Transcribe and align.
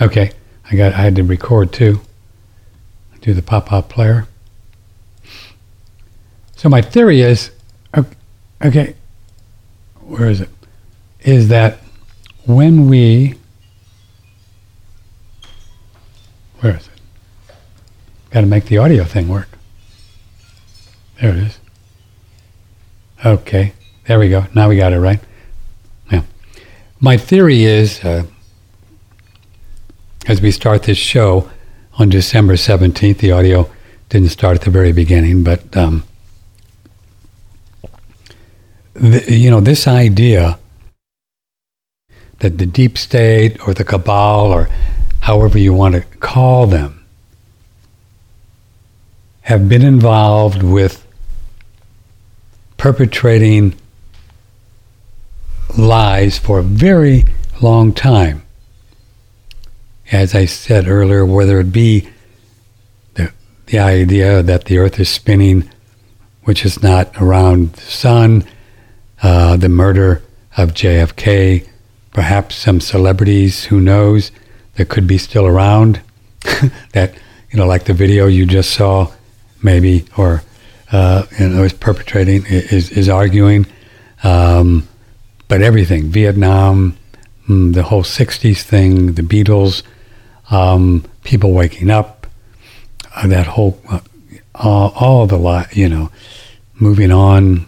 Okay, 0.00 0.32
I 0.70 0.76
got. 0.76 0.92
I 0.92 1.02
had 1.02 1.16
to 1.16 1.22
record 1.22 1.72
too. 1.72 2.00
Do 3.20 3.32
the 3.32 3.42
pop-up 3.42 3.88
player. 3.88 4.26
So 6.56 6.68
my 6.68 6.82
theory 6.82 7.20
is, 7.20 7.50
okay, 8.62 8.94
where 10.00 10.28
is 10.28 10.40
it? 10.40 10.50
Is 11.20 11.48
that 11.48 11.78
when 12.44 12.86
we, 12.88 13.36
where 16.60 16.76
is 16.76 16.86
it? 16.86 17.54
Got 18.30 18.42
to 18.42 18.46
make 18.46 18.66
the 18.66 18.76
audio 18.76 19.04
thing 19.04 19.28
work. 19.28 19.48
There 21.20 21.30
it 21.30 21.38
is. 21.38 21.58
Okay, 23.24 23.72
there 24.06 24.18
we 24.18 24.28
go. 24.28 24.46
Now 24.54 24.68
we 24.68 24.76
got 24.76 24.92
it 24.92 25.00
right. 25.00 25.20
Yeah. 26.10 26.24
My 27.00 27.16
theory 27.16 27.64
is, 27.64 28.04
uh, 28.04 28.24
as 30.26 30.40
we 30.40 30.50
start 30.50 30.84
this 30.84 30.98
show 30.98 31.50
on 31.98 32.08
December 32.08 32.54
17th, 32.54 33.18
the 33.18 33.32
audio 33.32 33.70
didn't 34.08 34.30
start 34.30 34.56
at 34.56 34.62
the 34.62 34.70
very 34.70 34.92
beginning, 34.92 35.42
but, 35.42 35.76
um, 35.76 36.04
the, 38.94 39.24
you 39.28 39.50
know, 39.50 39.60
this 39.60 39.86
idea 39.86 40.58
that 42.38 42.58
the 42.58 42.66
deep 42.66 42.96
state 42.96 43.66
or 43.66 43.74
the 43.74 43.84
cabal 43.84 44.52
or 44.52 44.68
however 45.20 45.58
you 45.58 45.72
want 45.72 45.94
to 45.94 46.00
call 46.18 46.66
them 46.66 47.04
have 49.42 49.68
been 49.68 49.82
involved 49.82 50.62
with 50.62 51.06
perpetrating 52.76 53.74
lies 55.76 56.38
for 56.38 56.58
a 56.58 56.62
very 56.62 57.24
long 57.60 57.92
time. 57.92 58.43
As 60.12 60.34
I 60.34 60.44
said 60.44 60.86
earlier, 60.86 61.24
whether 61.24 61.60
it 61.60 61.72
be 61.72 62.08
the, 63.14 63.32
the 63.66 63.78
idea 63.78 64.42
that 64.42 64.66
the 64.66 64.78
earth 64.78 65.00
is 65.00 65.08
spinning, 65.08 65.70
which 66.42 66.64
is 66.64 66.82
not 66.82 67.10
around 67.20 67.72
the 67.72 67.80
sun, 67.80 68.44
uh, 69.22 69.56
the 69.56 69.68
murder 69.68 70.22
of 70.56 70.74
JFK, 70.74 71.66
perhaps 72.12 72.54
some 72.54 72.80
celebrities, 72.80 73.64
who 73.64 73.80
knows, 73.80 74.30
that 74.74 74.88
could 74.88 75.06
be 75.06 75.18
still 75.18 75.46
around, 75.46 76.00
that, 76.92 77.14
you 77.50 77.58
know, 77.58 77.66
like 77.66 77.84
the 77.84 77.94
video 77.94 78.26
you 78.26 78.44
just 78.44 78.72
saw, 78.72 79.10
maybe, 79.62 80.04
or, 80.18 80.42
uh, 80.92 81.24
you 81.38 81.48
know, 81.48 81.64
is 81.64 81.72
perpetrating, 81.72 82.44
is, 82.46 82.90
is 82.90 83.08
arguing. 83.08 83.66
Um, 84.22 84.86
but 85.48 85.62
everything, 85.62 86.10
Vietnam, 86.10 86.96
mm, 87.48 87.72
the 87.72 87.82
whole 87.82 88.02
60s 88.02 88.62
thing, 88.62 89.14
the 89.14 89.22
Beatles, 89.22 89.82
um, 90.50 91.04
people 91.22 91.52
waking 91.52 91.90
up, 91.90 92.26
uh, 93.14 93.26
that 93.28 93.46
whole, 93.46 93.80
uh, 93.88 94.00
all, 94.54 94.92
all 94.96 95.26
the, 95.26 95.38
li- 95.38 95.66
you 95.72 95.88
know, 95.88 96.10
moving 96.74 97.10
on, 97.10 97.66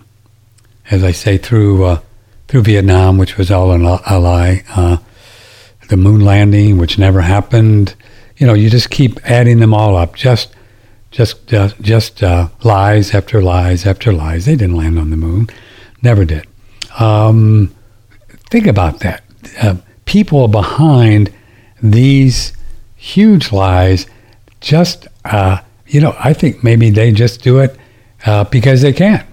as 0.90 1.02
I 1.02 1.12
say, 1.12 1.38
through 1.38 1.84
uh, 1.84 2.00
through 2.48 2.62
Vietnam, 2.62 3.18
which 3.18 3.36
was 3.36 3.50
all 3.50 3.72
a, 3.72 3.78
lie, 4.18 4.62
uh, 4.76 4.98
the 5.88 5.96
moon 5.96 6.20
landing, 6.20 6.78
which 6.78 6.98
never 6.98 7.20
happened. 7.20 7.94
You 8.36 8.46
know, 8.46 8.54
you 8.54 8.70
just 8.70 8.90
keep 8.90 9.18
adding 9.24 9.58
them 9.58 9.74
all 9.74 9.96
up, 9.96 10.14
just 10.14 10.54
just 11.10 11.46
just, 11.46 11.80
just 11.80 12.22
uh, 12.22 12.48
lies 12.62 13.14
after 13.14 13.42
lies 13.42 13.86
after 13.86 14.12
lies. 14.12 14.44
They 14.44 14.56
didn't 14.56 14.76
land 14.76 14.98
on 14.98 15.10
the 15.10 15.16
moon, 15.16 15.48
never 16.02 16.24
did. 16.24 16.46
Um, 16.98 17.74
think 18.50 18.66
about 18.66 19.00
that. 19.00 19.24
Uh, 19.60 19.76
people 20.04 20.48
behind 20.48 21.32
these 21.82 22.52
huge 23.06 23.52
lies, 23.52 24.06
just 24.60 25.06
uh, 25.24 25.60
you 25.86 26.00
know, 26.00 26.14
I 26.18 26.32
think 26.32 26.64
maybe 26.64 26.90
they 26.90 27.12
just 27.12 27.42
do 27.42 27.60
it 27.60 27.78
uh, 28.24 28.44
because 28.44 28.82
they 28.82 28.92
can. 28.92 29.24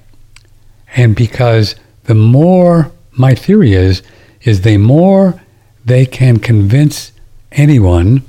And 0.96 1.16
because 1.16 1.76
the 2.04 2.14
more 2.14 2.92
my 3.12 3.34
theory 3.34 3.74
is 3.74 4.04
is 4.42 4.62
the 4.62 4.78
more 4.78 5.42
they 5.86 6.06
can 6.06 6.38
convince 6.38 7.12
anyone 7.52 8.24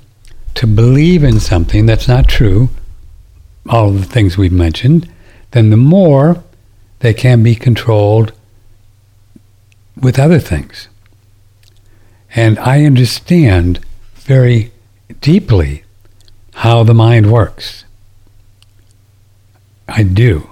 to 0.55 0.67
believe 0.67 1.23
in 1.25 1.41
something 1.41 1.87
that's 1.87 2.09
not 2.09 2.29
true 2.29 2.69
all 3.69 3.91
the 3.91 4.05
things 4.05 4.37
we've 4.37 4.53
mentioned 4.53 5.11
then 5.51 5.71
the 5.71 5.77
more 5.77 6.45
they 7.01 7.15
can 7.15 7.43
be 7.43 7.55
controlled 7.55 8.33
with 10.01 10.19
other 10.19 10.39
things. 10.39 10.89
And 12.35 12.59
i 12.59 12.85
understand 12.85 13.81
very 14.15 14.74
deeply 15.25 15.83
how 16.65 16.83
the 16.85 16.95
mind 16.95 17.31
works 17.33 17.85
i 19.89 20.03
do 20.03 20.49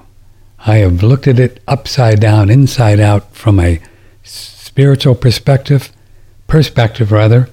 I 0.65 0.77
have 0.77 1.03
looked 1.03 1.27
at 1.27 1.41
it 1.41 1.61
upside 1.67 2.21
down, 2.21 2.49
inside 2.49 3.01
out, 3.01 3.35
from 3.35 3.59
a 3.59 3.81
spiritual 4.23 5.17
perspective, 5.17 5.91
perspective 6.47 7.11
rather, 7.11 7.49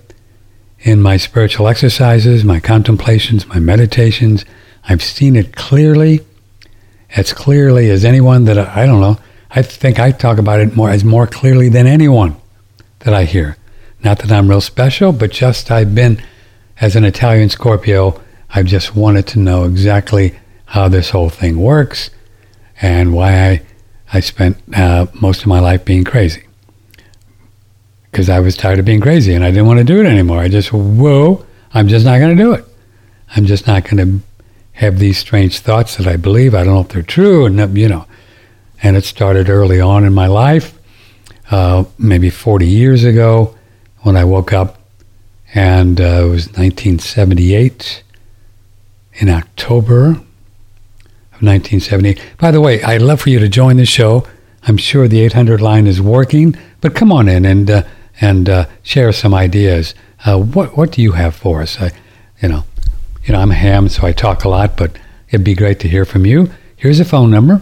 in 0.81 1.01
my 1.01 1.17
spiritual 1.17 1.67
exercises, 1.67 2.43
my 2.43 2.59
contemplations, 2.59 3.47
my 3.47 3.59
meditations. 3.59 4.45
I've 4.87 5.01
seen 5.01 5.35
it 5.35 5.55
clearly, 5.55 6.19
as 7.15 7.33
clearly 7.33 7.89
as 7.89 8.05
anyone 8.05 8.45
that 8.45 8.59
I, 8.59 8.83
I 8.83 8.85
don't 8.85 9.01
know. 9.01 9.17
I 9.49 9.63
think 9.63 9.99
I 9.99 10.11
talk 10.11 10.37
about 10.37 10.59
it 10.59 10.75
more 10.75 10.91
as 10.91 11.03
more 11.03 11.25
clearly 11.25 11.67
than 11.67 11.87
anyone 11.87 12.35
that 12.99 13.13
I 13.15 13.23
hear. 13.23 13.57
Not 14.03 14.19
that 14.19 14.31
I'm 14.31 14.47
real 14.47 14.61
special, 14.61 15.11
but 15.11 15.31
just 15.31 15.71
I've 15.71 15.95
been, 15.95 16.21
as 16.81 16.95
an 16.95 17.03
Italian 17.03 17.49
Scorpio, 17.49 18.21
I've 18.49 18.65
just 18.65 18.95
wanted 18.95 19.27
to 19.27 19.39
know 19.39 19.65
exactly 19.65 20.39
how 20.65 20.87
this 20.87 21.09
whole 21.09 21.29
thing 21.29 21.59
works 21.59 22.09
and 22.81 23.13
why 23.13 23.49
I, 23.49 23.61
I 24.13 24.19
spent 24.21 24.57
uh, 24.75 25.07
most 25.19 25.41
of 25.41 25.47
my 25.47 25.59
life 25.59 25.83
being 25.83 26.03
crazy. 26.03 26.43
Because 28.09 28.29
I 28.29 28.39
was 28.39 28.57
tired 28.57 28.79
of 28.79 28.85
being 28.85 29.01
crazy 29.01 29.33
and 29.33 29.43
I 29.43 29.51
didn't 29.51 29.67
want 29.67 29.79
to 29.79 29.85
do 29.85 29.99
it 29.99 30.05
anymore. 30.05 30.39
I 30.39 30.47
just, 30.47 30.71
whoa, 30.71 31.45
I'm 31.73 31.87
just 31.87 32.05
not 32.05 32.19
going 32.19 32.35
to 32.35 32.43
do 32.43 32.53
it. 32.53 32.65
I'm 33.35 33.45
just 33.45 33.67
not 33.67 33.83
going 33.83 33.97
to 33.97 34.25
have 34.73 34.97
these 34.97 35.17
strange 35.17 35.59
thoughts 35.59 35.97
that 35.97 36.07
I 36.07 36.15
believe. 36.15 36.55
I 36.55 36.63
don't 36.63 36.73
know 36.73 36.81
if 36.81 36.87
they're 36.87 37.03
true, 37.03 37.45
and 37.45 37.77
you 37.77 37.89
know. 37.89 38.05
And 38.81 38.95
it 38.95 39.03
started 39.03 39.49
early 39.49 39.81
on 39.81 40.05
in 40.05 40.13
my 40.13 40.27
life, 40.27 40.79
uh, 41.51 41.83
maybe 41.97 42.29
40 42.29 42.65
years 42.65 43.03
ago, 43.03 43.55
when 43.99 44.15
I 44.15 44.23
woke 44.23 44.53
up, 44.53 44.78
and 45.53 45.99
uh, 45.99 46.03
it 46.03 46.29
was 46.29 46.47
1978 46.47 48.03
in 49.15 49.29
October 49.29 50.11
of 50.11 51.41
1978. 51.41 52.21
By 52.37 52.51
the 52.51 52.61
way, 52.61 52.81
I'd 52.83 53.01
love 53.01 53.21
for 53.21 53.29
you 53.29 53.39
to 53.39 53.49
join 53.49 53.77
the 53.77 53.85
show. 53.85 54.27
I'm 54.63 54.77
sure 54.77 55.07
the 55.07 55.21
800 55.21 55.61
line 55.61 55.87
is 55.87 56.01
working, 56.01 56.55
but 56.81 56.95
come 56.95 57.11
on 57.11 57.27
in 57.27 57.45
and 57.45 57.69
uh, 57.69 57.83
and 58.21 58.49
uh, 58.49 58.65
share 58.83 59.11
some 59.11 59.33
ideas. 59.33 59.95
Uh, 60.25 60.37
what 60.37 60.75
what 60.75 60.91
do 60.91 61.01
you 61.01 61.13
have 61.13 61.35
for 61.35 61.61
us? 61.61 61.79
I, 61.79 61.91
you 62.41 62.49
know, 62.49 62.63
you 63.23 63.33
know, 63.33 63.39
I'm 63.39 63.51
a 63.51 63.55
ham, 63.55 63.89
so 63.89 64.05
I 64.05 64.11
talk 64.11 64.43
a 64.43 64.49
lot, 64.49 64.77
but 64.77 64.97
it'd 65.29 65.45
be 65.45 65.55
great 65.55 65.79
to 65.81 65.87
hear 65.87 66.05
from 66.05 66.25
you. 66.25 66.51
Here's 66.75 66.99
a 66.99 67.05
phone 67.05 67.31
number: 67.31 67.61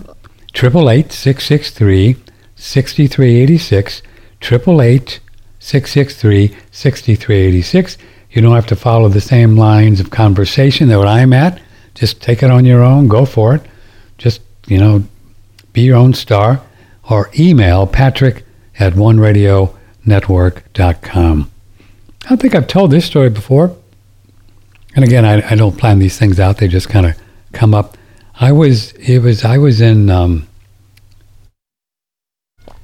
triple 0.53 0.89
eight 0.89 1.11
six 1.11 1.45
six 1.45 1.69
three 1.71 2.15
sixty 2.55 3.07
three 3.07 3.39
eighty 3.39 3.57
six. 3.57 4.01
Triple 4.39 4.81
eight 4.81 5.19
six 5.67 5.91
six 5.91 6.15
three 6.15 6.55
sixty 6.71 7.13
three 7.15 7.35
eighty 7.35 7.61
six. 7.61 7.97
You 8.31 8.41
don't 8.41 8.55
have 8.55 8.67
to 8.67 8.75
follow 8.75 9.09
the 9.09 9.19
same 9.19 9.57
lines 9.57 9.99
of 9.99 10.11
conversation 10.11 10.87
that 10.87 11.05
I'm 11.05 11.33
at. 11.33 11.59
Just 11.93 12.21
take 12.21 12.41
it 12.41 12.49
on 12.49 12.63
your 12.63 12.81
own. 12.81 13.09
Go 13.09 13.25
for 13.25 13.53
it. 13.55 13.63
Just, 14.17 14.39
you 14.67 14.77
know, 14.77 15.03
be 15.73 15.81
your 15.81 15.97
own 15.97 16.13
star. 16.13 16.61
Or 17.09 17.29
email 17.37 17.85
patrick 17.85 18.45
at 18.79 18.93
oneradionetwork.com. 18.93 21.51
I 22.25 22.29
don't 22.29 22.41
think 22.41 22.55
I've 22.55 22.67
told 22.67 22.91
this 22.91 23.05
story 23.05 23.29
before. 23.29 23.75
And 24.95 25.03
again, 25.03 25.25
I, 25.25 25.51
I 25.51 25.55
don't 25.55 25.77
plan 25.77 25.99
these 25.99 26.17
things 26.17 26.39
out. 26.39 26.59
They 26.59 26.69
just 26.69 26.87
kind 26.87 27.07
of 27.07 27.17
come 27.51 27.73
up. 27.73 27.97
I 28.39 28.53
was, 28.53 28.93
it 28.93 29.19
was, 29.19 29.43
I 29.43 29.57
was 29.57 29.81
in, 29.81 30.09
um, 30.09 30.47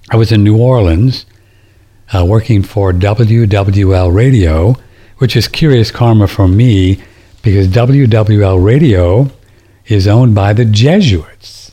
I 0.09 0.17
was 0.17 0.33
in 0.33 0.43
New 0.43 0.57
Orleans 0.57 1.25
uh, 2.13 2.23
working 2.25 2.61
for 2.63 2.93
WWL 2.93 4.13
Radio, 4.13 4.75
which 5.17 5.35
is 5.35 5.47
curious 5.47 5.91
karma 5.91 6.27
for 6.27 6.47
me 6.47 7.01
because 7.41 7.67
WWL 7.67 8.63
Radio 8.63 9.31
is 9.87 10.07
owned 10.07 10.35
by 10.35 10.53
the 10.53 10.65
Jesuits. 10.65 11.71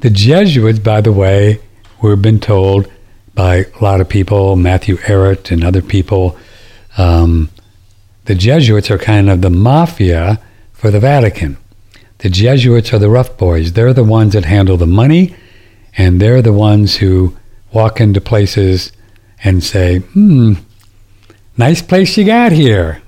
The 0.00 0.10
Jesuits, 0.10 0.78
by 0.78 1.00
the 1.00 1.12
way, 1.12 1.60
we've 2.00 2.22
been 2.22 2.40
told 2.40 2.90
by 3.34 3.66
a 3.78 3.82
lot 3.82 4.00
of 4.00 4.08
people, 4.08 4.56
Matthew 4.56 4.96
Ehret 4.96 5.50
and 5.50 5.62
other 5.62 5.82
people, 5.82 6.38
um, 6.96 7.50
the 8.24 8.34
Jesuits 8.34 8.90
are 8.90 8.98
kind 8.98 9.28
of 9.28 9.42
the 9.42 9.50
mafia 9.50 10.40
for 10.72 10.90
the 10.90 11.00
Vatican. 11.00 11.58
The 12.18 12.30
Jesuits 12.30 12.92
are 12.92 12.98
the 12.98 13.10
rough 13.10 13.36
boys. 13.36 13.72
They're 13.72 13.92
the 13.92 14.04
ones 14.04 14.34
that 14.34 14.44
handle 14.44 14.76
the 14.76 14.86
money, 14.86 15.34
and 15.96 16.20
they're 16.20 16.42
the 16.42 16.52
ones 16.52 16.96
who 16.96 17.36
walk 17.72 18.00
into 18.00 18.20
places 18.20 18.92
and 19.42 19.62
say, 19.62 19.98
hmm, 19.98 20.54
nice 21.56 21.82
place 21.82 22.16
you 22.16 22.24
got 22.24 22.52
here. 22.52 23.02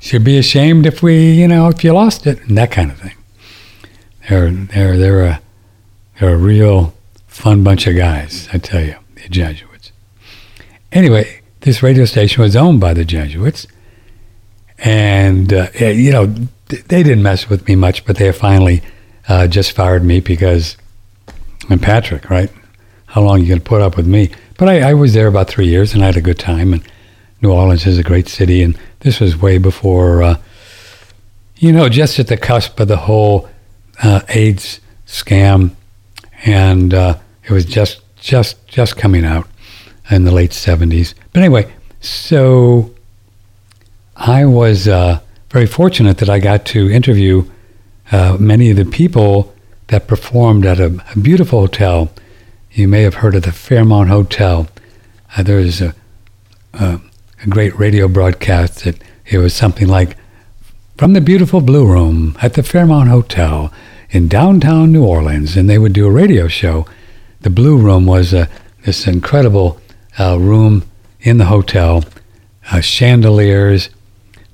Should 0.00 0.24
be 0.24 0.38
ashamed 0.38 0.86
if 0.86 1.02
we, 1.02 1.32
you 1.32 1.46
know, 1.46 1.68
if 1.68 1.84
you 1.84 1.92
lost 1.92 2.26
it, 2.26 2.40
and 2.46 2.56
that 2.56 2.70
kind 2.70 2.90
of 2.90 2.98
thing. 2.98 3.14
They're 4.28 4.50
they're 4.50 4.96
they're 4.96 5.24
a 5.24 5.40
they're 6.18 6.34
a 6.34 6.38
real 6.38 6.94
fun 7.26 7.62
bunch 7.62 7.86
of 7.86 7.96
guys, 7.96 8.48
I 8.52 8.58
tell 8.58 8.82
you, 8.82 8.96
the 9.16 9.28
Jesuits. 9.28 9.92
Anyway, 10.92 11.40
this 11.60 11.82
radio 11.82 12.04
station 12.04 12.42
was 12.42 12.56
owned 12.56 12.80
by 12.80 12.94
the 12.94 13.04
Jesuits, 13.04 13.66
and 14.78 15.52
uh, 15.52 15.68
you 15.80 16.12
know 16.12 16.26
they 16.68 17.02
didn't 17.02 17.22
mess 17.22 17.48
with 17.48 17.66
me 17.68 17.76
much, 17.76 18.04
but 18.04 18.16
they 18.16 18.32
finally 18.32 18.82
uh, 19.28 19.46
just 19.46 19.72
fired 19.72 20.04
me 20.04 20.20
because 20.20 20.76
I'm 21.68 21.78
Patrick, 21.78 22.30
right? 22.30 22.50
How 23.06 23.22
long 23.22 23.40
you 23.40 23.48
going 23.48 23.60
to 23.60 23.64
put 23.64 23.82
up 23.82 23.96
with 23.96 24.06
me? 24.06 24.30
But 24.60 24.68
I, 24.68 24.90
I, 24.90 24.92
was 24.92 25.14
there 25.14 25.26
about 25.26 25.48
three 25.48 25.68
years, 25.68 25.94
and 25.94 26.02
I 26.02 26.06
had 26.06 26.18
a 26.18 26.20
good 26.20 26.38
time. 26.38 26.74
And 26.74 26.82
New 27.40 27.50
Orleans 27.50 27.86
is 27.86 27.96
a 27.96 28.02
great 28.02 28.28
city, 28.28 28.62
and 28.62 28.78
this 28.98 29.18
was 29.18 29.34
way 29.34 29.56
before, 29.56 30.22
uh, 30.22 30.36
you 31.56 31.72
know, 31.72 31.88
just 31.88 32.18
at 32.18 32.26
the 32.26 32.36
cusp 32.36 32.78
of 32.78 32.86
the 32.86 32.98
whole 32.98 33.48
uh, 34.02 34.20
AIDS 34.28 34.80
scam, 35.06 35.74
and 36.44 36.92
uh, 36.92 37.16
it 37.42 37.52
was 37.52 37.64
just 37.64 38.02
just 38.16 38.66
just 38.68 38.98
coming 38.98 39.24
out 39.24 39.48
in 40.10 40.24
the 40.24 40.30
late 40.30 40.50
'70s. 40.50 41.14
But 41.32 41.42
anyway, 41.42 41.72
so 42.02 42.94
I 44.14 44.44
was 44.44 44.86
uh, 44.86 45.20
very 45.48 45.64
fortunate 45.64 46.18
that 46.18 46.28
I 46.28 46.38
got 46.38 46.66
to 46.66 46.90
interview 46.90 47.50
uh, 48.12 48.36
many 48.38 48.70
of 48.70 48.76
the 48.76 48.84
people 48.84 49.54
that 49.86 50.06
performed 50.06 50.66
at 50.66 50.78
a, 50.78 51.02
a, 51.16 51.18
beautiful 51.18 51.60
hotel. 51.60 52.10
You 52.72 52.86
may 52.86 53.02
have 53.02 53.14
heard 53.14 53.34
of 53.34 53.42
the 53.42 53.52
Fairmont 53.52 54.10
Hotel. 54.10 54.68
Uh, 55.36 55.42
there 55.42 55.56
was 55.56 55.80
a, 55.80 55.92
a, 56.74 57.00
a, 57.42 57.48
great 57.48 57.76
radio 57.76 58.06
broadcast 58.06 58.84
that 58.84 59.02
it 59.26 59.38
was 59.38 59.54
something 59.54 59.88
like 59.88 60.16
from 60.96 61.12
the 61.12 61.20
beautiful 61.20 61.60
Blue 61.60 61.84
Room 61.84 62.38
at 62.40 62.54
the 62.54 62.62
Fairmont 62.62 63.08
Hotel 63.08 63.72
in 64.10 64.28
downtown 64.28 64.92
New 64.92 65.04
Orleans, 65.04 65.56
and 65.56 65.68
they 65.68 65.78
would 65.78 65.92
do 65.92 66.06
a 66.06 66.12
radio 66.12 66.46
show. 66.46 66.86
The 67.40 67.50
Blue 67.50 67.76
Room 67.76 68.06
was 68.06 68.32
uh, 68.32 68.46
this 68.84 69.04
incredible 69.04 69.80
uh, 70.16 70.38
room 70.38 70.88
in 71.20 71.38
the 71.38 71.46
hotel, 71.46 72.04
uh, 72.70 72.80
chandeliers, 72.80 73.90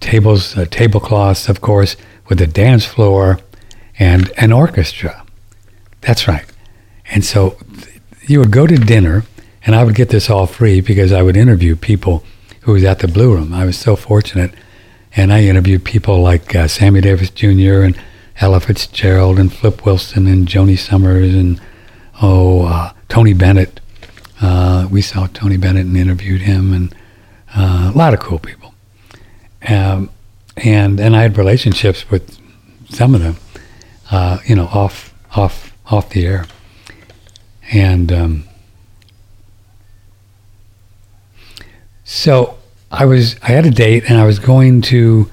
tables, 0.01 0.57
uh, 0.57 0.65
tablecloths, 0.71 1.51
of 1.51 1.61
course, 1.61 1.97
with 2.29 2.41
a 2.41 2.47
dance 2.47 2.87
floor 2.87 3.41
and 3.99 4.33
an 4.39 4.53
orchestra. 4.53 5.23
That's 6.01 6.27
right. 6.27 6.47
And 7.11 7.25
so 7.25 7.59
you 8.27 8.41
would 8.41 8.51
go 8.51 8.67
to 8.67 8.77
dinner, 8.77 9.25
and 9.65 9.75
I 9.75 9.85
would 9.85 9.95
get 9.95 10.11
this 10.11 10.29
all 10.29 10.47
free 10.47 10.81
because 10.81 11.13
I 11.13 11.23
would 11.23 11.37
interview 11.37 11.77
people 11.77 12.25
who 12.63 12.73
was 12.73 12.85
at 12.85 12.99
the 12.99 13.09
Blue 13.09 13.35
Room. 13.35 13.53
I 13.55 13.65
was 13.65 13.79
so 13.79 13.97
fortunate, 13.97 14.53
and 15.15 15.33
I 15.33 15.43
interviewed 15.45 15.85
people 15.85 16.21
like 16.21 16.55
uh, 16.55 16.69
Sammy 16.69 17.01
Davis 17.01 17.31
Jr. 17.31 17.83
and 17.83 18.01
Ella 18.41 18.61
Fitzgerald 18.61 19.39
and 19.39 19.53
Flip 19.53 19.85
Wilson 19.87 20.27
and 20.27 20.47
Joanie 20.47 20.77
Sommers 20.77 21.35
and 21.35 21.61
oh 22.21 22.67
uh, 22.67 22.93
Tony 23.09 23.33
Bennett. 23.33 23.81
Uh, 24.41 24.87
we 24.91 25.01
saw 25.01 25.27
Tony 25.29 25.57
Bennett 25.57 25.87
and 25.87 25.97
interviewed 25.97 26.43
him, 26.43 26.73
and 26.73 26.95
uh, 27.55 27.91
a 27.95 27.97
lot 27.97 28.13
of 28.13 28.21
cool 28.21 28.39
people. 28.39 28.75
Um, 29.67 30.11
and 30.57 31.01
and 31.01 31.17
I 31.17 31.23
had 31.23 31.39
relationships 31.39 32.11
with 32.11 32.39
some 32.89 33.15
of 33.15 33.23
them, 33.23 33.37
uh, 34.11 34.39
you 34.45 34.55
know, 34.55 34.67
off 34.67 35.15
off 35.35 35.73
off 35.87 36.11
the 36.11 36.27
air, 36.27 36.47
and 37.73 38.13
um, 38.13 38.45
so 42.05 42.59
I 42.91 43.05
was 43.05 43.37
I 43.43 43.49
had 43.49 43.67
a 43.67 43.71
date 43.71 44.05
and 44.09 44.19
I 44.19 44.25
was 44.25 44.39
going 44.39 44.83
to, 44.83 45.31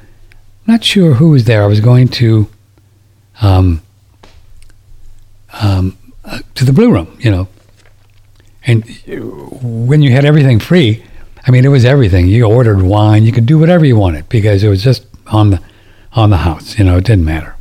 not 0.65 0.83
sure 0.83 1.15
who 1.15 1.29
was 1.29 1.45
there. 1.45 1.63
I 1.63 1.67
was 1.67 1.79
going 1.79 2.07
to, 2.09 2.49
um, 3.41 3.81
um, 5.53 5.97
uh, 6.25 6.39
to 6.55 6.65
the 6.65 6.73
Blue 6.73 6.91
Room, 6.91 7.15
you 7.19 7.29
know, 7.29 7.47
and 8.65 8.83
when 9.61 10.01
you 10.01 10.11
had 10.11 10.25
everything 10.25 10.59
free 10.59 11.03
I 11.45 11.51
mean, 11.51 11.65
it 11.65 11.69
was 11.69 11.83
everything. 11.83 12.27
You 12.27 12.45
ordered 12.45 12.81
wine. 12.81 13.23
You 13.23 13.31
could 13.31 13.45
do 13.45 13.59
whatever 13.59 13.85
you 13.85 13.97
wanted 13.97 14.29
because 14.29 14.63
it 14.63 14.69
was 14.69 14.83
just 14.83 15.05
on 15.27 15.49
the 15.51 15.61
on 16.13 16.29
the 16.29 16.37
house. 16.37 16.77
You 16.77 16.85
know, 16.85 16.97
it 16.97 17.03
didn't 17.03 17.25
matter. 17.25 17.55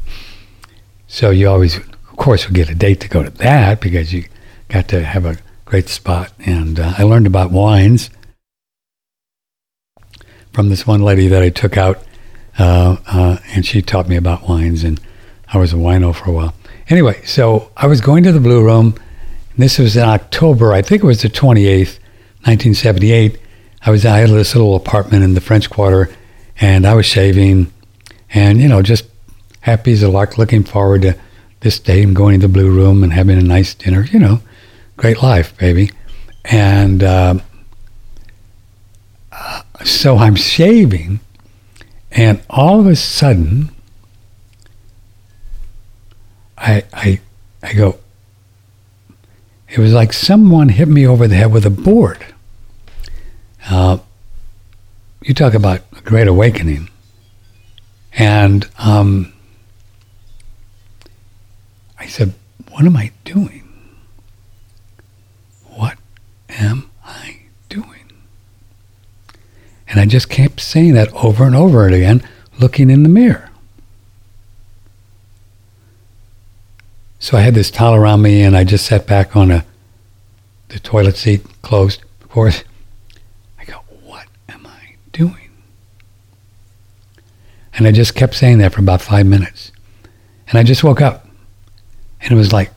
So 1.09 1.31
you 1.31 1.49
always, 1.49 1.79
of 1.79 2.17
course, 2.17 2.47
would 2.47 2.55
get 2.55 2.71
a 2.71 2.75
date 2.75 3.01
to 3.01 3.09
go 3.09 3.23
to 3.23 3.31
that 3.31 3.81
because 3.81 4.13
you 4.13 4.25
got 4.73 4.89
to 4.89 5.05
have 5.05 5.25
a 5.25 5.37
great 5.65 5.89
spot. 5.89 6.33
And 6.45 6.81
uh, 6.81 6.95
I 6.99 7.03
learned 7.03 7.27
about 7.27 7.51
wines 7.51 8.11
from 10.53 10.69
this 10.69 10.87
one 10.87 11.03
lady 11.03 11.29
that 11.29 11.43
I 11.43 11.49
took 11.49 11.77
out, 11.77 12.03
uh, 12.59 12.97
uh, 13.07 13.39
and 13.49 13.65
she 13.65 13.83
taught 13.83 14.09
me 14.09 14.17
about 14.17 14.49
wines, 14.49 14.85
and 14.85 15.01
I 15.53 15.59
was 15.59 15.73
a 15.73 15.77
wino 15.77 16.15
for 16.15 16.31
a 16.31 16.33
while. 16.33 16.55
Anyway, 16.89 17.23
so 17.25 17.71
I 17.77 17.87
was 17.87 18.01
going 18.01 18.25
to 18.25 18.33
the 18.33 18.41
Blue 18.41 18.63
Room. 18.63 18.95
This 19.57 19.79
was 19.79 19.97
in 19.97 20.05
October, 20.05 20.73
I 20.73 20.83
think 20.83 21.03
it 21.03 21.07
was 21.07 21.23
the 21.23 21.29
28th, 21.29 21.99
1978 22.45 23.39
I 23.85 23.91
was 23.91 24.07
I 24.07 24.19
had 24.19 24.31
this 24.31 24.55
little 24.55 24.77
apartment 24.77 25.25
in 25.25 25.35
the 25.35 25.41
French 25.41 25.69
Quarter, 25.69 26.09
and 26.61 26.87
I 26.87 26.95
was 26.95 27.05
shaving, 27.05 27.73
and 28.33 28.61
you 28.61 28.69
know 28.69 28.81
just 28.81 29.05
happy 29.61 29.93
as 29.93 30.03
a 30.03 30.09
lark, 30.09 30.39
looking 30.39 30.63
forward 30.63 31.03
to 31.03 31.19
this 31.61 31.79
day 31.81 32.03
and 32.03 32.15
going 32.15 32.41
to 32.41 32.47
the 32.47 32.53
Blue 32.53 32.71
Room 32.71 33.03
and 33.03 33.13
having 33.13 33.39
a 33.39 33.43
nice 33.43 33.75
dinner. 33.75 34.05
You 34.05 34.21
know, 34.21 34.41
great 35.03 35.21
life, 35.21 35.59
baby. 35.59 35.91
And 36.45 37.03
uh, 37.03 37.35
so 39.85 40.17
I'm 40.17 40.37
shaving, 40.37 41.19
and 42.13 42.41
all 42.49 42.79
of 42.79 42.87
a 42.87 42.95
sudden, 42.95 43.71
I 46.57 46.85
I 46.93 47.21
I 47.65 47.73
go. 47.75 47.99
It 49.69 49.79
was 49.79 49.93
like 49.93 50.13
someone 50.13 50.69
hit 50.69 50.87
me 50.87 51.05
over 51.05 51.27
the 51.27 51.35
head 51.35 51.53
with 51.53 51.67
a 51.67 51.71
board. 51.71 52.25
Uh, 53.69 53.99
you 55.23 55.35
talk 55.35 55.55
about 55.55 55.81
a 55.97 56.01
great 56.03 56.29
awakening. 56.29 56.89
And 58.15 58.69
um, 58.79 59.33
I 61.99 62.07
said, 62.07 62.35
What 62.71 62.85
am 62.85 62.97
I 62.97 63.13
doing? 63.25 63.72
Am 66.59 66.91
I 67.05 67.41
doing? 67.69 68.13
And 69.89 70.01
I 70.01 70.07
just 70.07 70.29
kept 70.29 70.61
saying 70.61 70.95
that 70.95 71.13
over 71.13 71.45
and 71.45 71.55
over 71.55 71.87
again, 71.87 72.27
looking 72.59 72.91
in 72.91 73.03
the 73.03 73.09
mirror. 73.09 73.51
So 77.19 77.39
I 77.39 77.43
had 77.43 77.55
this 77.55 77.71
towel 77.71 77.95
around 77.95 78.23
me 78.23 78.43
and 78.43 78.57
I 78.57 78.65
just 78.65 78.85
sat 78.85 79.07
back 79.07 79.37
on 79.37 79.51
a, 79.51 79.65
the 80.69 80.81
toilet 80.81 81.17
seat, 81.17 81.45
closed, 81.63 82.03
of 82.21 82.29
course 82.29 82.65
I 83.61 83.65
go, 83.65 83.83
what 84.05 84.27
am 84.49 84.67
I 84.67 84.97
doing? 85.13 85.51
And 87.75 87.87
I 87.87 87.93
just 87.93 88.15
kept 88.15 88.35
saying 88.35 88.59
that 88.59 88.73
for 88.73 88.81
about 88.81 89.01
five 89.01 89.27
minutes. 89.27 89.71
And 90.49 90.59
I 90.59 90.63
just 90.63 90.83
woke 90.83 91.01
up. 91.01 91.27
And 92.21 92.33
it 92.33 92.37
was 92.37 92.53
like, 92.53 92.71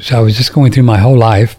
so 0.00 0.18
I 0.18 0.20
was 0.20 0.36
just 0.36 0.52
going 0.52 0.72
through 0.72 0.84
my 0.84 0.98
whole 0.98 1.16
life, 1.16 1.56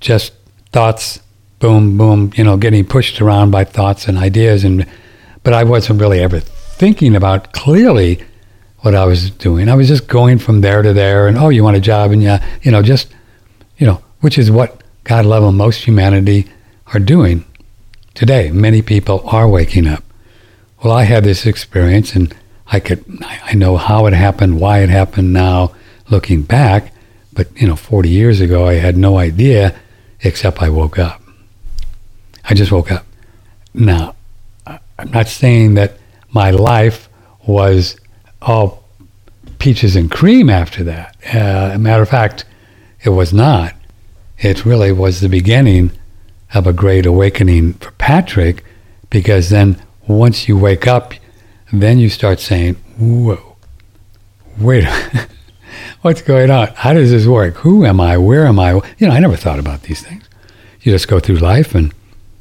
just 0.00 0.32
thoughts, 0.72 1.20
boom, 1.58 1.96
boom, 1.96 2.32
you 2.36 2.44
know, 2.44 2.56
getting 2.56 2.84
pushed 2.84 3.20
around 3.20 3.50
by 3.50 3.64
thoughts 3.64 4.06
and 4.08 4.16
ideas. 4.18 4.64
And, 4.64 4.86
but 5.42 5.54
I 5.54 5.64
wasn't 5.64 6.00
really 6.00 6.20
ever 6.20 6.40
thinking 6.40 7.16
about 7.16 7.52
clearly 7.52 8.22
what 8.80 8.94
I 8.94 9.04
was 9.04 9.30
doing. 9.30 9.68
I 9.68 9.74
was 9.74 9.88
just 9.88 10.06
going 10.06 10.38
from 10.38 10.60
there 10.60 10.82
to 10.82 10.92
there 10.92 11.26
and, 11.26 11.36
oh, 11.36 11.48
you 11.48 11.64
want 11.64 11.76
a 11.76 11.80
job? 11.80 12.12
And 12.12 12.22
yeah, 12.22 12.46
you 12.62 12.70
know, 12.70 12.82
just, 12.82 13.08
you 13.76 13.86
know, 13.86 14.02
which 14.20 14.38
is 14.38 14.50
what 14.50 14.82
God 15.04 15.26
love 15.26 15.52
most 15.52 15.84
humanity 15.84 16.46
are 16.92 17.00
doing 17.00 17.44
today. 18.14 18.50
Many 18.50 18.82
people 18.82 19.28
are 19.28 19.48
waking 19.48 19.86
up. 19.86 20.04
Well, 20.82 20.92
I 20.92 21.04
had 21.04 21.24
this 21.24 21.44
experience 21.44 22.14
and 22.14 22.34
I 22.68 22.78
could, 22.78 23.04
I 23.22 23.54
know 23.54 23.76
how 23.76 24.06
it 24.06 24.12
happened, 24.12 24.60
why 24.60 24.80
it 24.80 24.90
happened 24.90 25.32
now, 25.32 25.74
looking 26.08 26.42
back. 26.42 26.92
But, 27.38 27.46
you 27.56 27.68
know, 27.68 27.76
40 27.76 28.08
years 28.08 28.40
ago, 28.40 28.66
I 28.66 28.74
had 28.74 28.96
no 28.96 29.16
idea 29.16 29.72
except 30.22 30.60
I 30.60 30.70
woke 30.70 30.98
up. 30.98 31.22
I 32.50 32.54
just 32.54 32.72
woke 32.72 32.90
up. 32.90 33.06
Now, 33.72 34.16
I'm 34.66 35.12
not 35.12 35.28
saying 35.28 35.74
that 35.74 35.98
my 36.30 36.50
life 36.50 37.08
was 37.46 37.94
all 38.42 38.82
peaches 39.60 39.94
and 39.94 40.10
cream 40.10 40.50
after 40.50 40.82
that. 40.82 41.16
Uh, 41.32 41.70
a 41.74 41.78
matter 41.78 42.02
of 42.02 42.08
fact, 42.08 42.44
it 43.04 43.10
was 43.10 43.32
not. 43.32 43.72
It 44.40 44.64
really 44.64 44.90
was 44.90 45.20
the 45.20 45.28
beginning 45.28 45.92
of 46.54 46.66
a 46.66 46.72
great 46.72 47.06
awakening 47.06 47.74
for 47.74 47.92
Patrick 47.92 48.64
because 49.10 49.50
then 49.50 49.80
once 50.08 50.48
you 50.48 50.58
wake 50.58 50.88
up, 50.88 51.14
then 51.72 52.00
you 52.00 52.08
start 52.08 52.40
saying, 52.40 52.74
whoa, 52.98 53.54
wait, 54.58 54.88
what's 56.02 56.22
going 56.22 56.50
on? 56.50 56.68
How 56.74 56.92
does 56.92 57.10
this 57.10 57.26
work? 57.26 57.54
Who 57.56 57.84
am 57.84 58.00
I? 58.00 58.16
Where 58.16 58.46
am 58.46 58.58
I? 58.58 58.74
You 58.98 59.08
know, 59.08 59.10
I 59.10 59.20
never 59.20 59.36
thought 59.36 59.58
about 59.58 59.82
these 59.82 60.02
things. 60.02 60.24
You 60.82 60.92
just 60.92 61.08
go 61.08 61.20
through 61.20 61.36
life 61.36 61.74
and 61.74 61.92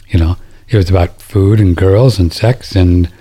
You 0.10 0.20
know, 0.20 0.38
it 0.70 0.78
was 0.78 0.90
about 0.90 1.22
food 1.22 1.60
and 1.60 1.76
girls 1.76 2.20
and 2.20 2.32
sex 2.32 2.76
and 2.76 3.12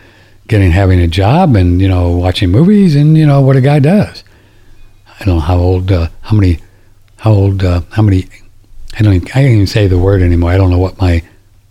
getting 0.49 0.71
having 0.71 1.01
a 1.01 1.09
job 1.09 1.57
and 1.57 1.81
you 1.81 1.89
know 1.89 2.11
watching 2.11 2.51
movies 2.51 2.95
and 2.95 3.19
you 3.19 3.27
know 3.27 3.41
what 3.41 3.57
a 3.57 3.61
guy 3.61 3.79
does. 3.81 4.23
I 5.19 5.25
don't 5.25 5.37
know 5.37 5.41
how 5.41 5.59
old, 5.59 5.91
uh, 5.91 6.09
how 6.21 6.37
many, 6.37 6.59
how 7.17 7.33
old, 7.33 7.65
uh, 7.65 7.81
how 7.91 8.03
many. 8.03 8.27
I 8.99 9.03
don't. 9.03 9.15
Even, 9.15 9.29
I 9.29 9.31
can't 9.31 9.47
even 9.47 9.67
say 9.67 9.87
the 9.87 9.99
word 9.99 10.23
anymore. 10.23 10.51
I 10.51 10.57
don't 10.57 10.71
know 10.71 10.79
what 10.79 11.01
my 11.01 11.23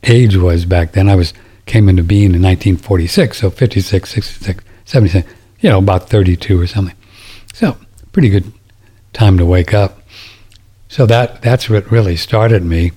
age 0.03 0.35
was 0.35 0.65
back 0.65 0.91
then. 0.93 1.09
I 1.09 1.15
was 1.15 1.33
came 1.65 1.89
into 1.89 2.03
being 2.03 2.35
in 2.35 2.41
1946, 2.41 3.39
so 3.39 3.49
56, 3.49 4.09
66, 4.09 4.63
76. 4.85 5.27
You 5.61 5.69
know, 5.69 5.79
about 5.79 6.09
32 6.09 6.59
or 6.59 6.67
something. 6.67 6.95
So 7.53 7.75
pretty 8.15 8.29
good 8.29 8.49
time 9.11 9.37
to 9.37 9.45
wake 9.45 9.73
up. 9.73 9.99
So 10.87 11.05
that 11.05 11.41
that's 11.41 11.69
what 11.69 11.91
really 11.91 12.15
started 12.15 12.63
me 12.63 12.93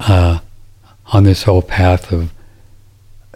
uh, 0.00 0.38
on 1.12 1.24
this 1.24 1.42
whole 1.42 1.60
path 1.60 2.10
of 2.10 2.32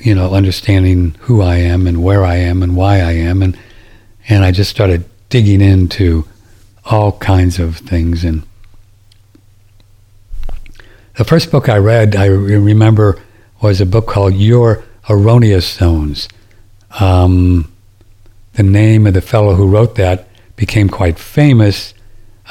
you 0.01 0.15
know 0.15 0.33
understanding 0.33 1.15
who 1.21 1.43
I 1.43 1.57
am 1.57 1.87
and 1.87 2.03
where 2.03 2.25
I 2.25 2.37
am 2.37 2.63
and 2.63 2.75
why 2.75 3.01
I 3.01 3.13
am 3.13 3.43
and 3.43 3.55
and 4.31 4.47
I 4.47 4.51
just 4.51 4.71
started 4.71 5.05
digging 5.29 5.61
into 5.61 6.27
all 6.87 7.13
kinds 7.19 7.59
of 7.59 7.77
things 7.77 8.25
and 8.25 8.45
the 11.19 11.25
first 11.25 11.51
book 11.51 11.69
I 11.69 11.77
read 11.77 12.17
I 12.17 12.25
remember 12.25 13.21
was 13.61 13.83
a 13.83 13.87
book 13.87 14.07
called 14.07 14.33
Your 14.33 14.85
Erroneous 15.11 15.71
Zones. 15.71 16.31
Um, 16.99 17.71
the 18.55 18.63
name 18.63 19.07
of 19.07 19.13
the 19.13 19.21
fellow 19.21 19.55
who 19.55 19.69
wrote 19.69 19.97
that 19.97 20.28
became 20.59 20.91
quite 20.91 21.19
famous. 21.19 21.95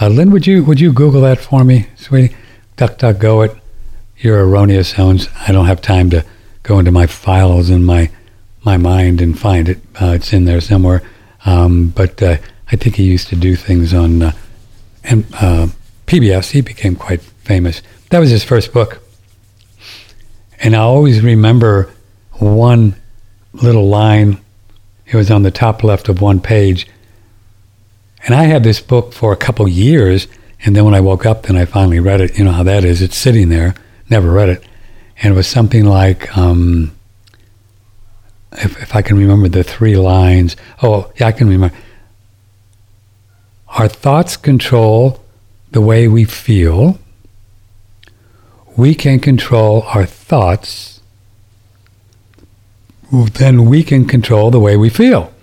Uh, 0.02 0.08
Lynn, 0.08 0.32
would 0.32 0.48
you 0.48 0.64
would 0.64 0.80
you 0.80 0.92
Google 0.92 1.22
that 1.22 1.38
for 1.38 1.64
me, 1.64 1.88
sweetie? 1.96 2.36
Duck, 2.78 2.98
duck, 2.98 3.20
go 3.20 3.42
it. 3.42 3.56
Your 4.18 4.44
erroneous 4.44 4.96
zones. 4.96 5.28
I 5.48 5.52
don't 5.52 5.68
have 5.68 5.82
time 5.82 6.10
to 6.10 6.26
go 6.64 6.80
into 6.80 6.92
my 6.92 7.06
files 7.06 7.70
in 7.70 7.86
my 7.86 8.10
my 8.64 8.78
mind 8.78 9.22
and 9.22 9.38
find 9.38 9.70
it. 9.70 9.80
Uh, 10.02 10.14
it's 10.16 10.34
in 10.34 10.46
there 10.46 10.62
somewhere. 10.62 11.04
Um, 11.46 11.90
but 11.90 12.22
uh, 12.24 12.38
I 12.72 12.76
think 12.76 12.96
he 12.96 13.04
used 13.04 13.28
to 13.28 13.36
do 13.36 13.56
things 13.56 13.94
on 13.94 14.24
uh, 14.24 14.32
and, 15.04 15.26
uh, 15.36 15.68
PBS. 16.08 16.52
He 16.52 16.62
became 16.62 16.96
quite 16.96 17.22
famous. 17.22 17.82
That 18.10 18.20
was 18.20 18.30
his 18.30 18.44
first 18.44 18.74
book. 18.74 19.02
And 20.60 20.76
I 20.76 20.80
always 20.80 21.22
remember 21.22 21.94
one 22.32 22.96
little 23.54 23.88
line. 23.88 24.40
It 25.06 25.16
was 25.16 25.30
on 25.30 25.44
the 25.44 25.52
top 25.52 25.84
left 25.84 26.10
of 26.10 26.22
one 26.22 26.40
page. 26.40 26.88
And 28.28 28.36
I 28.36 28.44
had 28.44 28.64
this 28.64 28.82
book 28.82 29.14
for 29.14 29.32
a 29.32 29.38
couple 29.38 29.66
years, 29.70 30.28
and 30.66 30.76
then 30.76 30.84
when 30.84 30.94
I 30.94 31.00
woke 31.00 31.26
up, 31.26 31.44
then 31.44 31.56
I 31.56 31.64
finally 31.64 32.02
read 32.02 32.20
it. 32.20 32.38
You 32.38 32.44
know 32.44 32.52
how 32.52 32.64
that 32.64 32.84
is. 32.84 33.02
It's 33.02 33.16
sitting 33.16 33.48
there. 33.48 33.74
Never 34.10 34.30
read 34.30 34.50
it. 34.50 34.64
And 35.24 35.34
it 35.34 35.38
was 35.38 35.48
something 35.48 35.86
like, 35.86 36.38
um, 36.38 36.94
if, 38.52 38.82
if 38.82 38.94
I 38.94 39.02
can 39.02 39.18
remember 39.18 39.48
the 39.48 39.64
three 39.64 39.96
lines. 39.96 40.58
Oh, 40.84 41.10
yeah, 41.16 41.28
I 41.28 41.32
can 41.32 41.48
remember. 41.48 41.76
Our 43.70 43.88
thoughts 43.88 44.36
control 44.36 45.24
the 45.72 45.82
way 45.82 46.10
we 46.10 46.26
feel. 46.26 47.00
We 48.76 48.94
can 48.94 49.22
control 49.22 49.84
our 49.84 50.06
thoughts. 50.06 51.00
Then 53.10 53.68
we 53.68 53.84
can 53.84 54.04
control 54.04 54.52
the 54.52 54.60
way 54.60 54.76
we 54.76 54.90
feel. 54.90 55.34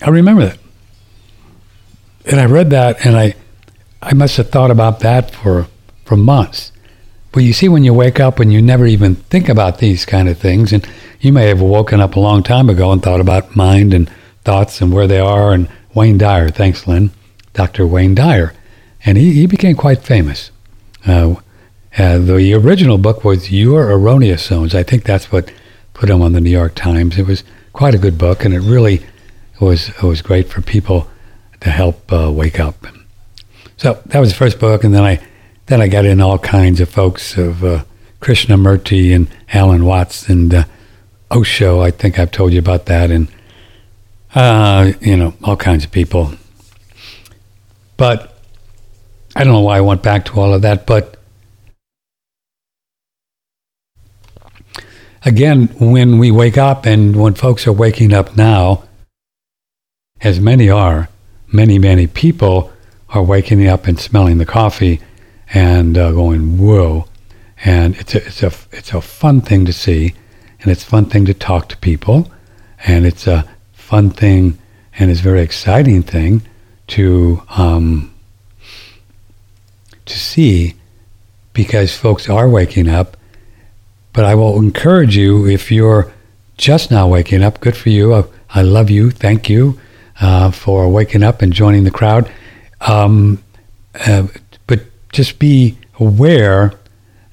I 0.00 0.08
remember 0.08 0.46
that 0.46 0.63
and 2.26 2.40
I 2.40 2.46
read 2.46 2.70
that, 2.70 3.04
and 3.04 3.16
I, 3.16 3.34
I 4.00 4.14
must 4.14 4.36
have 4.36 4.50
thought 4.50 4.70
about 4.70 5.00
that 5.00 5.30
for 5.30 5.66
for 6.04 6.16
months. 6.16 6.72
But 7.32 7.42
you 7.42 7.52
see, 7.52 7.68
when 7.68 7.82
you 7.82 7.92
wake 7.92 8.20
up 8.20 8.38
and 8.38 8.52
you 8.52 8.62
never 8.62 8.86
even 8.86 9.16
think 9.16 9.48
about 9.48 9.78
these 9.78 10.04
kind 10.04 10.28
of 10.28 10.38
things, 10.38 10.72
and 10.72 10.86
you 11.20 11.32
may 11.32 11.48
have 11.48 11.60
woken 11.60 12.00
up 12.00 12.14
a 12.14 12.20
long 12.20 12.42
time 12.42 12.70
ago 12.70 12.92
and 12.92 13.02
thought 13.02 13.20
about 13.20 13.56
mind 13.56 13.92
and 13.92 14.10
thoughts 14.44 14.80
and 14.80 14.92
where 14.92 15.06
they 15.06 15.18
are. 15.18 15.52
And 15.52 15.68
Wayne 15.94 16.18
Dyer, 16.18 16.50
thanks, 16.50 16.86
Lynn, 16.86 17.10
Dr. 17.52 17.86
Wayne 17.86 18.14
Dyer, 18.14 18.52
and 19.04 19.18
he, 19.18 19.32
he 19.32 19.46
became 19.46 19.74
quite 19.74 20.02
famous. 20.02 20.50
Uh, 21.06 21.36
uh, 21.98 22.18
the 22.18 22.54
original 22.54 22.98
book 22.98 23.24
was 23.24 23.50
Your 23.50 23.90
Erroneous 23.90 24.44
Zones. 24.44 24.74
I 24.74 24.82
think 24.82 25.04
that's 25.04 25.32
what 25.32 25.52
put 25.92 26.10
him 26.10 26.22
on 26.22 26.32
the 26.32 26.40
New 26.40 26.50
York 26.50 26.74
Times. 26.74 27.18
It 27.18 27.26
was 27.26 27.42
quite 27.72 27.94
a 27.94 27.98
good 27.98 28.18
book, 28.18 28.44
and 28.44 28.54
it 28.54 28.60
really 28.60 29.04
was 29.60 29.88
it 29.88 30.02
was 30.02 30.22
great 30.22 30.48
for 30.48 30.60
people 30.60 31.08
to 31.64 31.70
help 31.70 32.12
uh, 32.12 32.30
wake 32.30 32.60
up. 32.60 32.86
So 33.76 34.00
that 34.06 34.20
was 34.20 34.30
the 34.30 34.36
first 34.36 34.60
book, 34.60 34.84
and 34.84 34.94
then 34.94 35.02
I 35.02 35.20
then 35.66 35.80
I 35.80 35.88
got 35.88 36.04
in 36.04 36.20
all 36.20 36.38
kinds 36.38 36.80
of 36.80 36.88
folks 36.88 37.36
of 37.36 37.64
uh, 37.64 37.84
Krishnamurti 38.20 39.14
and 39.14 39.28
Alan 39.52 39.84
Watts 39.84 40.28
and 40.28 40.54
uh, 40.54 40.64
Osho. 41.30 41.80
I 41.80 41.90
think 41.90 42.18
I've 42.18 42.30
told 42.30 42.52
you 42.52 42.58
about 42.58 42.86
that, 42.86 43.10
and 43.10 43.28
uh, 44.34 44.92
you 45.00 45.16
know 45.16 45.34
all 45.42 45.56
kinds 45.56 45.84
of 45.84 45.90
people. 45.90 46.34
But 47.96 48.36
I 49.34 49.42
don't 49.42 49.54
know 49.54 49.60
why 49.60 49.78
I 49.78 49.80
went 49.80 50.02
back 50.02 50.26
to 50.26 50.40
all 50.40 50.54
of 50.54 50.62
that, 50.62 50.86
but. 50.86 51.16
Again, 55.26 55.68
when 55.80 56.18
we 56.18 56.30
wake 56.30 56.58
up 56.58 56.84
and 56.84 57.16
when 57.16 57.32
folks 57.32 57.66
are 57.66 57.72
waking 57.72 58.12
up 58.12 58.36
now, 58.36 58.84
as 60.20 60.38
many 60.38 60.68
are, 60.68 61.08
many, 61.54 61.78
many 61.78 62.06
people 62.06 62.72
are 63.10 63.22
waking 63.22 63.66
up 63.66 63.86
and 63.86 63.98
smelling 63.98 64.38
the 64.38 64.44
coffee 64.44 65.00
and 65.54 65.96
uh, 65.96 66.10
going, 66.10 66.58
whoa. 66.58 67.06
And 67.64 67.94
it's 67.96 68.14
a, 68.14 68.26
it's, 68.26 68.42
a, 68.42 68.52
it's 68.72 68.92
a 68.92 69.00
fun 69.00 69.40
thing 69.40 69.64
to 69.64 69.72
see, 69.72 70.14
and 70.60 70.70
it's 70.70 70.82
a 70.82 70.86
fun 70.86 71.06
thing 71.06 71.24
to 71.26 71.32
talk 71.32 71.68
to 71.68 71.76
people, 71.76 72.30
and 72.84 73.06
it's 73.06 73.26
a 73.26 73.48
fun 73.72 74.10
thing 74.10 74.58
and 74.98 75.10
it's 75.10 75.20
a 75.20 75.22
very 75.22 75.42
exciting 75.42 76.02
thing 76.02 76.42
to, 76.86 77.42
um, 77.50 78.14
to 80.06 80.18
see 80.18 80.74
because 81.52 81.96
folks 81.96 82.28
are 82.28 82.48
waking 82.48 82.88
up. 82.88 83.16
But 84.12 84.24
I 84.24 84.34
will 84.34 84.56
encourage 84.58 85.16
you 85.16 85.46
if 85.46 85.72
you're 85.72 86.12
just 86.56 86.90
now 86.90 87.08
waking 87.08 87.42
up, 87.42 87.60
good 87.60 87.76
for 87.76 87.90
you. 87.90 88.14
I, 88.14 88.24
I 88.50 88.62
love 88.62 88.90
you. 88.90 89.10
Thank 89.10 89.48
you 89.48 89.78
uh, 90.20 90.50
for 90.50 90.88
waking 90.88 91.22
up 91.22 91.42
and 91.42 91.52
joining 91.52 91.84
the 91.84 91.90
crowd. 91.90 92.30
Um, 92.80 93.42
uh, 94.06 94.26
but 94.66 94.80
just 95.12 95.38
be 95.38 95.78
aware 95.98 96.72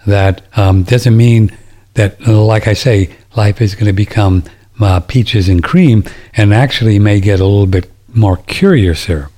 that 0.06 0.42
um, 0.56 0.84
doesn't 0.84 1.16
mean 1.16 1.56
that, 1.94 2.26
like 2.26 2.68
I 2.68 2.74
say, 2.74 3.16
life 3.36 3.62
is 3.62 3.76
going 3.76 3.88
to 3.88 3.94
become 3.94 4.44
uh, 4.80 5.00
peaches 5.02 5.48
and 5.48 5.64
cream, 5.64 6.04
and 6.36 6.54
actually 6.54 6.98
may 7.00 7.20
get 7.20 7.40
a 7.40 7.46
little 7.46 7.68
bit 7.68 7.92
more 8.14 8.38
curiouser 8.38 9.30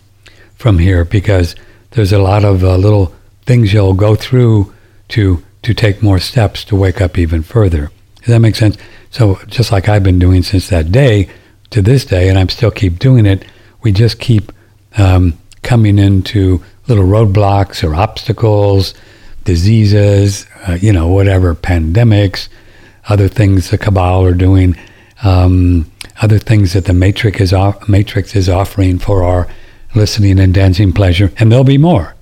from 0.56 0.80
here 0.80 1.04
because 1.04 1.56
there's 1.92 2.14
a 2.14 2.20
lot 2.20 2.46
of 2.46 2.64
uh, 2.64 2.78
little 2.78 3.14
things 3.42 3.74
you'll 3.74 3.94
go 3.94 4.16
through 4.16 4.74
to 5.10 5.44
to 5.62 5.74
take 5.74 6.04
more 6.04 6.20
steps 6.20 6.64
to 6.66 6.76
wake 6.76 7.02
up 7.02 7.18
even 7.18 7.42
further. 7.42 7.90
Does 8.20 8.28
that 8.28 8.40
make 8.40 8.56
sense? 8.56 8.78
So 9.12 9.40
just 9.48 9.72
like 9.72 9.88
I've 9.88 10.04
been 10.04 10.20
doing 10.20 10.44
since 10.44 10.70
that 10.70 10.92
day, 10.92 11.30
to 11.74 11.82
this 11.82 12.06
day, 12.06 12.30
and 12.30 12.38
I'm 12.38 12.50
still 12.50 12.72
keep 12.72 13.00
doing 13.00 13.26
it. 13.26 13.46
We 13.82 13.92
just 13.92 14.20
keep 14.20 14.52
um, 14.98 15.38
coming 15.64 15.98
into 15.98 16.64
little 16.88 17.06
roadblocks 17.06 17.84
or 17.84 17.96
obstacles, 17.96 18.94
diseases, 19.44 20.46
uh, 20.68 20.74
you 20.74 20.94
know, 20.94 21.08
whatever, 21.08 21.56
pandemics, 21.56 22.48
other 23.10 23.28
things 23.28 23.70
the 23.70 23.78
cabal 23.78 24.24
are 24.24 24.34
doing, 24.34 24.78
um, 25.24 25.92
other 26.22 26.38
things 26.38 26.74
that 26.74 26.86
the 26.86 26.94
matrix 26.94 27.42
is 27.42 27.54
off- 27.54 27.90
matrix 27.90 28.36
is 28.36 28.48
offering 28.48 29.00
for 29.00 29.24
our 29.24 29.48
listening 29.96 30.40
and 30.40 30.54
dancing 30.54 30.94
pleasure, 30.94 31.32
and 31.38 31.52
there'll 31.52 31.64
be 31.64 31.78
more. 31.78 32.16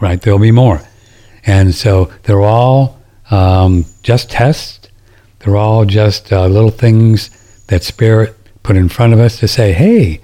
Right, 0.00 0.20
there'll 0.20 0.38
be 0.38 0.52
more, 0.52 0.80
and 1.44 1.74
so 1.74 2.12
they're 2.22 2.40
all 2.40 3.00
um, 3.30 3.84
just 4.04 4.30
tests. 4.30 4.88
They're 5.40 5.56
all 5.56 5.84
just 5.84 6.32
uh, 6.32 6.46
little 6.46 6.70
things 6.70 7.30
that 7.68 7.84
Spirit 7.84 8.36
put 8.62 8.76
in 8.76 8.88
front 8.88 9.12
of 9.12 9.20
us 9.20 9.38
to 9.38 9.48
say, 9.48 9.72
hey, 9.72 10.20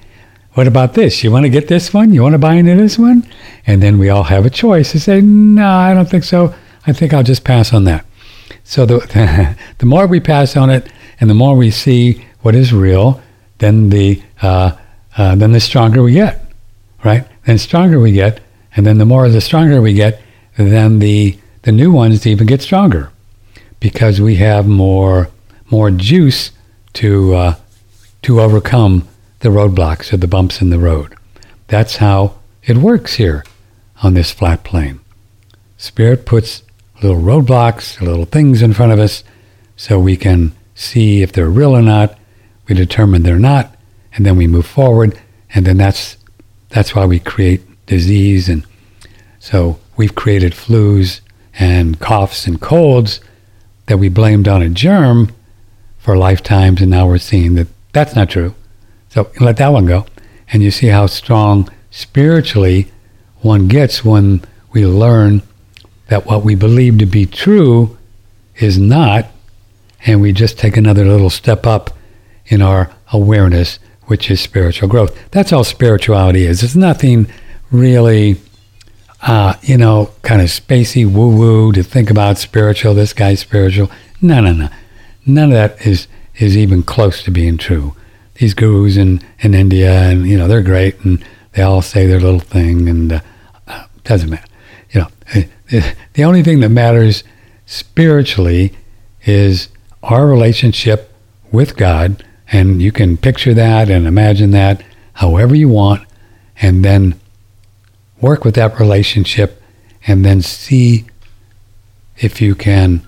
what 0.55 0.67
about 0.67 0.95
this? 0.95 1.25
You 1.25 1.31
want 1.31 1.45
to 1.45 1.51
get 1.51 1.69
this 1.69 1.95
one? 1.95 2.13
You 2.13 2.23
want 2.23 2.35
to 2.35 2.39
buy 2.39 2.55
into 2.55 2.75
this 2.75 2.99
one? 2.99 3.27
And 3.67 3.83
then 3.83 3.99
we 3.99 4.09
all 4.09 4.25
have 4.25 4.47
a 4.47 4.51
choice 4.51 4.93
to 4.93 5.01
say, 5.01 5.21
no, 5.21 5.67
I 5.67 5.95
don't 5.95 6.09
think 6.09 6.25
so. 6.25 6.55
I 6.87 6.93
think 6.93 7.13
I'll 7.13 7.23
just 7.23 7.45
pass 7.45 7.73
on 7.73 7.85
that. 7.85 8.05
So 8.63 8.87
the, 8.87 9.57
the 9.79 9.87
more 9.87 10.07
we 10.07 10.21
pass 10.21 10.57
on 10.57 10.71
it 10.71 10.91
and 11.21 11.29
the 11.29 11.35
more 11.35 11.57
we 11.57 11.71
see 11.71 12.25
what 12.43 12.55
is 12.55 12.73
real, 12.73 13.21
then 13.59 13.91
the, 13.91 14.23
uh, 14.43 14.77
uh, 15.17 15.35
then 15.35 15.53
the 15.53 15.61
stronger 15.61 16.03
we 16.03 16.13
get, 16.13 16.53
right? 17.05 17.27
Then 17.47 17.59
stronger 17.59 17.99
we 17.99 18.13
get, 18.13 18.41
and 18.77 18.85
then 18.87 18.99
the 18.99 19.05
more 19.05 19.29
the 19.29 19.41
stronger 19.41 19.81
we 19.81 19.95
get, 19.95 20.21
then 20.57 20.99
the, 20.99 21.39
the 21.63 21.73
new 21.73 21.91
ones 21.91 22.27
even 22.27 22.47
get 22.47 22.63
stronger 22.63 23.11
because 23.81 24.21
we 24.21 24.37
have 24.37 24.67
more, 24.67 25.29
more 25.71 25.91
juice 25.91 26.53
to 26.95 27.35
uh, 27.35 27.55
to 28.23 28.41
overcome 28.41 29.07
the 29.41 29.51
roadblocks 29.51 30.13
or 30.13 30.17
the 30.17 30.27
bumps 30.27 30.61
in 30.61 30.71
the 30.71 30.79
road. 30.79 31.15
That's 31.67 31.97
how 31.97 32.37
it 32.63 32.79
works 32.79 33.15
here 33.15 33.45
on 34.03 34.15
this 34.15 34.31
flat 34.31 34.65
plane. 34.65 35.01
Spirit 35.77 36.25
puts 36.25 36.63
little 37.03 37.21
roadblocks, 37.21 38.01
little 38.01 38.25
things 38.25 38.63
in 38.63 38.73
front 38.73 38.93
of 38.93 38.99
us, 38.99 39.23
so 39.77 39.99
we 39.99 40.17
can 40.17 40.53
see 40.75 41.23
if 41.23 41.33
they're 41.33 41.51
real 41.51 41.77
or 41.77 41.83
not. 41.83 42.19
We 42.67 42.75
determine 42.75 43.23
they're 43.23 43.39
not, 43.39 43.77
and 44.15 44.25
then 44.25 44.37
we 44.37 44.47
move 44.47 44.67
forward, 44.67 45.21
and 45.55 45.67
then 45.67 45.77
that's 45.77 46.17
that's 46.71 46.95
why 46.95 47.05
we 47.05 47.21
create 47.21 47.63
disease, 47.87 48.49
and 48.49 48.65
so 49.39 49.79
we've 49.97 50.15
created 50.15 50.53
flus 50.53 51.21
and 51.59 52.01
coughs 52.01 52.47
and 52.47 52.61
colds 52.61 53.21
that 53.87 53.99
we 53.99 54.09
blamed 54.09 54.49
on 54.49 54.63
a 54.63 54.69
germ 54.69 55.31
for 56.05 56.19
lifetimes, 56.19 56.83
and 56.83 56.91
now 56.91 57.07
we're 57.07 57.17
seeing 57.17 57.55
that 57.55 57.67
that's 57.93 58.15
not 58.15 58.29
true. 58.29 58.55
So 59.09 59.31
let 59.41 59.57
that 59.57 59.69
one 59.69 59.87
go, 59.87 60.05
and 60.53 60.63
you 60.63 60.71
see 60.71 60.89
how 60.89 61.07
strong 61.07 61.71
spiritually 61.91 62.93
one 63.41 63.69
gets 63.69 64.05
when 64.05 64.43
we 64.73 64.85
learn 64.85 65.41
that 66.09 66.27
what 66.27 66.45
we 66.45 66.55
believe 66.55 66.99
to 66.99 67.07
be 67.07 67.25
true 67.25 67.97
is 68.57 68.79
not, 68.79 69.27
and 70.05 70.21
we 70.21 70.33
just 70.33 70.59
take 70.59 70.77
another 70.77 71.07
little 71.07 71.31
step 71.31 71.67
up 71.67 71.97
in 72.47 72.61
our 72.61 72.91
awareness, 73.11 73.79
which 74.03 74.31
is 74.31 74.43
spiritual 74.43 74.89
growth. 74.89 75.31
That's 75.31 75.55
all 75.55 75.65
spirituality 75.65 76.45
is. 76.45 76.63
It's 76.63 76.77
nothing 76.77 77.29
really, 77.71 78.37
uh, 79.23 79.55
you 79.63 79.79
know, 79.79 80.11
kind 80.21 80.43
of 80.43 80.49
spacey 80.49 81.11
woo 81.11 81.35
woo 81.35 81.73
to 81.73 81.83
think 81.83 82.11
about 82.11 82.37
spiritual. 82.37 82.93
This 82.93 83.15
guy's 83.15 83.41
spiritual. 83.41 83.91
No, 84.21 84.43
no, 84.43 84.53
no. 84.53 84.69
None 85.27 85.51
of 85.51 85.55
that 85.55 85.87
is 85.87 86.07
is 86.37 86.57
even 86.57 86.83
close 86.83 87.23
to 87.23 87.31
being 87.31 87.57
true. 87.57 87.95
These 88.35 88.55
gurus 88.55 88.97
in 88.97 89.23
in 89.41 89.55
India, 89.55 89.93
and 89.93 90.27
you 90.27 90.37
know, 90.37 90.49
they're 90.49 90.63
great, 90.63 91.01
and 91.05 91.25
they 91.53 91.63
all 91.63 91.83
say 91.83 92.07
their 92.07 92.21
little 92.21 92.41
thing, 92.41 92.89
and 92.89 93.13
uh, 93.13 93.21
uh 93.67 93.87
doesn't 94.03 94.31
matter. 94.31 94.47
You 94.91 95.01
know, 95.03 95.09
eh, 95.35 95.45
eh, 95.71 95.95
the 96.15 96.25
only 96.25 96.43
thing 96.43 96.61
that 96.61 96.69
matters 96.69 97.25
spiritually 97.67 98.75
is 99.25 99.69
our 100.03 100.27
relationship 100.27 101.13
with 101.51 101.77
God, 101.77 102.25
and 102.53 102.83
you 102.83 102.93
can 102.93 103.17
picture 103.17 103.55
that 103.55 103.89
and 103.89 104.07
imagine 104.07 104.51
that 104.51 104.83
however 105.15 105.55
you 105.55 105.69
want, 105.69 106.07
and 106.61 106.85
then 106.85 107.19
work 108.21 108.45
with 108.45 108.57
that 108.57 108.79
relationship, 108.79 109.63
and 110.07 110.25
then 110.25 110.43
see 110.43 111.07
if 112.19 112.41
you 112.41 112.55
can 112.55 113.03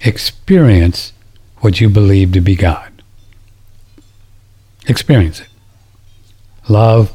experience 0.00 1.12
what 1.60 1.80
you 1.80 1.88
believe 1.88 2.32
to 2.32 2.40
be 2.40 2.56
God. 2.56 3.02
Experience 4.86 5.40
it. 5.40 5.48
Love, 6.68 7.12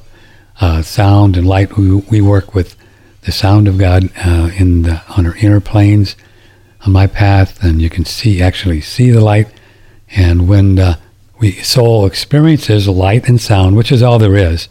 uh, 0.62 0.82
sound, 0.82 1.38
and 1.38 1.48
light. 1.48 1.78
We, 1.78 1.96
we 1.96 2.22
work 2.22 2.54
with 2.54 2.76
the 3.22 3.32
sound 3.32 3.68
of 3.68 3.78
God 3.78 4.10
uh, 4.18 4.50
in 4.58 4.84
the 4.84 5.02
on 5.18 5.26
our 5.26 5.36
inner 5.38 5.62
planes 5.62 6.16
on 6.86 6.92
my 6.92 7.08
path, 7.08 7.64
and 7.64 7.82
you 7.82 7.90
can 7.90 8.06
see 8.06 8.42
actually 8.42 8.82
see 8.82 9.10
the 9.12 9.22
light. 9.22 9.48
And 10.16 10.48
when 10.48 10.80
uh, 10.80 10.96
we 11.40 11.54
soul 11.54 12.06
experiences 12.06 12.88
light 12.88 13.28
and 13.28 13.40
sound, 13.40 13.76
which 13.76 13.92
is 13.92 14.04
all 14.04 14.20
there 14.20 14.36
is, 14.36 14.68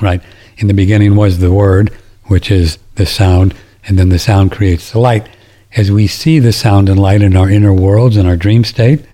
right? 0.00 0.22
In 0.58 0.66
the 0.68 0.74
beginning 0.74 1.16
was 1.16 1.38
the 1.38 1.52
word, 1.52 1.90
which 2.24 2.50
is 2.50 2.78
the 2.96 3.06
sound, 3.06 3.54
and 3.86 3.98
then 3.98 4.08
the 4.08 4.18
sound 4.18 4.52
creates 4.52 4.90
the 4.90 4.98
light. 4.98 5.28
As 5.76 5.92
we 5.92 6.06
see 6.06 6.38
the 6.38 6.54
sound 6.54 6.88
and 6.88 6.98
light 6.98 7.20
in 7.20 7.36
our 7.36 7.50
inner 7.50 7.72
worlds, 7.72 8.16
in 8.16 8.24
our 8.24 8.36
dream 8.36 8.64
state, 8.64 9.04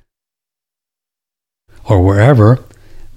or 1.84 2.00
wherever, 2.00 2.62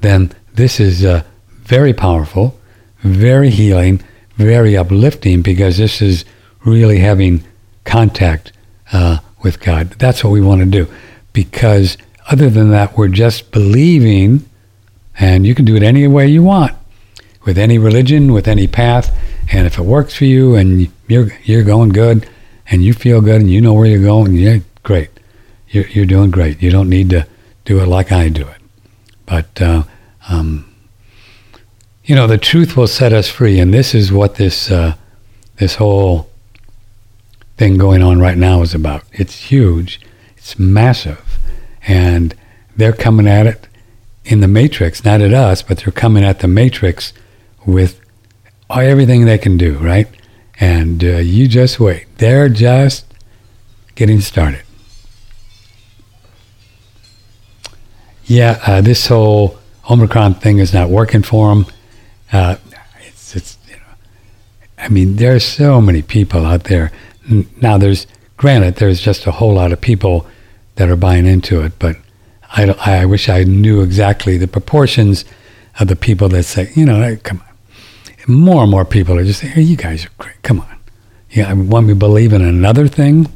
then 0.02 0.32
this 0.56 0.80
is 0.80 1.06
uh, 1.06 1.24
very 1.50 1.94
powerful, 1.94 2.60
very 3.04 3.52
healing, 3.52 4.02
very 4.36 4.75
uplifting 4.75 5.44
because 5.44 5.78
this 5.78 6.02
is 6.02 6.25
really 6.66 7.00
having 7.00 7.44
contact 7.84 8.52
uh, 8.92 9.20
with 9.44 9.60
God. 9.60 9.92
That's 9.92 10.24
what 10.24 10.32
we 10.32 10.42
want 10.42 10.62
to 10.62 10.66
do. 10.66 10.92
Because 11.32 11.98
other 12.32 12.50
than 12.50 12.72
that, 12.72 12.98
we're 12.98 13.10
just 13.10 13.51
believing, 13.51 14.50
and 15.20 15.46
you 15.46 15.53
can 15.53 15.66
do 15.66 15.75
it 15.75 15.84
any 15.84 16.08
way 16.08 16.27
you 16.27 16.42
want, 16.42 16.74
with 17.44 17.60
any 17.60 17.77
religion, 17.77 18.34
with 18.34 18.48
any 18.48 18.66
path. 18.66 19.16
And 19.51 19.68
if 19.68 19.77
it 19.77 19.84
works 19.84 20.16
for 20.16 20.25
you, 20.25 20.55
and 20.55 20.92
you're 21.08 21.31
you're 21.44 21.64
going 21.64 21.90
good, 21.90 22.27
and 22.70 22.84
you 22.84 22.94
feel 22.94 23.22
good, 23.22 23.42
and 23.42 23.51
you 23.51 23.62
know 23.62 23.74
where 23.74 23.86
you're 23.86 24.01
going, 24.01 24.34
yeah, 24.34 24.60
great. 24.84 25.10
You're 25.70 25.88
you're 25.88 26.06
doing 26.06 26.32
great. 26.32 26.62
You 26.62 26.72
don't 26.72 26.90
need 26.90 27.10
to 27.12 27.28
do 27.66 27.80
it 27.80 27.88
like 27.88 28.12
I 28.12 28.30
do 28.30 28.48
it. 28.48 28.62
But 29.25 29.62
uh, 29.62 29.84
um, 30.30 30.74
you 32.04 32.16
know, 32.16 32.28
the 32.28 32.38
truth 32.38 32.78
will 32.78 32.88
set 32.88 33.14
us 33.14 33.30
free, 33.30 33.60
and 33.60 33.74
this 33.74 33.96
is 33.96 34.12
what 34.12 34.36
this 34.36 34.72
uh, 34.72 34.96
this 35.58 35.75
whole 35.75 36.30
thing 37.58 37.78
going 37.78 38.04
on 38.04 38.20
right 38.20 38.38
now 38.38 38.62
is 38.62 38.74
about. 38.74 39.04
It's 39.12 39.36
huge, 39.36 40.00
it's 40.38 40.60
massive, 40.60 41.40
and 41.88 42.36
they're 42.75 42.94
coming 42.94 43.28
at 43.28 43.48
it 43.48 43.68
in 44.24 44.40
the 44.40 44.48
matrix, 44.48 45.06
not 45.06 45.22
at 45.22 45.34
us, 45.34 45.62
but 45.62 45.80
they're 45.80 45.92
coming 45.92 46.24
at 46.24 46.40
the 46.40 46.48
matrix 46.48 47.14
with 47.66 48.00
everything 48.70 49.25
they 49.25 49.38
can 49.38 49.58
do, 49.58 49.78
right? 49.78 50.08
And 50.59 51.03
uh, 51.03 51.18
you 51.18 51.48
just 51.48 51.79
wait. 51.79 52.05
They're 52.18 52.50
just 52.50 53.05
getting 53.96 54.22
started. 54.22 54.63
Yeah, 58.25 58.59
uh, 58.65 58.81
this 58.81 59.07
whole 59.07 59.57
Omicron 59.89 60.35
thing 60.35 60.59
is 60.59 60.74
not 60.74 60.89
working 60.89 61.22
for 61.22 61.50
them. 61.50 61.65
Uh, 62.31 62.55
it's, 63.01 63.35
it's, 63.35 63.57
you 63.68 63.75
know, 63.75 63.81
I 64.79 64.89
mean, 64.89 65.18
there's 65.18 65.46
so 65.46 65.79
many 65.79 66.01
people 66.01 66.46
out 66.46 66.63
there. 66.65 66.91
Now, 67.61 67.77
there's, 67.77 68.07
granted, 68.37 68.75
there's 68.75 69.00
just 69.00 69.27
a 69.27 69.31
whole 69.31 69.53
lot 69.53 69.72
of 69.72 69.79
people 69.79 70.25
that 70.75 70.89
are 70.89 70.96
buying 70.96 71.25
into 71.25 71.61
it, 71.61 71.74
but 71.79 71.98
I, 72.51 73.01
I 73.01 73.05
wish 73.05 73.29
I 73.29 73.44
knew 73.44 73.81
exactly 73.81 74.37
the 74.37 74.48
proportions 74.48 75.25
of 75.79 75.87
the 75.87 75.96
people 75.96 76.29
that 76.29 76.44
say, 76.44 76.72
you 76.75 76.85
know, 76.85 77.18
come 77.24 77.41
on. 77.48 77.54
More 78.27 78.64
and 78.64 78.72
more 78.72 78.85
people 78.85 79.18
are 79.18 79.24
just 79.24 79.42
saying, 79.42 79.53
hey, 79.53 79.61
you 79.61 79.75
guys 79.75 80.05
are 80.05 80.11
great. 80.18 80.42
Come 80.42 80.59
on. 80.59 80.79
Yeah, 81.29 81.53
when 81.53 81.85
we 81.85 81.94
believe 81.94 82.33
in 82.33 82.42
another 82.42 82.88
thing, 82.88 83.27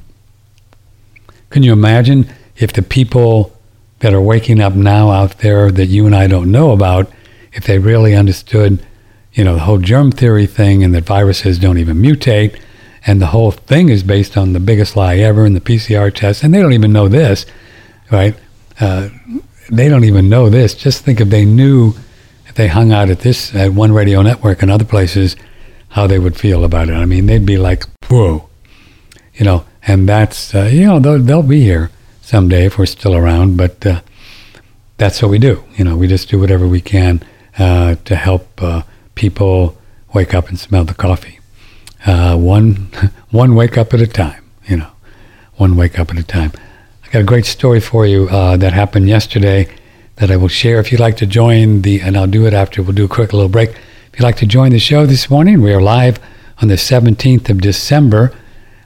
can 1.49 1.63
you 1.63 1.73
imagine 1.73 2.29
if 2.57 2.73
the 2.73 2.81
people 2.81 3.55
that 3.99 4.13
are 4.13 4.21
waking 4.21 4.61
up 4.61 4.73
now 4.73 5.11
out 5.11 5.39
there 5.39 5.71
that 5.71 5.87
you 5.87 6.05
and 6.05 6.15
I 6.15 6.27
don't 6.27 6.51
know 6.51 6.71
about 6.71 7.11
if 7.53 7.65
they 7.65 7.79
really 7.79 8.15
understood, 8.15 8.85
you 9.33 9.43
know, 9.43 9.55
the 9.55 9.61
whole 9.61 9.79
germ 9.79 10.11
theory 10.11 10.45
thing 10.45 10.83
and 10.83 10.93
that 10.95 11.03
viruses 11.03 11.59
don't 11.59 11.77
even 11.77 11.97
mutate, 11.97 12.59
and 13.05 13.21
the 13.21 13.27
whole 13.27 13.51
thing 13.51 13.89
is 13.89 14.03
based 14.03 14.37
on 14.37 14.53
the 14.53 14.59
biggest 14.59 14.95
lie 14.95 15.17
ever 15.17 15.45
in 15.45 15.53
the 15.53 15.61
PCR 15.61 16.13
test, 16.13 16.43
and 16.43 16.53
they 16.53 16.61
don't 16.61 16.73
even 16.73 16.93
know 16.93 17.07
this, 17.07 17.45
right? 18.11 18.35
Uh, 18.79 19.09
they 19.71 19.89
don't 19.89 20.03
even 20.03 20.29
know 20.29 20.49
this. 20.49 20.75
Just 20.75 21.03
think 21.03 21.19
if 21.19 21.29
they 21.29 21.45
knew, 21.45 21.93
they 22.59 22.67
hung 22.67 22.91
out 22.91 23.09
at 23.09 23.19
this 23.19 23.55
at 23.55 23.71
one 23.71 23.93
radio 23.93 24.21
network 24.21 24.61
and 24.61 24.69
other 24.69 24.83
places, 24.83 25.37
how 25.87 26.05
they 26.05 26.19
would 26.19 26.35
feel 26.35 26.65
about 26.65 26.89
it. 26.89 26.93
I 26.93 27.05
mean, 27.05 27.25
they'd 27.25 27.45
be 27.45 27.57
like, 27.57 27.85
whoa, 28.09 28.49
you 29.33 29.45
know. 29.45 29.65
And 29.87 30.09
that's 30.09 30.53
uh, 30.53 30.69
you 30.71 30.85
know 30.85 30.99
they'll, 30.99 31.19
they'll 31.19 31.41
be 31.41 31.61
here 31.61 31.89
someday 32.21 32.65
if 32.65 32.77
we're 32.77 32.85
still 32.85 33.15
around, 33.15 33.55
but 33.55 33.85
uh, 33.85 34.01
that's 34.97 35.21
what 35.21 35.31
we 35.31 35.39
do. 35.39 35.63
You 35.77 35.85
know, 35.85 35.95
we 35.95 36.05
just 36.07 36.27
do 36.27 36.37
whatever 36.37 36.67
we 36.67 36.81
can 36.81 37.23
uh, 37.57 37.95
to 38.03 38.15
help 38.17 38.61
uh, 38.61 38.81
people 39.15 39.77
wake 40.13 40.33
up 40.33 40.49
and 40.49 40.59
smell 40.59 40.83
the 40.83 40.93
coffee. 40.93 41.39
Uh, 42.05 42.35
one, 42.35 42.89
one 43.31 43.55
wake 43.55 43.77
up 43.77 43.93
at 43.93 44.01
a 44.01 44.07
time, 44.07 44.43
you 44.67 44.75
know, 44.75 44.91
one 45.55 45.77
wake 45.77 45.97
up 45.97 46.11
at 46.11 46.17
a 46.17 46.23
time. 46.23 46.51
I 47.05 47.09
got 47.09 47.21
a 47.21 47.23
great 47.23 47.45
story 47.45 47.79
for 47.79 48.05
you 48.05 48.27
uh, 48.27 48.57
that 48.57 48.73
happened 48.73 49.07
yesterday 49.07 49.73
that 50.19 50.29
I 50.29 50.35
will 50.35 50.49
share. 50.49 50.79
If 50.79 50.91
you'd 50.91 50.99
like 50.99 51.17
to 51.17 51.25
join 51.25 51.81
the, 51.81 52.01
and 52.01 52.17
I'll 52.17 52.27
do 52.27 52.45
it 52.45 52.53
after, 52.53 52.83
we'll 52.83 52.93
do 52.93 53.05
a 53.05 53.09
quick 53.09 53.33
little 53.33 53.49
break. 53.49 53.69
If 53.69 54.19
you'd 54.19 54.23
like 54.25 54.37
to 54.37 54.45
join 54.45 54.71
the 54.71 54.79
show 54.79 55.05
this 55.05 55.29
morning, 55.29 55.61
we 55.61 55.73
are 55.73 55.81
live 55.81 56.19
on 56.61 56.67
the 56.67 56.75
17th 56.75 57.49
of 57.49 57.61
December. 57.61 58.33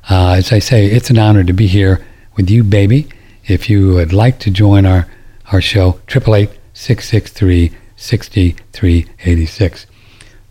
Uh, 0.10 0.36
as 0.38 0.52
I 0.52 0.60
say, 0.60 0.86
it's 0.86 1.10
an 1.10 1.18
honor 1.18 1.44
to 1.44 1.54
be 1.54 1.68
here 1.68 2.06
with 2.36 2.50
you, 2.50 2.64
baby. 2.64 3.10
If 3.48 3.70
you 3.70 3.96
would 3.96 4.14
like 4.14 4.40
to 4.40 4.52
join 4.52 4.86
our, 4.86 5.08
our 5.52 5.62
show, 5.62 6.00
888 6.08 6.60
663 6.74 7.72
6386. 7.96 9.88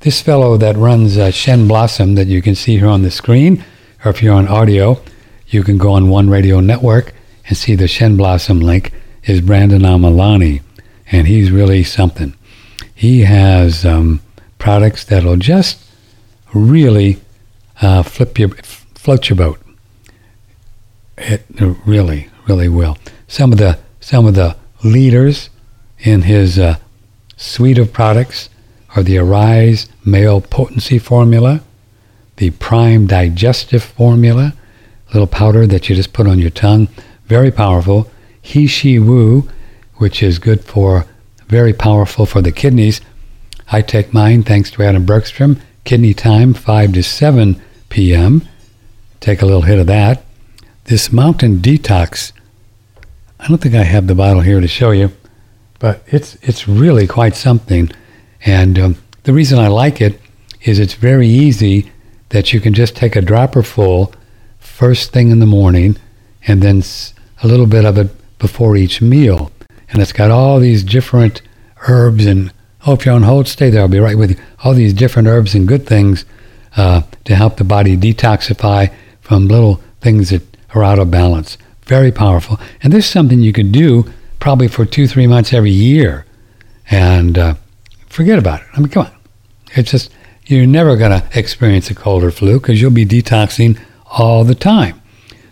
This 0.01 0.21
fellow 0.21 0.57
that 0.57 0.77
runs 0.77 1.17
uh, 1.17 1.31
Shen 1.31 1.69
Blossom 1.69 2.17
that 2.17 2.27
you 2.27 2.43
can 2.43 2.57
see 2.57 2.79
here 2.79 2.89
on 2.89 3.03
the 3.03 3.11
screen, 3.11 3.65
or 4.05 4.11
if 4.11 4.21
you're 4.21 4.35
on 4.35 4.49
audio, 4.49 5.01
you 5.47 5.63
can 5.63 5.79
go 5.79 5.93
on 5.93 6.09
One 6.09 6.29
Radio 6.29 6.59
Network 6.59 7.15
and 7.47 7.57
see 7.57 7.77
the 7.77 7.87
Shen 7.87 8.17
Blossom 8.17 8.59
link, 8.59 8.93
is 9.25 9.41
Brandon 9.41 9.83
Amalani, 9.83 10.63
and 11.13 11.29
he's 11.29 11.51
really 11.53 11.85
something. 11.85 12.35
He 12.95 13.21
has 13.21 13.85
um, 13.85 14.21
products 14.59 15.05
that'll 15.05 15.37
just 15.37 15.85
really 16.55 17.21
uh, 17.81 18.03
flip 18.03 18.39
your, 18.39 18.49
float 18.49 19.29
your 19.29 19.37
boat. 19.37 19.61
It 21.19 21.45
really, 21.87 22.29
really 22.49 22.69
will. 22.69 22.97
Some 23.29 23.53
of 23.53 23.59
the 23.59 23.79
some 24.01 24.27
of 24.27 24.35
the 24.35 24.57
leaders 24.83 25.49
in 26.01 26.23
his 26.23 26.59
uh, 26.59 26.77
suite 27.37 27.79
of 27.79 27.93
products 27.93 28.49
are 28.97 29.03
the 29.03 29.19
Arise 29.19 29.89
Male 30.05 30.41
Potency 30.41 30.99
Formula, 30.99 31.61
the 32.37 32.51
Prime 32.51 33.07
Digestive 33.07 33.83
Formula, 33.83 34.55
little 35.13 35.29
powder 35.29 35.67
that 35.67 35.89
you 35.89 35.95
just 35.95 36.13
put 36.13 36.27
on 36.27 36.39
your 36.39 36.51
tongue, 36.51 36.89
very 37.27 37.53
powerful. 37.53 38.11
He 38.41 38.67
Shou 38.67 39.05
Wu, 39.05 39.49
which 40.03 40.21
is 40.21 40.41
good 40.41 40.65
for, 40.65 41.07
very 41.47 41.73
powerful 41.73 42.27
for 42.27 42.43
the 42.43 42.51
kidneys. 42.51 43.01
I 43.71 43.83
take 43.83 44.13
mine 44.13 44.43
thanks 44.43 44.69
to 44.73 44.83
Adam 44.83 45.07
Bergstrom. 45.07 45.61
Kidney 45.85 46.13
time, 46.13 46.55
5 46.55 46.95
to 46.95 47.05
7 47.05 47.63
p.m. 47.89 48.43
Take 49.21 49.43
a 49.43 49.47
little 49.47 49.63
hit 49.63 49.79
of 49.79 49.87
that. 49.87 50.25
This 50.87 51.13
Mountain 51.13 51.59
Detox, 51.59 52.33
I 53.39 53.47
don't 53.47 53.59
think 53.59 53.77
I 53.77 53.85
have 53.85 54.09
the 54.09 54.17
bottle 54.17 54.41
here 54.41 54.61
to 54.61 54.67
show 54.67 54.91
you, 54.91 55.13
but 55.79 56.03
it's, 56.09 56.37
it's 56.43 56.67
really 56.67 57.07
quite 57.07 57.37
something. 57.37 57.89
And 58.45 58.81
um, 58.81 58.97
the 59.23 59.33
reason 59.33 59.61
I 59.61 59.69
like 59.69 60.01
it 60.01 60.21
is 60.63 60.81
it's 60.81 60.95
very 60.95 61.29
easy 61.29 61.93
that 62.31 62.53
you 62.53 62.59
can 62.59 62.75
just 62.75 62.97
take 62.97 63.15
a 63.15 63.23
dropper 63.23 63.63
full 63.63 64.13
first 64.59 65.13
thing 65.13 65.31
in 65.31 65.39
the 65.39 65.47
morning 65.47 65.97
and 66.49 66.61
then 66.61 66.83
a 67.45 67.47
little 67.47 67.69
bit 67.69 67.85
of 67.85 67.99
it 67.99 68.11
before 68.41 68.75
each 68.75 69.01
meal. 69.01 69.52
And 69.93 70.01
it's 70.01 70.13
got 70.13 70.31
all 70.31 70.59
these 70.59 70.83
different 70.83 71.43
herbs 71.87 72.25
and, 72.25 72.53
oh, 72.87 72.95
if 72.95 73.05
you're 73.05 73.15
on 73.15 73.23
hold, 73.23 73.47
stay 73.47 73.69
there. 73.69 73.83
I'll 73.83 73.89
be 73.89 74.01
right 74.01 74.17
with 74.17 74.31
you. 74.31 74.37
All 74.65 74.73
these 74.73 74.95
different 74.95 75.29
herbs 75.29 75.55
and 75.55 75.69
good 75.69 75.87
things 75.87 76.25
uh, 76.77 77.03
to 77.25 77.37
help 77.37 77.59
the 77.59 77.65
body 77.65 77.97
detoxify 77.97 78.93
from 79.21 79.49
little 79.49 79.83
things 80.01 80.31
that 80.31 80.43
are 80.75 80.83
out 80.83 80.99
of 80.99 81.11
balance. 81.11 81.59
Very 81.85 82.11
powerful. 82.11 82.59
And 82.83 82.93
this 82.93 83.05
is 83.05 83.11
something 83.11 83.41
you 83.41 83.53
could 83.53 83.71
do 83.71 84.11
probably 84.41 84.67
for 84.67 84.87
two, 84.87 85.07
three 85.07 85.27
months 85.27 85.53
every 85.53 85.71
year. 85.71 86.25
And 86.91 87.37
uh, 87.37 87.55
forget 88.09 88.39
about 88.39 88.63
it. 88.63 88.67
I 88.73 88.81
mean, 88.81 88.89
come 88.89 89.07
on. 89.07 89.13
It's 89.75 89.91
just, 89.91 90.11
you're 90.47 90.67
never 90.67 90.97
going 90.97 91.21
to 91.21 91.39
experience 91.39 91.91
a 91.91 91.95
cold 91.95 92.25
or 92.25 92.31
flu 92.31 92.59
because 92.59 92.81
you'll 92.81 92.91
be 92.91 93.07
detoxing 93.07 93.79
all 94.07 94.43
the 94.45 94.55
time. 94.55 95.01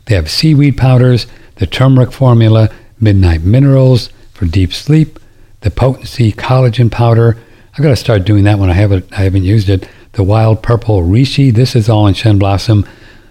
They 0.07 0.15
have 0.15 0.31
seaweed 0.31 0.79
powders, 0.79 1.27
the 1.57 1.67
turmeric 1.67 2.11
formula, 2.11 2.71
midnight 2.99 3.43
minerals 3.43 4.11
for 4.41 4.47
deep 4.47 4.73
sleep, 4.73 5.19
the 5.61 5.71
potency 5.71 6.33
collagen 6.33 6.91
powder. 6.91 7.37
I've 7.75 7.83
got 7.83 7.91
to 7.91 7.97
start 7.97 8.25
doing 8.25 8.45
that 8.45 8.59
when 8.59 8.71
I 8.71 8.73
haven't, 8.73 9.13
I 9.13 9.17
haven't 9.25 9.45
used 9.45 9.69
it. 9.69 9.87
The 10.13 10.23
wild 10.23 10.63
purple 10.63 11.03
reishi. 11.03 11.53
This 11.53 11.77
is 11.77 11.91
all 11.91 12.07
in 12.07 12.15
Shen 12.15 12.39
Blossom. 12.39 12.87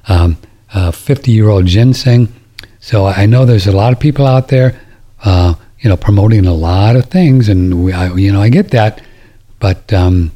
Um, 0.08 0.38
50 0.72 1.32
year 1.32 1.50
old 1.50 1.66
ginseng. 1.66 2.32
So 2.80 3.08
I 3.08 3.26
know 3.26 3.44
there's 3.44 3.66
a 3.66 3.72
lot 3.72 3.92
of 3.92 4.00
people 4.00 4.28
out 4.28 4.50
there, 4.50 4.80
uh, 5.24 5.56
you 5.80 5.90
know, 5.90 5.98
promoting 5.98 6.46
a 6.46 6.54
lot 6.54 6.96
of 6.96 7.06
things, 7.06 7.50
and 7.50 7.84
we, 7.84 7.92
I, 7.92 8.14
you 8.14 8.32
know, 8.32 8.40
I 8.40 8.50
get 8.50 8.70
that, 8.70 9.02
but 9.60 9.92
um, 9.92 10.32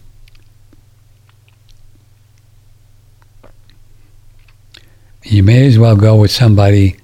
you 5.21 5.43
may 5.43 5.67
as 5.67 5.77
well 5.77 5.95
go 5.95 6.15
with 6.15 6.31
somebody 6.31 6.95
uh, 6.95 7.02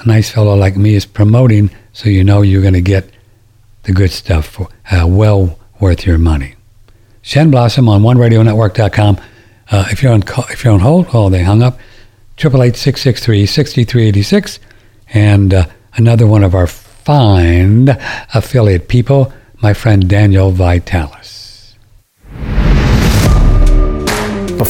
a 0.00 0.08
nice 0.08 0.30
fellow 0.30 0.56
like 0.56 0.76
me 0.76 0.94
is 0.94 1.06
promoting, 1.06 1.70
so 1.92 2.08
you 2.08 2.24
know 2.24 2.42
you're 2.42 2.62
going 2.62 2.74
to 2.74 2.80
get 2.80 3.10
the 3.84 3.92
good 3.92 4.10
stuff 4.10 4.46
for 4.46 4.68
uh, 4.90 5.06
well 5.06 5.58
worth 5.78 6.06
your 6.06 6.18
money. 6.18 6.54
Shen 7.22 7.50
Blossom 7.50 7.88
on 7.88 8.02
OneRadioNetwork.com. 8.02 9.20
Uh, 9.70 9.86
if 9.90 10.02
you're 10.02 10.12
on 10.12 10.22
call, 10.22 10.44
if 10.50 10.64
you're 10.64 10.72
on 10.72 10.80
hold, 10.80 11.06
oh, 11.12 11.28
they 11.28 11.42
hung 11.42 11.62
up. 11.62 11.78
Triple 12.36 12.62
eight 12.62 12.76
six 12.76 13.02
six 13.02 13.22
three 13.22 13.46
sixty 13.46 13.84
three 13.84 14.06
eighty 14.06 14.22
six, 14.22 14.58
and 15.12 15.52
uh, 15.52 15.66
another 15.94 16.26
one 16.26 16.42
of 16.42 16.54
our 16.54 16.66
fine 16.66 17.88
affiliate 18.34 18.88
people, 18.88 19.32
my 19.62 19.74
friend 19.74 20.08
Daniel 20.08 20.50
Vitalis. 20.50 21.39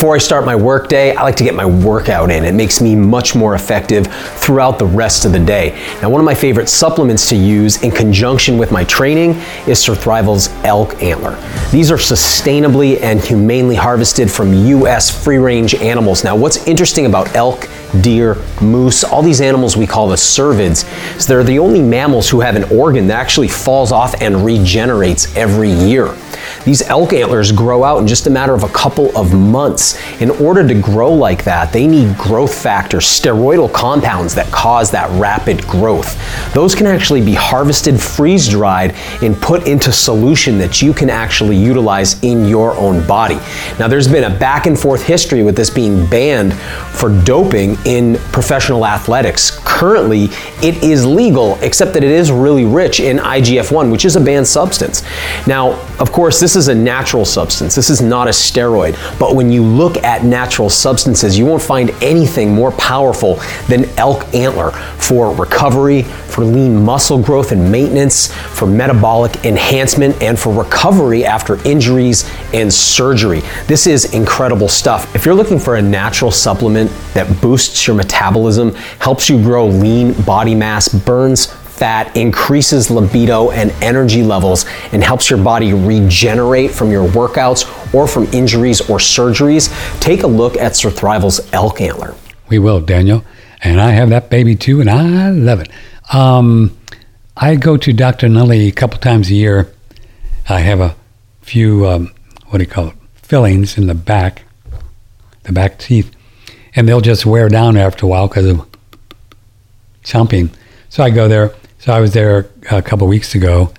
Before 0.00 0.14
I 0.14 0.18
start 0.18 0.46
my 0.46 0.56
workday, 0.56 1.14
I 1.14 1.22
like 1.24 1.36
to 1.36 1.44
get 1.44 1.54
my 1.54 1.66
workout 1.66 2.30
in. 2.30 2.46
It 2.46 2.54
makes 2.54 2.80
me 2.80 2.96
much 2.96 3.34
more 3.34 3.54
effective 3.54 4.06
throughout 4.06 4.78
the 4.78 4.86
rest 4.86 5.26
of 5.26 5.32
the 5.32 5.38
day. 5.38 5.78
Now, 6.00 6.08
one 6.08 6.22
of 6.22 6.24
my 6.24 6.34
favorite 6.34 6.70
supplements 6.70 7.28
to 7.28 7.36
use 7.36 7.82
in 7.82 7.90
conjunction 7.90 8.56
with 8.56 8.72
my 8.72 8.82
training 8.84 9.32
is 9.68 9.78
Surthrival's 9.78 10.48
elk 10.64 11.02
antler. 11.02 11.32
These 11.70 11.90
are 11.90 11.98
sustainably 11.98 12.98
and 13.02 13.20
humanely 13.20 13.74
harvested 13.74 14.30
from 14.30 14.54
U.S. 14.54 15.10
free 15.22 15.36
range 15.36 15.74
animals. 15.74 16.24
Now, 16.24 16.34
what's 16.34 16.66
interesting 16.66 17.04
about 17.04 17.36
elk, 17.36 17.68
deer, 18.00 18.36
moose, 18.62 19.04
all 19.04 19.20
these 19.20 19.42
animals 19.42 19.76
we 19.76 19.86
call 19.86 20.08
the 20.08 20.16
cervids, 20.16 20.86
is 21.14 21.26
they're 21.26 21.44
the 21.44 21.58
only 21.58 21.82
mammals 21.82 22.30
who 22.30 22.40
have 22.40 22.56
an 22.56 22.64
organ 22.74 23.06
that 23.08 23.18
actually 23.18 23.48
falls 23.48 23.92
off 23.92 24.14
and 24.22 24.46
regenerates 24.46 25.36
every 25.36 25.70
year. 25.70 26.16
These 26.64 26.82
elk 26.82 27.12
antlers 27.12 27.52
grow 27.52 27.84
out 27.84 27.98
in 27.98 28.06
just 28.06 28.26
a 28.26 28.30
matter 28.30 28.52
of 28.54 28.64
a 28.64 28.68
couple 28.68 29.16
of 29.16 29.32
months. 29.32 29.98
In 30.20 30.30
order 30.30 30.66
to 30.66 30.74
grow 30.74 31.12
like 31.12 31.42
that, 31.44 31.72
they 31.72 31.86
need 31.86 32.16
growth 32.18 32.54
factors, 32.54 33.06
steroidal 33.06 33.72
compounds 33.72 34.34
that 34.34 34.52
cause 34.52 34.90
that 34.90 35.10
rapid 35.18 35.66
growth. 35.66 36.18
Those 36.52 36.74
can 36.74 36.86
actually 36.86 37.24
be 37.24 37.34
harvested, 37.34 38.00
freeze 38.00 38.48
dried, 38.48 38.94
and 39.22 39.34
put 39.40 39.66
into 39.66 39.90
solution 39.90 40.58
that 40.58 40.82
you 40.82 40.92
can 40.92 41.08
actually 41.08 41.56
utilize 41.56 42.22
in 42.22 42.46
your 42.46 42.76
own 42.76 43.06
body. 43.06 43.36
Now, 43.78 43.88
there's 43.88 44.08
been 44.08 44.24
a 44.24 44.38
back 44.38 44.66
and 44.66 44.78
forth 44.78 45.02
history 45.02 45.42
with 45.42 45.56
this 45.56 45.70
being 45.70 46.06
banned 46.06 46.52
for 46.54 47.08
doping 47.24 47.76
in 47.86 48.16
professional 48.32 48.86
athletics. 48.86 49.58
Currently, 49.64 50.24
it 50.62 50.82
is 50.82 51.06
legal, 51.06 51.56
except 51.62 51.94
that 51.94 52.04
it 52.04 52.10
is 52.10 52.30
really 52.30 52.66
rich 52.66 53.00
in 53.00 53.16
IGF 53.16 53.72
1, 53.72 53.90
which 53.90 54.04
is 54.04 54.16
a 54.16 54.20
banned 54.20 54.46
substance. 54.46 55.02
Now, 55.46 55.80
of 55.98 56.12
course, 56.12 56.38
this 56.38 56.49
is 56.56 56.68
a 56.68 56.74
natural 56.74 57.24
substance. 57.24 57.74
This 57.74 57.90
is 57.90 58.00
not 58.00 58.26
a 58.26 58.30
steroid. 58.30 58.96
But 59.18 59.34
when 59.34 59.50
you 59.50 59.62
look 59.62 59.96
at 59.98 60.24
natural 60.24 60.70
substances, 60.70 61.38
you 61.38 61.46
won't 61.46 61.62
find 61.62 61.90
anything 62.02 62.52
more 62.52 62.72
powerful 62.72 63.40
than 63.68 63.84
elk 63.98 64.32
antler 64.34 64.70
for 64.70 65.34
recovery, 65.34 66.02
for 66.02 66.44
lean 66.44 66.84
muscle 66.84 67.18
growth 67.18 67.52
and 67.52 67.70
maintenance, 67.70 68.32
for 68.32 68.66
metabolic 68.66 69.44
enhancement, 69.44 70.20
and 70.22 70.38
for 70.38 70.52
recovery 70.52 71.24
after 71.24 71.56
injuries 71.66 72.30
and 72.52 72.72
surgery. 72.72 73.42
This 73.66 73.86
is 73.86 74.14
incredible 74.14 74.68
stuff. 74.68 75.14
If 75.14 75.24
you're 75.24 75.34
looking 75.34 75.58
for 75.58 75.76
a 75.76 75.82
natural 75.82 76.30
supplement 76.30 76.90
that 77.14 77.40
boosts 77.40 77.86
your 77.86 77.96
metabolism, 77.96 78.74
helps 78.98 79.28
you 79.28 79.42
grow 79.42 79.66
lean 79.66 80.12
body 80.22 80.54
mass, 80.54 80.88
burns 80.88 81.46
fat 81.80 82.14
increases 82.14 82.90
libido 82.90 83.50
and 83.52 83.70
energy 83.82 84.22
levels 84.22 84.66
and 84.92 85.02
helps 85.02 85.30
your 85.30 85.42
body 85.42 85.72
regenerate 85.72 86.70
from 86.70 86.92
your 86.92 87.08
workouts 87.08 87.64
or 87.94 88.06
from 88.06 88.24
injuries 88.34 88.82
or 88.82 88.98
surgeries, 88.98 89.70
take 89.98 90.22
a 90.22 90.26
look 90.26 90.58
at 90.58 90.72
Surthrival's 90.72 91.40
elk 91.54 91.80
antler. 91.80 92.14
We 92.50 92.58
will, 92.58 92.80
Daniel. 92.80 93.24
And 93.62 93.80
I 93.80 93.92
have 93.92 94.10
that 94.10 94.28
baby 94.28 94.56
too, 94.56 94.82
and 94.82 94.90
I 94.90 95.30
love 95.30 95.60
it. 95.60 95.70
Um, 96.12 96.76
I 97.34 97.56
go 97.56 97.78
to 97.78 97.92
Dr. 97.94 98.28
Nully 98.28 98.68
a 98.68 98.72
couple 98.72 98.98
times 98.98 99.30
a 99.30 99.34
year. 99.34 99.72
I 100.50 100.60
have 100.60 100.80
a 100.80 100.94
few, 101.40 101.86
um, 101.86 102.12
what 102.48 102.58
do 102.58 102.64
you 102.64 102.70
call 102.70 102.88
it, 102.88 102.94
fillings 103.14 103.78
in 103.78 103.86
the 103.86 103.94
back, 103.94 104.42
the 105.44 105.52
back 105.52 105.78
teeth, 105.78 106.10
and 106.76 106.86
they'll 106.86 107.00
just 107.00 107.24
wear 107.24 107.48
down 107.48 107.78
after 107.78 108.04
a 108.04 108.08
while 108.08 108.28
because 108.28 108.44
of 108.44 108.66
chomping. 110.04 110.50
So 110.90 111.02
I 111.02 111.08
go 111.08 111.26
there 111.26 111.54
so 111.80 111.94
I 111.94 112.00
was 112.00 112.12
there 112.12 112.50
a 112.70 112.82
couple 112.82 113.06
weeks 113.08 113.34
ago. 113.34 113.72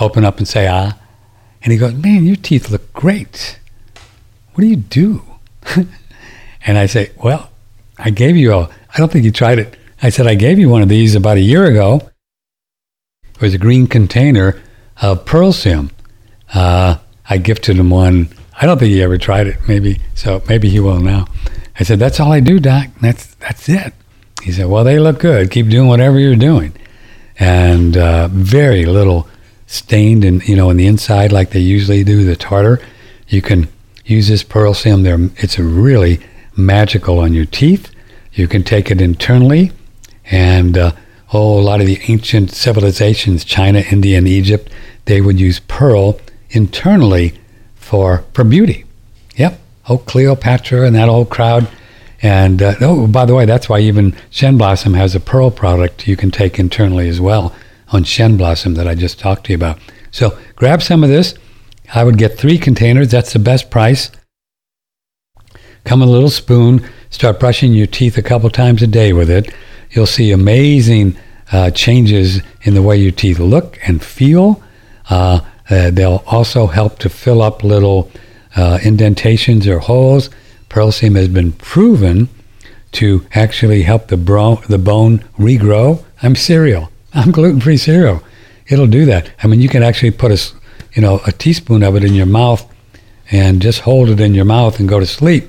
Open 0.00 0.24
up 0.24 0.38
and 0.38 0.46
say 0.46 0.68
ah, 0.68 0.96
and 1.62 1.72
he 1.72 1.78
goes, 1.78 1.94
"Man, 1.94 2.24
your 2.24 2.36
teeth 2.36 2.70
look 2.70 2.92
great. 2.92 3.58
What 4.54 4.62
do 4.62 4.68
you 4.68 4.76
do?" 4.76 5.22
and 6.64 6.78
I 6.78 6.86
say, 6.86 7.10
"Well, 7.22 7.50
I 7.98 8.10
gave 8.10 8.36
you 8.36 8.52
a. 8.52 8.68
I 8.68 8.98
don't 8.98 9.10
think 9.10 9.24
you 9.24 9.32
tried 9.32 9.58
it. 9.58 9.76
I 10.00 10.10
said 10.10 10.28
I 10.28 10.36
gave 10.36 10.60
you 10.60 10.68
one 10.68 10.82
of 10.82 10.88
these 10.88 11.16
about 11.16 11.38
a 11.38 11.40
year 11.40 11.66
ago. 11.66 12.08
It 13.34 13.40
was 13.40 13.52
a 13.54 13.58
green 13.58 13.88
container 13.88 14.62
of 15.02 15.24
Pearl 15.24 15.52
Sim. 15.52 15.90
Uh, 16.54 16.98
I 17.28 17.38
gifted 17.38 17.76
him 17.76 17.90
one. 17.90 18.28
I 18.60 18.66
don't 18.66 18.78
think 18.78 18.92
he 18.92 19.02
ever 19.02 19.18
tried 19.18 19.48
it. 19.48 19.56
Maybe 19.66 20.00
so. 20.14 20.40
Maybe 20.48 20.68
he 20.68 20.78
will 20.78 21.00
now. 21.00 21.26
I 21.80 21.82
said, 21.82 21.98
"That's 21.98 22.20
all 22.20 22.30
I 22.30 22.38
do, 22.38 22.60
Doc. 22.60 22.86
That's 23.00 23.34
that's 23.34 23.68
it." 23.68 23.92
He 24.42 24.52
said, 24.52 24.66
Well, 24.66 24.84
they 24.84 24.98
look 24.98 25.20
good. 25.20 25.50
Keep 25.50 25.68
doing 25.68 25.88
whatever 25.88 26.18
you're 26.18 26.36
doing. 26.36 26.74
And 27.38 27.96
uh, 27.96 28.28
very 28.28 28.84
little 28.84 29.28
stained 29.68 30.24
and 30.24 30.42
you 30.48 30.56
know 30.56 30.70
in 30.70 30.78
the 30.78 30.86
inside 30.86 31.30
like 31.30 31.50
they 31.50 31.60
usually 31.60 32.02
do 32.02 32.24
the 32.24 32.34
tartar. 32.34 32.80
You 33.28 33.42
can 33.42 33.68
use 34.04 34.28
this 34.28 34.42
pearl 34.42 34.74
sim 34.74 35.02
there. 35.02 35.18
It's 35.36 35.58
really 35.58 36.20
magical 36.56 37.20
on 37.20 37.34
your 37.34 37.44
teeth. 37.44 37.90
You 38.32 38.48
can 38.48 38.64
take 38.64 38.90
it 38.90 39.00
internally, 39.00 39.72
and 40.30 40.76
uh, 40.76 40.92
oh, 41.32 41.58
a 41.58 41.62
lot 41.62 41.80
of 41.80 41.86
the 41.86 42.00
ancient 42.08 42.50
civilizations, 42.50 43.44
China, 43.44 43.80
India, 43.90 44.18
and 44.18 44.26
Egypt, 44.26 44.70
they 45.04 45.20
would 45.20 45.38
use 45.38 45.60
pearl 45.60 46.18
internally 46.50 47.34
for 47.76 48.24
for 48.32 48.44
beauty. 48.44 48.84
Yep, 49.36 49.60
oh 49.88 49.98
Cleopatra 49.98 50.86
and 50.86 50.96
that 50.96 51.08
old 51.08 51.30
crowd 51.30 51.68
and 52.20 52.62
uh, 52.62 52.74
oh, 52.80 53.06
by 53.06 53.24
the 53.24 53.34
way, 53.34 53.44
that's 53.44 53.68
why 53.68 53.80
even 53.80 54.16
Shen 54.30 54.58
Blossom 54.58 54.94
has 54.94 55.14
a 55.14 55.20
pearl 55.20 55.50
product 55.50 56.08
you 56.08 56.16
can 56.16 56.30
take 56.30 56.58
internally 56.58 57.08
as 57.08 57.20
well 57.20 57.54
on 57.92 58.04
Shen 58.04 58.36
Blossom 58.36 58.74
that 58.74 58.88
I 58.88 58.94
just 58.94 59.18
talked 59.18 59.44
to 59.46 59.52
you 59.52 59.56
about. 59.56 59.78
So 60.10 60.38
grab 60.56 60.82
some 60.82 61.04
of 61.04 61.10
this 61.10 61.34
I 61.94 62.04
would 62.04 62.18
get 62.18 62.36
three 62.36 62.58
containers. 62.58 63.10
That's 63.10 63.32
the 63.32 63.38
best 63.38 63.70
price. 63.70 64.10
Come 65.84 66.02
a 66.02 66.06
little 66.06 66.30
spoon. 66.30 66.86
Start 67.10 67.40
brushing 67.40 67.72
your 67.72 67.86
teeth 67.86 68.18
a 68.18 68.22
couple 68.22 68.50
times 68.50 68.82
a 68.82 68.86
day 68.86 69.12
with 69.12 69.30
it. 69.30 69.54
You'll 69.90 70.06
see 70.06 70.30
amazing 70.30 71.16
uh, 71.50 71.70
changes 71.70 72.42
in 72.62 72.74
the 72.74 72.82
way 72.82 72.98
your 72.98 73.12
teeth 73.12 73.38
look 73.38 73.78
and 73.86 74.02
feel. 74.02 74.62
Uh, 75.08 75.40
uh, 75.70 75.90
they'll 75.90 76.22
also 76.26 76.66
help 76.66 76.98
to 76.98 77.08
fill 77.08 77.40
up 77.40 77.64
little 77.64 78.10
uh, 78.54 78.78
indentations 78.82 79.66
or 79.66 79.78
holes. 79.78 80.28
Pearlseam 80.68 81.16
has 81.16 81.28
been 81.28 81.52
proven 81.52 82.28
to 82.92 83.26
actually 83.34 83.82
help 83.82 84.08
the, 84.08 84.16
bro- 84.16 84.62
the 84.68 84.78
bone 84.78 85.18
regrow. 85.38 86.04
I'm 86.22 86.36
cereal. 86.36 86.90
I'm 87.14 87.30
gluten-free 87.30 87.76
cereal. 87.78 88.22
It'll 88.66 88.86
do 88.86 89.04
that. 89.06 89.30
I 89.42 89.46
mean, 89.46 89.60
you 89.60 89.68
can 89.68 89.82
actually 89.82 90.10
put 90.10 90.30
a, 90.30 90.52
you 90.94 91.02
know, 91.02 91.20
a 91.26 91.32
teaspoon 91.32 91.82
of 91.82 91.96
it 91.96 92.04
in 92.04 92.14
your 92.14 92.26
mouth 92.26 92.66
and 93.30 93.60
just 93.60 93.80
hold 93.80 94.08
it 94.08 94.20
in 94.20 94.34
your 94.34 94.44
mouth 94.44 94.78
and 94.78 94.88
go 94.88 95.00
to 95.00 95.06
sleep 95.06 95.48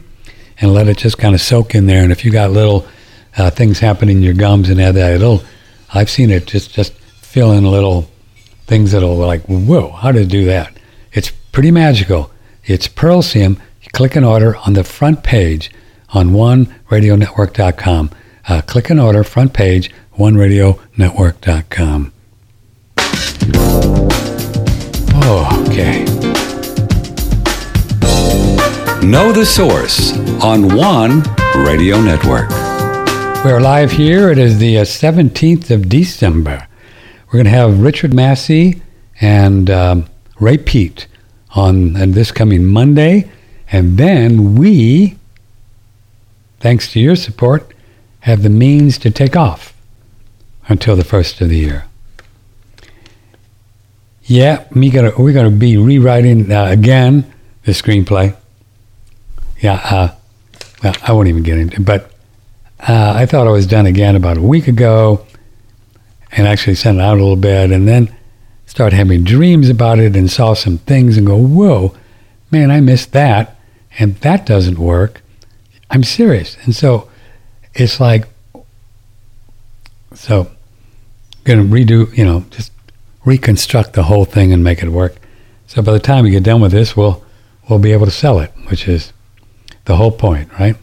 and 0.60 0.74
let 0.74 0.88
it 0.88 0.98
just 0.98 1.18
kind 1.18 1.36
of 1.36 1.42
soak 1.42 1.76
in 1.76 1.86
there. 1.86 2.04
And 2.04 2.12
if 2.12 2.26
you 2.26 2.32
got 2.32 2.52
little 2.52 2.88
uh, 3.38 3.50
things 3.50 3.80
happening 3.80 4.18
in 4.18 4.24
your 4.24 4.34
gums 4.34 4.70
and 4.70 4.80
that, 4.80 4.96
it'll, 4.96 5.44
I've 5.94 6.10
seen 6.10 6.30
it 6.30 6.46
just, 6.46 6.74
just 6.74 6.94
fill 6.94 7.52
in 7.52 7.66
little 7.66 8.10
things 8.68 8.92
that'll 8.92 9.16
like, 9.16 9.42
whoa, 9.44 9.92
how 9.92 10.12
did 10.12 10.24
it 10.24 10.30
do 10.30 10.46
that? 10.46 10.74
It's 11.14 11.32
pretty 11.52 11.72
magical. 11.72 12.32
It's 12.66 12.88
Pearlseam. 12.88 13.60
You 13.82 13.90
click 13.94 14.18
an 14.18 14.26
order 14.26 14.58
on 14.58 14.74
the 14.74 14.84
front 14.84 15.24
page 15.24 15.72
on 16.10 16.32
oneradionetwork.com. 16.32 18.10
Uh, 18.48 18.62
click 18.62 18.90
an 18.90 19.00
order, 19.00 19.24
front 19.24 19.54
page, 19.54 19.90
oneradionetwork.com. 20.18 22.14
Oh, 25.22 25.66
okay. 25.68 26.04
Know 29.06 29.32
the 29.32 29.46
Source 29.46 30.18
on 30.44 30.76
One 30.76 31.24
Radio 31.56 32.02
Network. 32.02 32.50
We're 33.46 33.62
live 33.62 33.94
here. 33.94 34.30
It 34.30 34.38
is 34.38 34.60
the 34.60 34.80
uh, 34.80 34.84
17th 34.84 35.72
of 35.72 35.88
December. 35.88 36.68
We're 37.28 37.32
going 37.34 37.46
to 37.46 37.52
have 37.52 37.80
Richard 37.80 38.14
Massey 38.14 38.82
and 39.22 39.70
um, 39.70 40.08
Ray 40.38 40.58
Peat 40.58 41.08
on 41.56 41.96
and 41.96 42.14
this 42.14 42.34
coming 42.34 42.66
Monday. 42.66 43.30
And 43.72 43.98
then 43.98 44.56
we, 44.56 45.18
thanks 46.60 46.92
to 46.94 47.00
your 47.00 47.16
support, 47.16 47.74
have 48.22 48.44
the 48.44 48.50
means 48.50 48.98
to 49.00 49.12
take 49.12 49.36
off 49.36 49.74
until 50.68 50.96
the 50.96 51.04
first 51.04 51.42
of 51.42 51.50
the 51.50 51.58
year. 51.58 51.86
Yeah, 54.24 54.66
me 54.72 54.90
gonna, 54.90 55.12
we're 55.18 55.34
going 55.34 55.52
to 55.52 55.58
be 55.58 55.78
rewriting 55.78 56.52
uh, 56.52 56.66
again 56.66 57.32
the 57.64 57.72
screenplay. 57.72 58.36
Yeah, 59.60 59.82
uh, 59.84 60.16
well, 60.84 60.96
I 61.04 61.12
won't 61.14 61.28
even 61.28 61.44
get 61.44 61.58
into 61.58 61.82
it, 61.82 61.86
but 61.86 62.12
uh, 62.80 63.14
I 63.16 63.26
thought 63.26 63.48
I 63.48 63.52
was 63.52 63.68
done 63.68 63.86
again 63.86 64.16
about 64.16 64.38
a 64.38 64.42
week 64.42 64.68
ago 64.68 65.26
and 66.32 66.48
actually 66.48 66.76
sent 66.76 67.00
it 67.00 67.02
out 67.02 67.18
a 67.18 67.22
little 67.22 67.36
bit 67.36 67.72
and 67.72 67.88
then 67.88 68.16
started 68.66 68.96
having 68.96 69.24
dreams 69.24 69.70
about 69.70 70.00
it 70.00 70.16
and 70.16 70.30
saw 70.30 70.54
some 70.54 70.78
things 70.78 71.18
and 71.18 71.26
go, 71.26 71.36
whoa, 71.36 71.96
man, 72.52 72.72
I 72.72 72.80
missed 72.80 73.12
that. 73.14 73.59
And 74.00 74.16
that 74.18 74.46
doesn't 74.46 74.80
work. 74.80 75.22
I'm 75.92 76.04
serious. 76.04 76.58
And 76.64 76.74
so 76.74 77.10
it's 77.74 78.00
like, 78.00 78.28
so 80.14 80.50
going 81.44 81.60
to 81.60 81.76
redo, 81.76 82.16
you 82.18 82.24
know, 82.24 82.46
just 82.50 82.72
reconstruct 83.26 83.94
the 83.94 84.04
whole 84.04 84.26
thing 84.26 84.54
and 84.54 84.64
make 84.64 84.82
it 84.82 84.90
work. 84.90 85.16
So 85.68 85.82
by 85.82 85.92
the 85.92 86.00
time 86.00 86.24
we 86.24 86.32
get 86.32 86.44
done 86.44 86.62
with 86.62 86.72
this, 86.72 86.96
we'll 86.96 87.24
we'll 87.70 87.80
be 87.80 87.92
able 87.92 88.06
to 88.06 88.12
sell 88.12 88.40
it, 88.40 88.52
which 88.70 88.88
is 88.88 89.14
the 89.86 89.98
whole 89.98 90.12
point, 90.12 90.52
right? 90.60 90.76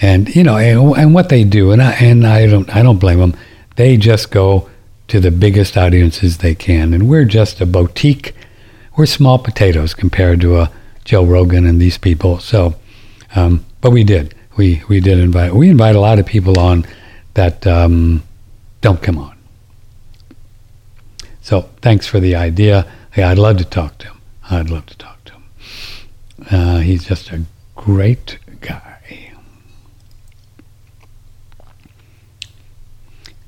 and 0.01 0.35
you 0.35 0.43
know, 0.43 0.57
and, 0.57 0.97
and 0.97 1.15
what 1.15 1.29
they 1.29 1.45
do, 1.45 1.71
and 1.71 1.83
I 1.83 1.93
and 1.93 2.27
I 2.27 2.47
don't 2.47 2.75
I 2.75 2.83
don't 2.83 2.99
blame 2.99 3.19
them. 3.19 3.35
They 3.77 3.99
just 3.99 4.31
go 4.31 4.71
to 5.09 5.21
the 5.21 5.31
biggest 5.31 5.77
audiences 5.77 6.39
they 6.39 6.55
can, 6.55 6.95
and 6.95 7.09
we're 7.09 7.27
just 7.27 7.61
a 7.61 7.67
boutique. 7.67 8.35
We're 8.97 9.07
small 9.07 9.39
potatoes 9.39 9.93
compared 9.93 10.41
to 10.41 10.59
a 10.59 10.71
Joe 11.05 11.25
Rogan 11.25 11.67
and 11.67 11.79
these 11.81 11.99
people. 11.99 12.41
So, 12.41 12.75
um, 13.37 13.65
but 13.81 13.91
we 13.91 14.03
did. 14.03 14.35
We 14.57 14.83
we 14.89 15.01
did 15.01 15.19
invite. 15.19 15.55
We 15.55 15.69
invite 15.69 15.95
a 15.95 16.01
lot 16.01 16.19
of 16.19 16.27
people 16.27 16.59
on 16.59 16.87
that 17.35 17.67
um, 17.67 18.23
don't 18.81 19.03
come 19.03 19.19
on. 19.19 19.37
So 21.43 21.69
thanks 21.83 22.07
for 22.07 22.19
the 22.19 22.35
idea. 22.35 22.91
Yeah, 23.17 23.31
I'd 23.31 23.39
love 23.39 23.59
to 23.59 23.65
talk 23.65 23.99
to 23.99 24.09
him. 24.09 24.21
I'd 24.51 24.71
love 24.71 24.87
to 24.87 24.97
talk 24.97 25.25
to 25.27 25.33
him. 25.35 25.43
Uh, 26.51 26.79
he's 26.79 27.05
just 27.05 27.31
a 27.31 27.43
great 27.75 28.39
guy. 28.61 29.33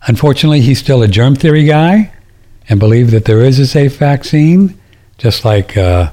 Unfortunately, 0.06 0.60
he's 0.60 0.78
still 0.78 1.02
a 1.02 1.08
germ 1.08 1.34
theory 1.34 1.64
guy 1.64 2.10
and 2.68 2.80
believe 2.80 3.10
that 3.10 3.26
there 3.26 3.40
is 3.40 3.58
a 3.58 3.66
safe 3.66 3.98
vaccine, 3.98 4.78
just 5.18 5.44
like 5.44 5.76
uh, 5.76 6.12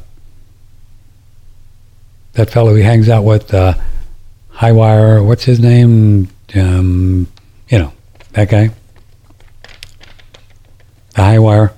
that 2.35 2.49
fellow 2.49 2.75
he 2.75 2.83
hangs 2.83 3.09
out 3.09 3.23
with, 3.23 3.53
uh, 3.53 3.73
Highwire. 4.55 5.25
What's 5.25 5.43
his 5.43 5.59
name? 5.59 6.29
Um, 6.55 7.27
you 7.67 7.77
know, 7.77 7.91
that 8.31 8.49
guy. 8.49 8.69
The 11.13 11.21
Highwire. 11.21 11.73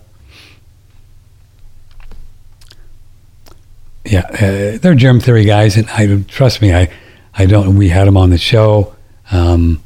Yeah, 4.05 4.19
uh, 4.19 4.77
they're 4.77 4.95
germ 4.95 5.19
theory 5.19 5.43
guys, 5.43 5.75
and 5.75 5.89
I 5.89 6.21
trust 6.27 6.61
me. 6.61 6.73
I, 6.73 6.89
I 7.33 7.45
don't. 7.45 7.75
We 7.75 7.89
had 7.89 8.07
them 8.07 8.15
on 8.15 8.29
the 8.29 8.37
show. 8.37 8.95
Um, 9.31 9.81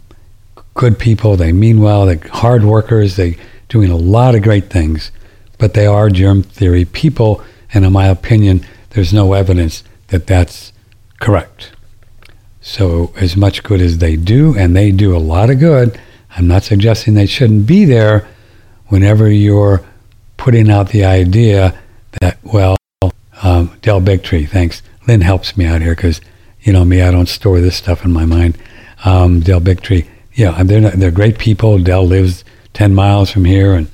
good 0.73 0.99
people. 0.99 1.37
They 1.37 1.53
mean 1.53 1.81
well. 1.81 2.05
They're 2.05 2.19
hard 2.29 2.63
workers. 2.63 3.15
They 3.15 3.37
doing 3.69 3.89
a 3.89 3.95
lot 3.95 4.35
of 4.35 4.43
great 4.43 4.69
things, 4.69 5.11
but 5.57 5.73
they 5.73 5.87
are 5.87 6.09
germ 6.09 6.43
theory 6.43 6.85
people. 6.85 7.41
And 7.73 7.85
in 7.85 7.93
my 7.93 8.07
opinion, 8.07 8.65
there's 8.91 9.13
no 9.13 9.31
evidence 9.31 9.83
that 10.11 10.27
that's 10.27 10.71
correct. 11.19 11.71
So 12.61 13.11
as 13.15 13.35
much 13.35 13.63
good 13.63 13.81
as 13.81 13.97
they 13.97 14.15
do, 14.15 14.55
and 14.55 14.75
they 14.75 14.91
do 14.91 15.15
a 15.15 15.19
lot 15.19 15.49
of 15.49 15.59
good, 15.59 15.99
I'm 16.37 16.47
not 16.47 16.63
suggesting 16.63 17.15
they 17.15 17.25
shouldn't 17.25 17.65
be 17.65 17.85
there. 17.85 18.27
Whenever 18.87 19.29
you're 19.29 19.83
putting 20.37 20.69
out 20.69 20.89
the 20.89 21.05
idea 21.05 21.79
that 22.19 22.37
well 22.43 22.77
um, 23.41 23.77
Del 23.81 24.01
Bigtree, 24.01 24.47
thanks. 24.47 24.83
Lynn 25.07 25.21
helps 25.21 25.57
me 25.57 25.65
out 25.65 25.81
here 25.81 25.95
because, 25.95 26.21
you 26.61 26.71
know 26.71 26.85
me, 26.85 27.01
I 27.01 27.09
don't 27.09 27.29
store 27.29 27.59
this 27.59 27.75
stuff 27.75 28.05
in 28.05 28.11
my 28.11 28.25
mind. 28.25 28.57
Um, 29.03 29.39
Del 29.39 29.61
Bigtree, 29.61 30.07
yeah, 30.33 30.61
they're 30.63 30.81
not, 30.81 30.93
they're 30.93 31.09
great 31.09 31.39
people. 31.39 31.79
Del 31.79 32.05
lives 32.05 32.43
ten 32.73 32.93
miles 32.93 33.31
from 33.31 33.45
here, 33.45 33.73
and 33.73 33.89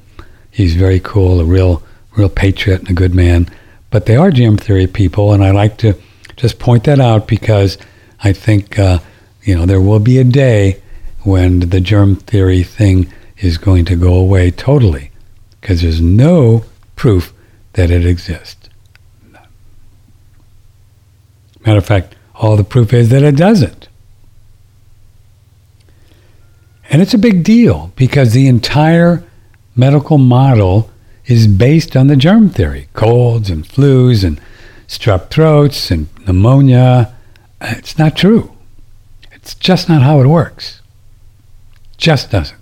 he's 0.51 0.75
very 0.75 0.99
cool, 0.99 1.39
a 1.39 1.45
real 1.45 1.83
real 2.17 2.29
patriot 2.29 2.79
and 2.79 2.89
a 2.89 2.93
good 2.93 3.15
man. 3.15 3.47
But 3.89 4.05
they 4.05 4.17
are 4.17 4.31
germ 4.31 4.57
theory 4.57 4.87
people, 4.87 5.31
and 5.31 5.43
I 5.43 5.51
like 5.51 5.77
to 5.77 5.93
just 6.37 6.59
point 6.59 6.85
that 6.85 6.99
out 6.99 7.27
because 7.27 7.77
I 8.23 8.31
think 8.31 8.79
uh, 8.79 8.99
you 9.43 9.55
know 9.55 9.65
there 9.65 9.81
will 9.81 9.99
be 9.99 10.17
a 10.19 10.23
day 10.23 10.81
when 11.23 11.59
the 11.59 11.81
germ 11.81 12.15
theory 12.15 12.63
thing 12.63 13.11
is 13.39 13.57
going 13.57 13.85
to 13.85 13.95
go 13.95 14.13
away 14.13 14.49
totally 14.51 15.11
because 15.59 15.81
there's 15.81 16.01
no 16.01 16.63
proof 16.95 17.33
that 17.73 17.91
it 17.91 18.05
exists. 18.05 18.69
Matter 21.65 21.79
of 21.79 21.85
fact, 21.85 22.15
all 22.35 22.55
the 22.55 22.63
proof 22.63 22.93
is 22.93 23.09
that 23.09 23.23
it 23.23 23.35
doesn't. 23.35 23.89
And 26.89 27.01
it's 27.01 27.13
a 27.13 27.17
big 27.17 27.43
deal 27.43 27.91
because 27.95 28.31
the 28.31 28.47
entire 28.47 29.23
medical 29.75 30.17
model 30.17 30.89
is 31.25 31.45
based 31.45 31.97
on 31.97 32.07
the 32.07 32.15
germ 32.15 32.49
theory 32.49 32.87
colds 32.93 33.49
and 33.49 33.67
flus 33.67 34.23
and 34.23 34.39
strep 34.87 35.29
throats 35.29 35.91
and 35.91 36.07
pneumonia. 36.27 37.13
It's 37.61 37.97
not 37.97 38.15
true. 38.15 38.51
It's 39.31 39.55
just 39.55 39.89
not 39.89 40.01
how 40.01 40.19
it 40.19 40.27
works. 40.27 40.81
Just 41.97 42.31
doesn't. 42.31 42.59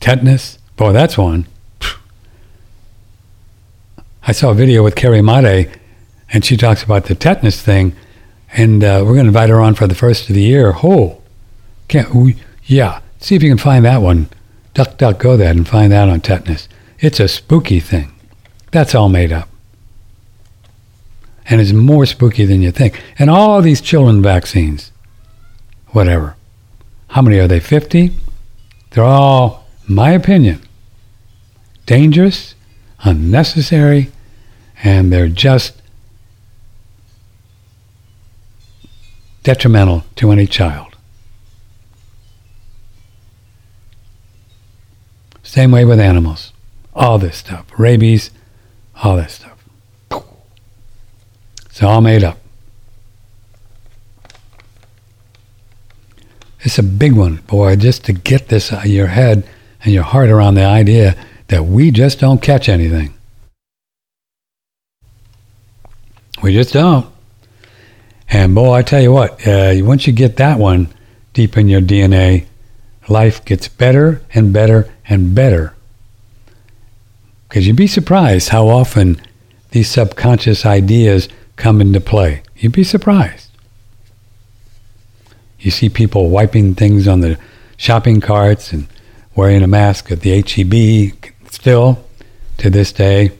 Tetanus, 0.00 0.58
boy, 0.76 0.92
that's 0.92 1.18
one. 1.18 1.46
I 4.22 4.32
saw 4.32 4.50
a 4.50 4.54
video 4.54 4.82
with 4.82 4.94
Carrie 4.94 5.20
Madej, 5.20 5.74
and 6.32 6.44
she 6.44 6.56
talks 6.56 6.82
about 6.82 7.06
the 7.06 7.14
tetanus 7.14 7.62
thing, 7.62 7.94
and 8.52 8.84
uh, 8.84 9.02
we're 9.04 9.14
going 9.14 9.24
to 9.24 9.28
invite 9.28 9.48
her 9.48 9.60
on 9.60 9.74
for 9.74 9.86
the 9.86 9.94
first 9.94 10.28
of 10.28 10.34
the 10.34 10.42
year. 10.42 10.74
Oh, 10.82 11.22
can't 11.88 12.14
we? 12.14 12.36
Yeah, 12.64 13.00
see 13.20 13.34
if 13.34 13.42
you 13.42 13.50
can 13.50 13.58
find 13.58 13.84
that 13.84 14.02
one. 14.02 14.28
Duck, 14.78 14.96
duck, 14.96 15.18
go 15.18 15.36
that 15.36 15.56
and 15.56 15.66
find 15.66 15.90
that 15.90 16.08
on 16.08 16.20
tetanus. 16.20 16.68
It's 17.00 17.18
a 17.18 17.26
spooky 17.26 17.80
thing. 17.80 18.12
That's 18.70 18.94
all 18.94 19.08
made 19.08 19.32
up. 19.32 19.48
And 21.46 21.60
it's 21.60 21.72
more 21.72 22.06
spooky 22.06 22.44
than 22.44 22.62
you 22.62 22.70
think. 22.70 23.02
And 23.18 23.28
all 23.28 23.60
these 23.60 23.80
children 23.80 24.22
vaccines, 24.22 24.92
whatever. 25.88 26.36
How 27.08 27.22
many 27.22 27.40
are 27.40 27.48
they? 27.48 27.58
50? 27.58 28.12
They're 28.90 29.02
all, 29.02 29.66
my 29.88 30.12
opinion, 30.12 30.62
dangerous, 31.84 32.54
unnecessary, 33.02 34.12
and 34.84 35.12
they're 35.12 35.26
just 35.26 35.82
detrimental 39.42 40.04
to 40.14 40.30
any 40.30 40.46
child. 40.46 40.87
Same 45.48 45.70
way 45.70 45.86
with 45.86 45.98
animals. 45.98 46.52
All 46.94 47.18
this 47.18 47.38
stuff. 47.38 47.64
Rabies, 47.78 48.30
all 49.02 49.16
this 49.16 49.32
stuff. 49.32 49.64
It's 51.64 51.82
all 51.82 52.02
made 52.02 52.22
up. 52.22 52.36
It's 56.60 56.78
a 56.78 56.82
big 56.82 57.14
one, 57.14 57.36
boy, 57.46 57.76
just 57.76 58.04
to 58.04 58.12
get 58.12 58.48
this 58.48 58.70
out 58.74 58.84
of 58.84 58.90
your 58.90 59.06
head 59.06 59.48
and 59.82 59.94
your 59.94 60.02
heart 60.02 60.28
around 60.28 60.56
the 60.56 60.64
idea 60.64 61.16
that 61.46 61.64
we 61.64 61.92
just 61.92 62.20
don't 62.20 62.42
catch 62.42 62.68
anything. 62.68 63.14
We 66.42 66.52
just 66.52 66.74
don't. 66.74 67.06
And 68.28 68.54
boy, 68.54 68.74
I 68.74 68.82
tell 68.82 69.00
you 69.00 69.12
what, 69.12 69.46
uh, 69.48 69.76
once 69.78 70.06
you 70.06 70.12
get 70.12 70.36
that 70.36 70.58
one 70.58 70.88
deep 71.32 71.56
in 71.56 71.70
your 71.70 71.80
DNA, 71.80 72.44
life 73.08 73.42
gets 73.46 73.66
better 73.66 74.20
and 74.34 74.52
better 74.52 74.92
and 75.08 75.34
better. 75.34 75.74
Because 77.48 77.66
you'd 77.66 77.76
be 77.76 77.86
surprised 77.86 78.50
how 78.50 78.68
often 78.68 79.20
these 79.70 79.88
subconscious 79.88 80.66
ideas 80.66 81.28
come 81.56 81.80
into 81.80 82.00
play. 82.00 82.42
You'd 82.56 82.72
be 82.72 82.84
surprised. 82.84 83.50
You 85.58 85.70
see 85.70 85.88
people 85.88 86.30
wiping 86.30 86.74
things 86.74 87.08
on 87.08 87.20
the 87.20 87.38
shopping 87.76 88.20
carts 88.20 88.72
and 88.72 88.86
wearing 89.34 89.62
a 89.62 89.66
mask 89.66 90.10
at 90.10 90.20
the 90.20 90.42
HEB 90.42 91.32
still 91.50 92.04
to 92.58 92.70
this 92.70 92.92
day. 92.92 93.32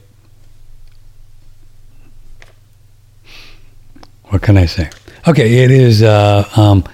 What 4.27 4.43
can 4.43 4.57
I 4.57 4.67
say? 4.67 4.91
Okay, 5.27 5.65
it 5.65 5.71
is 5.71 6.03
uh, 6.03 6.49
um, 6.57 6.85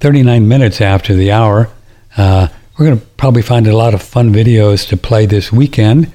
39 0.00 0.46
minutes 0.46 0.80
after 0.80 1.14
the 1.14 1.32
hour. 1.32 1.68
Uh, 2.16 2.48
we're 2.78 2.86
going 2.86 3.00
to 3.00 3.06
probably 3.24 3.40
find 3.40 3.66
a 3.66 3.74
lot 3.74 3.94
of 3.94 4.02
fun 4.02 4.34
videos 4.34 4.86
to 4.86 4.98
play 4.98 5.24
this 5.24 5.50
weekend. 5.50 6.12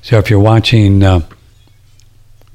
So 0.00 0.16
if 0.16 0.30
you're 0.30 0.40
watching 0.40 1.02
uh, 1.02 1.20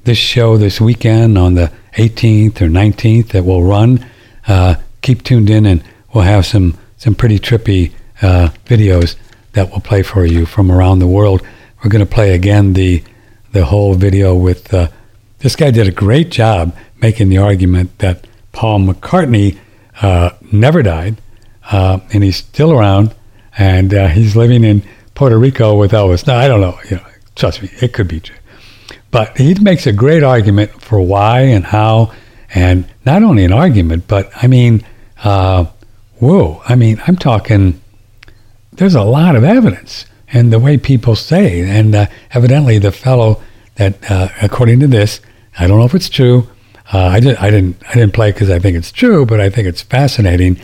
this 0.02 0.18
show 0.18 0.56
this 0.56 0.80
weekend 0.80 1.38
on 1.38 1.54
the 1.54 1.70
18th 1.92 2.60
or 2.60 2.66
19th 2.66 3.28
that 3.28 3.44
will 3.44 3.62
run, 3.62 4.04
uh, 4.48 4.74
keep 5.02 5.22
tuned 5.22 5.50
in 5.50 5.66
and 5.66 5.84
we'll 6.12 6.24
have 6.24 6.46
some, 6.46 6.76
some 6.96 7.14
pretty 7.14 7.38
trippy 7.38 7.92
uh, 8.22 8.48
videos 8.64 9.14
that 9.52 9.70
will 9.70 9.78
play 9.78 10.02
for 10.02 10.26
you 10.26 10.46
from 10.46 10.68
around 10.68 10.98
the 10.98 11.06
world. 11.06 11.40
We're 11.84 11.90
going 11.90 12.04
to 12.04 12.12
play 12.12 12.34
again 12.34 12.72
the, 12.72 13.04
the 13.52 13.66
whole 13.66 13.94
video 13.94 14.34
with 14.34 14.74
uh, 14.74 14.88
this 15.38 15.54
guy 15.54 15.70
did 15.70 15.86
a 15.86 15.92
great 15.92 16.32
job 16.32 16.76
making 17.00 17.28
the 17.28 17.38
argument 17.38 18.00
that 18.00 18.26
Paul 18.50 18.80
McCartney 18.80 19.56
uh, 20.02 20.30
never 20.50 20.82
died, 20.82 21.18
uh, 21.70 22.00
and 22.12 22.24
he's 22.24 22.38
still 22.38 22.72
around, 22.72 23.14
and 23.56 23.94
uh, 23.94 24.08
he's 24.08 24.36
living 24.36 24.64
in 24.64 24.82
Puerto 25.14 25.38
Rico 25.38 25.76
with 25.76 25.92
Elvis. 25.92 26.26
Now 26.26 26.38
I 26.38 26.48
don't 26.48 26.60
know, 26.60 26.78
you 26.90 26.96
know, 26.96 27.06
trust 27.34 27.62
me, 27.62 27.70
it 27.80 27.92
could 27.92 28.08
be 28.08 28.20
true, 28.20 28.36
but 29.10 29.36
he 29.36 29.54
makes 29.54 29.86
a 29.86 29.92
great 29.92 30.22
argument 30.22 30.70
for 30.82 31.00
why 31.00 31.40
and 31.40 31.64
how, 31.64 32.12
and 32.54 32.86
not 33.04 33.22
only 33.22 33.44
an 33.44 33.52
argument, 33.52 34.06
but 34.08 34.30
I 34.42 34.46
mean, 34.46 34.84
uh, 35.22 35.66
whoa, 36.18 36.62
I 36.68 36.74
mean, 36.74 37.00
I'm 37.06 37.16
talking. 37.16 37.80
There's 38.72 38.94
a 38.96 39.04
lot 39.04 39.36
of 39.36 39.44
evidence, 39.44 40.06
and 40.32 40.52
the 40.52 40.58
way 40.58 40.76
people 40.76 41.14
say, 41.14 41.60
and 41.60 41.94
uh, 41.94 42.06
evidently 42.32 42.78
the 42.78 42.90
fellow 42.90 43.40
that, 43.76 44.10
uh, 44.10 44.28
according 44.42 44.80
to 44.80 44.88
this, 44.88 45.20
I 45.58 45.68
don't 45.68 45.78
know 45.78 45.84
if 45.84 45.94
it's 45.94 46.08
true, 46.08 46.48
uh, 46.92 46.98
I, 46.98 47.20
did, 47.20 47.36
I 47.36 47.50
didn't 47.50 47.76
I 47.88 47.94
didn't 47.94 48.12
play 48.14 48.32
because 48.32 48.50
I 48.50 48.58
think 48.58 48.76
it's 48.76 48.92
true, 48.92 49.24
but 49.24 49.40
I 49.40 49.48
think 49.48 49.66
it's 49.68 49.82
fascinating. 49.82 50.60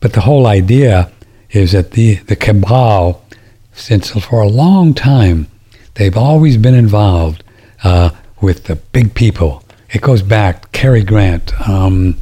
But 0.00 0.12
the 0.12 0.20
whole 0.20 0.46
idea 0.46 1.10
is 1.54 1.72
that 1.72 1.92
the 1.92 2.16
the 2.16 2.36
cabal, 2.36 3.22
since 3.72 4.10
for 4.10 4.42
a 4.42 4.48
long 4.48 4.92
time, 4.92 5.46
they've 5.94 6.16
always 6.16 6.56
been 6.56 6.74
involved 6.74 7.44
uh, 7.84 8.10
with 8.40 8.64
the 8.64 8.76
big 8.76 9.14
people. 9.14 9.62
It 9.90 10.02
goes 10.02 10.22
back 10.22 10.72
Cary 10.72 11.04
Grant. 11.04 11.52
Um, 11.68 12.16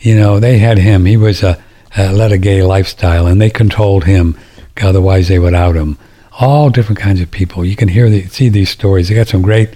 you 0.00 0.16
know, 0.16 0.40
they 0.40 0.58
had 0.58 0.78
him. 0.78 1.04
He 1.04 1.16
was 1.16 1.42
a, 1.42 1.62
a 1.96 2.12
led 2.12 2.32
a 2.32 2.38
gay 2.38 2.62
lifestyle, 2.62 3.26
and 3.26 3.40
they 3.40 3.50
controlled 3.50 4.04
him. 4.04 4.36
Otherwise, 4.82 5.28
they 5.28 5.38
would 5.38 5.54
out 5.54 5.76
him. 5.76 5.98
All 6.40 6.70
different 6.70 6.98
kinds 6.98 7.20
of 7.20 7.30
people. 7.30 7.64
You 7.64 7.76
can 7.76 7.88
hear 7.88 8.08
the, 8.08 8.26
see 8.28 8.48
these 8.48 8.70
stories. 8.70 9.08
They 9.08 9.14
got 9.14 9.28
some 9.28 9.42
great 9.42 9.74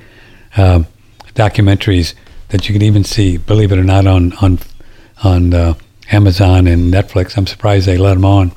uh, 0.56 0.84
documentaries 1.34 2.14
that 2.48 2.68
you 2.68 2.72
can 2.72 2.82
even 2.82 3.04
see, 3.04 3.36
believe 3.36 3.70
it 3.70 3.78
or 3.78 3.84
not, 3.84 4.06
on 4.06 4.32
on 4.34 4.58
on 5.22 5.54
uh, 5.54 5.74
Amazon 6.10 6.66
and 6.66 6.92
Netflix. 6.92 7.36
I'm 7.36 7.46
surprised 7.46 7.86
they 7.86 7.98
let 7.98 8.14
them 8.14 8.24
on, 8.24 8.52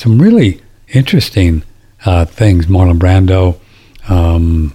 some 0.00 0.18
really 0.18 0.62
interesting 0.88 1.62
uh, 2.06 2.24
things. 2.24 2.66
Marlon 2.66 2.98
Brando, 2.98 3.60
um, 4.10 4.74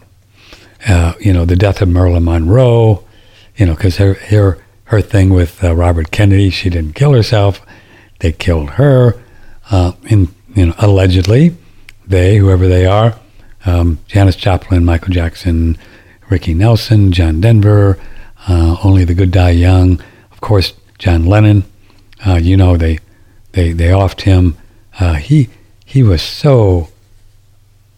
uh, 0.87 1.13
you 1.19 1.33
know, 1.33 1.45
the 1.45 1.55
death 1.55 1.81
of 1.81 1.89
Marilyn 1.89 2.23
Monroe, 2.23 3.03
you 3.57 3.65
know, 3.65 3.73
because 3.73 3.97
her, 3.97 4.13
her 4.13 4.63
her 4.85 5.01
thing 5.01 5.31
with 5.31 5.63
uh, 5.63 5.75
Robert 5.75 6.11
Kennedy, 6.11 6.51
she 6.51 6.69
didn't 6.69 6.93
kill 6.93 7.13
herself; 7.13 7.65
they 8.19 8.31
killed 8.31 8.71
her. 8.71 9.19
Uh, 9.71 9.93
in 10.03 10.27
you 10.55 10.67
know, 10.67 10.75
allegedly, 10.77 11.55
they 12.05 12.37
whoever 12.37 12.67
they 12.67 12.85
are, 12.85 13.17
um, 13.65 13.97
Janis 14.07 14.35
Joplin, 14.35 14.85
Michael 14.85 15.11
Jackson, 15.11 15.75
Ricky 16.29 16.53
Nelson, 16.53 17.11
John 17.11 17.41
Denver 17.41 17.97
uh, 18.47 18.77
Only 18.83 19.05
the 19.05 19.15
Good 19.15 19.31
Die 19.31 19.49
Young. 19.49 19.99
Of 20.31 20.39
course, 20.39 20.73
John 20.99 21.25
Lennon. 21.25 21.63
Uh, 22.23 22.35
you 22.35 22.55
know 22.55 22.77
they 22.77 22.99
they 23.53 23.71
they 23.71 23.87
offed 23.87 24.21
him. 24.21 24.55
Uh, 24.99 25.15
he 25.15 25.49
he 25.85 26.03
was 26.03 26.21
so. 26.21 26.89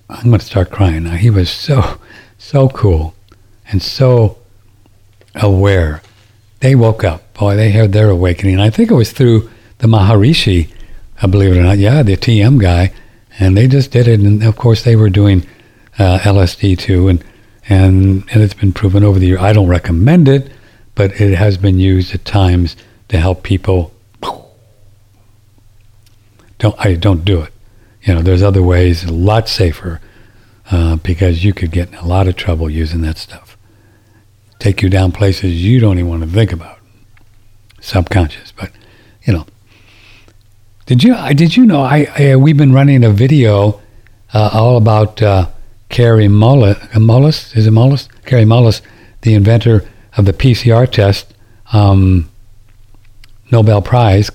I'm 0.10 0.28
going 0.28 0.40
to 0.40 0.46
start 0.46 0.72
crying 0.72 1.04
now. 1.04 1.16
He 1.16 1.30
was 1.30 1.50
so 1.50 2.00
so 2.38 2.70
cool 2.70 3.14
and 3.70 3.82
so 3.82 4.38
aware. 5.36 6.02
They 6.60 6.76
woke 6.76 7.04
up. 7.04 7.34
Boy, 7.34 7.56
they 7.56 7.72
had 7.72 7.92
their 7.94 8.10
awakening. 8.10 8.60
I 8.60 8.70
think 8.70 8.90
it 8.90 8.96
was 8.96 9.12
through 9.12 9.50
the 9.78 9.88
Maharishi, 9.88 10.72
uh, 11.22 11.28
believe 11.28 11.56
it 11.56 11.60
or 11.60 11.64
not. 11.64 11.78
Yeah, 11.78 12.02
the 12.04 12.18
TM 12.18 12.60
guy, 12.60 12.92
and 13.38 13.56
they 13.56 13.68
just 13.68 13.92
did 13.92 14.08
it. 14.08 14.20
And 14.20 14.44
of 14.44 14.56
course, 14.56 14.84
they 14.84 14.96
were 14.96 15.10
doing 15.10 15.46
uh, 16.00 16.20
LSD 16.20 16.78
too, 16.80 17.08
and 17.08 17.24
and 17.70 18.24
and 18.32 18.42
it's 18.42 18.54
been 18.54 18.74
proven 18.74 19.04
over 19.04 19.20
the 19.20 19.28
year. 19.28 19.40
I 19.40 19.54
don't 19.54 19.68
recommend 19.68 20.28
it, 20.28 20.52
but 20.96 21.20
it 21.22 21.36
has 21.36 21.58
been 21.58 21.80
used 21.80 22.14
at 22.16 22.26
times 22.26 22.76
to 23.10 23.20
help 23.20 23.44
people. 23.44 23.92
Don't 26.60 26.76
I 26.80 26.96
don't 26.96 27.24
do 27.24 27.42
it. 27.42 27.54
You 28.04 28.16
know, 28.16 28.22
there's 28.22 28.44
other 28.44 28.64
ways, 28.64 29.04
a 29.04 29.12
lot 29.12 29.50
safer, 29.50 30.00
uh, 30.72 30.96
because 30.98 31.44
you 31.44 31.54
could 31.54 31.72
get 31.72 31.90
in 31.90 31.96
a 31.96 32.06
lot 32.06 32.28
of 32.28 32.36
trouble 32.36 32.70
using 32.70 33.02
that 33.02 33.18
stuff. 33.18 33.58
Take 34.60 34.82
you 34.82 34.90
down 34.90 35.12
places 35.12 35.64
you 35.64 35.80
don't 35.80 35.98
even 36.00 36.10
want 36.10 36.24
to 36.24 36.30
think 36.30 36.52
about. 36.52 36.80
Subconscious, 37.82 38.52
but 38.52 38.72
you 39.24 39.34
know. 39.34 39.46
Did 40.86 41.04
you? 41.04 41.16
Did 41.34 41.56
you 41.58 41.66
know? 41.66 41.82
I, 41.82 42.08
I 42.18 42.36
we've 42.36 42.58
been 42.58 42.74
running 42.74 43.04
a 43.04 43.12
video 43.12 43.82
uh, 44.34 44.50
all 44.54 44.78
about. 44.78 45.22
Uh, 45.22 45.50
Kary 45.90 46.28
Mullis, 46.28 46.76
Mullis 46.92 47.56
is 47.56 47.68
it 47.68 47.72
Mullis? 47.72 48.08
Kary 48.26 48.44
Mullis, 48.44 48.82
the 49.22 49.34
inventor 49.34 49.88
of 50.18 50.26
the 50.26 50.34
PCR 50.34 50.90
test, 50.90 51.34
um, 51.72 52.30
Nobel 53.52 53.82
Prize. 53.82 54.30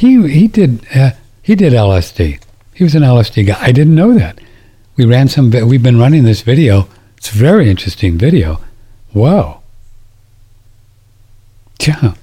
He 0.00 0.26
he 0.30 0.48
did 0.48 0.86
uh, 0.96 1.10
he 1.42 1.54
did 1.54 1.74
LSD. 1.74 2.42
He 2.72 2.84
was 2.84 2.94
an 2.94 3.02
LSD 3.02 3.48
guy. 3.48 3.58
I 3.60 3.70
didn't 3.70 3.94
know 3.94 4.14
that. 4.14 4.40
We 4.96 5.04
ran 5.04 5.28
some. 5.28 5.50
We've 5.50 5.82
been 5.82 5.98
running 5.98 6.24
this 6.24 6.40
video. 6.40 6.88
It's 7.18 7.30
a 7.30 7.36
very 7.36 7.68
interesting 7.68 8.16
video. 8.16 8.62
Whoa. 9.12 9.60
Yeah. 11.82 12.14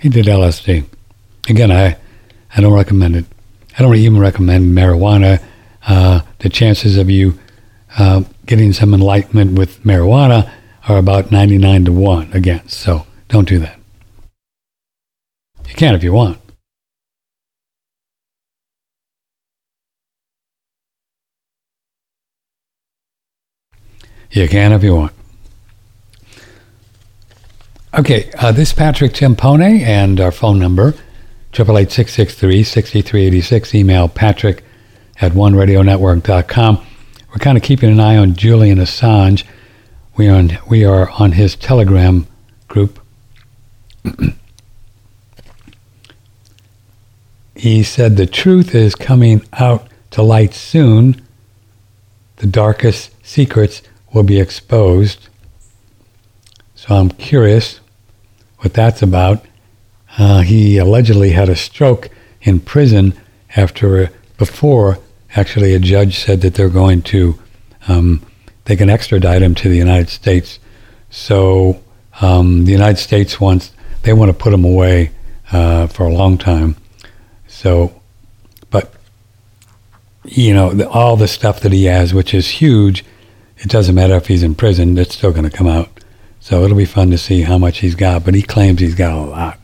He 0.00 0.08
did 0.08 0.24
LSD. 0.24 0.86
Again, 1.50 1.70
I 1.70 1.98
I 2.56 2.62
don't 2.62 2.72
recommend 2.72 3.16
it. 3.16 3.26
I 3.78 3.82
don't 3.82 3.94
even 3.94 4.18
recommend 4.18 4.74
marijuana. 4.74 5.42
Uh, 5.86 6.22
the 6.38 6.48
chances 6.48 6.96
of 6.96 7.10
you 7.10 7.38
uh, 7.98 8.22
getting 8.46 8.72
some 8.72 8.94
enlightenment 8.94 9.58
with 9.58 9.82
marijuana 9.84 10.50
are 10.88 10.96
about 10.96 11.30
99 11.30 11.84
to 11.84 11.92
1 11.92 12.30
against. 12.32 12.80
So 12.80 13.06
don't 13.28 13.46
do 13.46 13.58
that. 13.58 13.78
You 15.68 15.74
can 15.74 15.94
if 15.94 16.02
you 16.02 16.14
want. 16.14 16.38
You 24.30 24.48
can 24.48 24.72
if 24.72 24.82
you 24.82 24.94
want. 24.94 25.12
Okay, 27.94 28.30
uh, 28.38 28.52
this 28.52 28.68
is 28.68 28.74
Patrick 28.74 29.12
Timpone 29.12 29.80
and 29.80 30.20
our 30.20 30.30
phone 30.30 30.58
number, 30.58 30.92
888 31.54 33.74
Email 33.74 34.08
patrick 34.08 34.62
at 35.20 35.32
oneradionetwork.com. 35.32 36.86
We're 37.30 37.38
kind 37.38 37.56
of 37.56 37.64
keeping 37.64 37.90
an 37.90 38.00
eye 38.00 38.18
on 38.18 38.34
Julian 38.34 38.76
Assange. 38.78 39.44
We 40.16 40.28
are 40.28 40.34
on, 40.34 40.58
we 40.68 40.84
are 40.84 41.08
on 41.10 41.32
his 41.32 41.56
Telegram 41.56 42.26
group. 42.68 43.00
he 47.56 47.82
said 47.82 48.16
the 48.16 48.26
truth 48.26 48.74
is 48.74 48.94
coming 48.94 49.40
out 49.54 49.88
to 50.10 50.22
light 50.22 50.52
soon. 50.52 51.22
The 52.36 52.46
darkest 52.46 53.10
secrets 53.26 53.80
will 54.12 54.22
be 54.22 54.40
exposed. 54.40 55.28
So 56.74 56.94
I'm 56.94 57.10
curious 57.10 57.80
what 58.58 58.72
that's 58.72 59.02
about. 59.02 59.44
Uh, 60.16 60.40
he 60.40 60.78
allegedly 60.78 61.30
had 61.30 61.48
a 61.48 61.56
stroke 61.56 62.08
in 62.42 62.60
prison 62.60 63.14
after, 63.56 64.10
before 64.36 64.98
actually 65.36 65.74
a 65.74 65.78
judge 65.78 66.18
said 66.18 66.40
that 66.40 66.54
they're 66.54 66.68
going 66.68 67.02
to, 67.02 67.38
um, 67.88 68.24
they 68.64 68.76
can 68.76 68.90
extradite 68.90 69.42
him 69.42 69.54
to 69.54 69.68
the 69.68 69.76
United 69.76 70.08
States. 70.08 70.58
So 71.10 71.82
um, 72.20 72.64
the 72.64 72.72
United 72.72 72.98
States 72.98 73.40
wants, 73.40 73.72
they 74.02 74.12
want 74.12 74.30
to 74.30 74.36
put 74.36 74.52
him 74.52 74.64
away 74.64 75.10
uh, 75.52 75.86
for 75.86 76.06
a 76.06 76.12
long 76.12 76.38
time. 76.38 76.76
So, 77.46 78.00
but, 78.70 78.92
you 80.24 80.54
know, 80.54 80.72
the, 80.72 80.88
all 80.88 81.16
the 81.16 81.28
stuff 81.28 81.60
that 81.60 81.72
he 81.72 81.84
has, 81.84 82.12
which 82.12 82.34
is 82.34 82.48
huge, 82.48 83.04
it 83.58 83.68
doesn't 83.68 83.94
matter 83.94 84.14
if 84.14 84.26
he's 84.26 84.42
in 84.42 84.54
prison, 84.54 84.96
it's 84.98 85.14
still 85.14 85.32
going 85.32 85.48
to 85.48 85.56
come 85.56 85.66
out. 85.66 85.88
So 86.40 86.64
it'll 86.64 86.76
be 86.76 86.84
fun 86.84 87.10
to 87.10 87.18
see 87.18 87.42
how 87.42 87.58
much 87.58 87.78
he's 87.78 87.94
got. 87.94 88.24
But 88.24 88.34
he 88.34 88.42
claims 88.42 88.80
he's 88.80 88.94
got 88.94 89.12
a 89.12 89.20
lot 89.20 89.58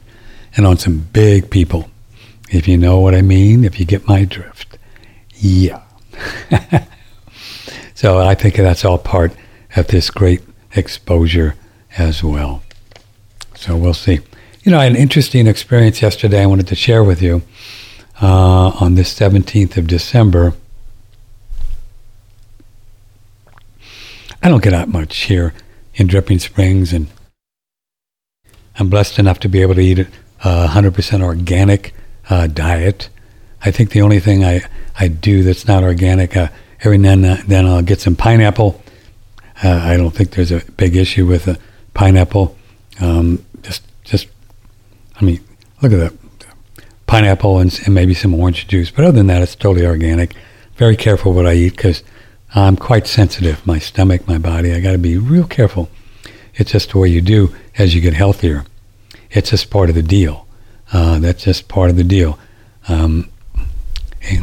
and 0.56 0.66
on 0.66 0.78
some 0.78 0.98
big 1.12 1.50
people. 1.50 1.90
If 2.50 2.68
you 2.68 2.76
know 2.76 3.00
what 3.00 3.14
I 3.14 3.22
mean, 3.22 3.64
if 3.64 3.80
you 3.80 3.86
get 3.86 4.06
my 4.06 4.24
drift. 4.24 4.78
Yeah. 5.34 5.82
so 7.94 8.18
I 8.18 8.34
think 8.34 8.56
that's 8.56 8.84
all 8.84 8.98
part 8.98 9.32
of 9.76 9.88
this 9.88 10.10
great 10.10 10.42
exposure 10.74 11.54
as 11.96 12.22
well. 12.22 12.62
So 13.54 13.76
we'll 13.76 13.94
see. 13.94 14.20
You 14.62 14.72
know, 14.72 14.80
an 14.80 14.96
interesting 14.96 15.46
experience 15.46 16.02
yesterday 16.02 16.42
I 16.42 16.46
wanted 16.46 16.68
to 16.68 16.74
share 16.74 17.02
with 17.02 17.20
you 17.22 17.42
uh, 18.22 18.68
on 18.80 18.94
this 18.94 19.12
17th 19.18 19.76
of 19.76 19.86
December. 19.86 20.54
I 24.44 24.50
don't 24.50 24.62
get 24.62 24.74
out 24.74 24.90
much 24.90 25.16
here 25.20 25.54
in 25.94 26.06
Dripping 26.06 26.38
Springs, 26.38 26.92
and 26.92 27.06
I'm 28.78 28.90
blessed 28.90 29.18
enough 29.18 29.40
to 29.40 29.48
be 29.48 29.62
able 29.62 29.74
to 29.74 29.80
eat 29.80 30.00
a 30.00 30.06
100% 30.44 31.22
organic 31.22 31.94
uh, 32.28 32.46
diet. 32.48 33.08
I 33.62 33.70
think 33.70 33.92
the 33.92 34.02
only 34.02 34.20
thing 34.20 34.44
I, 34.44 34.60
I 35.00 35.08
do 35.08 35.42
that's 35.44 35.66
not 35.66 35.82
organic, 35.82 36.36
uh, 36.36 36.48
every 36.82 36.98
now 36.98 37.12
and 37.12 37.24
then 37.24 37.64
I'll 37.64 37.80
get 37.80 38.02
some 38.02 38.16
pineapple. 38.16 38.82
Uh, 39.64 39.80
I 39.82 39.96
don't 39.96 40.10
think 40.10 40.32
there's 40.32 40.52
a 40.52 40.60
big 40.72 40.94
issue 40.94 41.24
with 41.24 41.48
a 41.48 41.58
pineapple. 41.94 42.54
Um, 43.00 43.42
just, 43.62 43.82
just, 44.02 44.28
I 45.16 45.24
mean, 45.24 45.40
look 45.80 45.90
at 45.90 46.00
that 46.00 46.12
pineapple 47.06 47.60
and, 47.60 47.80
and, 47.86 47.94
maybe 47.94 48.12
some 48.12 48.34
orange 48.34 48.68
juice. 48.68 48.90
But 48.90 49.06
other 49.06 49.16
than 49.16 49.28
that, 49.28 49.40
it's 49.40 49.54
totally 49.54 49.86
organic. 49.86 50.34
Very 50.76 50.96
careful 50.96 51.32
what 51.32 51.46
I 51.46 51.54
eat 51.54 51.76
because 51.76 52.02
I'm 52.54 52.76
quite 52.76 53.06
sensitive. 53.06 53.66
My 53.66 53.78
stomach, 53.78 54.28
my 54.28 54.38
body. 54.38 54.72
I 54.72 54.80
got 54.80 54.92
to 54.92 54.98
be 54.98 55.18
real 55.18 55.46
careful. 55.46 55.88
It's 56.54 56.72
just 56.72 56.92
the 56.92 56.98
way 56.98 57.08
you 57.08 57.20
do 57.20 57.54
as 57.76 57.94
you 57.94 58.00
get 58.00 58.14
healthier. 58.14 58.64
It's 59.30 59.50
just 59.50 59.70
part 59.70 59.88
of 59.88 59.96
the 59.96 60.02
deal. 60.02 60.46
Uh, 60.92 61.18
that's 61.18 61.44
just 61.44 61.66
part 61.66 61.90
of 61.90 61.96
the 61.96 62.04
deal. 62.04 62.38
Um, 62.88 63.28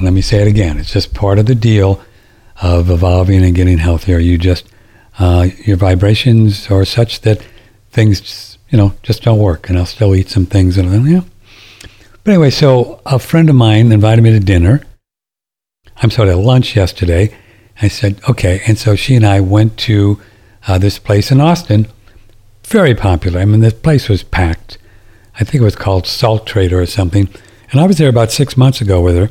let 0.02 0.12
me 0.12 0.22
say 0.22 0.42
it 0.42 0.48
again. 0.48 0.78
It's 0.78 0.92
just 0.92 1.14
part 1.14 1.40
of 1.40 1.46
the 1.46 1.56
deal 1.56 2.02
of 2.62 2.90
evolving 2.90 3.44
and 3.44 3.56
getting 3.56 3.78
healthier. 3.78 4.20
You 4.20 4.38
just 4.38 4.68
uh, 5.18 5.48
your 5.66 5.78
vibrations 5.78 6.70
are 6.70 6.86
such 6.86 7.22
that 7.22 7.42
things, 7.92 8.58
you 8.70 8.78
know, 8.78 8.94
just 9.04 9.24
don't 9.24 9.40
work. 9.40 9.70
And 9.70 9.78
I'll 9.78 9.86
still 9.86 10.16
eat 10.16 10.30
some 10.30 10.46
things. 10.46 10.78
And 10.78 11.10
yeah. 11.10 11.22
But 12.24 12.32
anyway, 12.32 12.50
so 12.50 13.02
a 13.06 13.20
friend 13.20 13.50
of 13.50 13.56
mine 13.56 13.92
invited 13.92 14.22
me 14.22 14.32
to 14.32 14.40
dinner. 14.40 14.82
I'm 15.98 16.10
sorry, 16.10 16.30
to 16.30 16.36
lunch 16.36 16.76
yesterday, 16.76 17.36
I 17.82 17.88
said, 17.88 18.20
okay. 18.30 18.62
And 18.68 18.78
so 18.78 18.96
she 18.96 19.16
and 19.16 19.26
I 19.26 19.42
went 19.42 19.78
to 19.80 20.22
uh, 20.68 20.78
this 20.78 21.00
place 21.00 21.32
in 21.32 21.42
Austin, 21.42 21.88
very 22.64 22.94
popular. 22.94 23.40
I 23.40 23.46
mean, 23.46 23.62
this 23.62 23.74
place 23.74 24.08
was 24.08 24.24
packed. 24.24 24.78
I 25.40 25.44
think 25.44 25.62
it 25.62 25.66
was 25.66 25.76
called 25.76 26.06
Salt 26.06 26.46
Trader 26.46 26.80
or 26.80 26.86
something. 26.86 27.28
And 27.72 27.80
I 27.80 27.88
was 27.88 27.98
there 27.98 28.10
about 28.10 28.32
six 28.32 28.58
months 28.58 28.82
ago 28.82 29.02
with 29.02 29.16
her, 29.16 29.30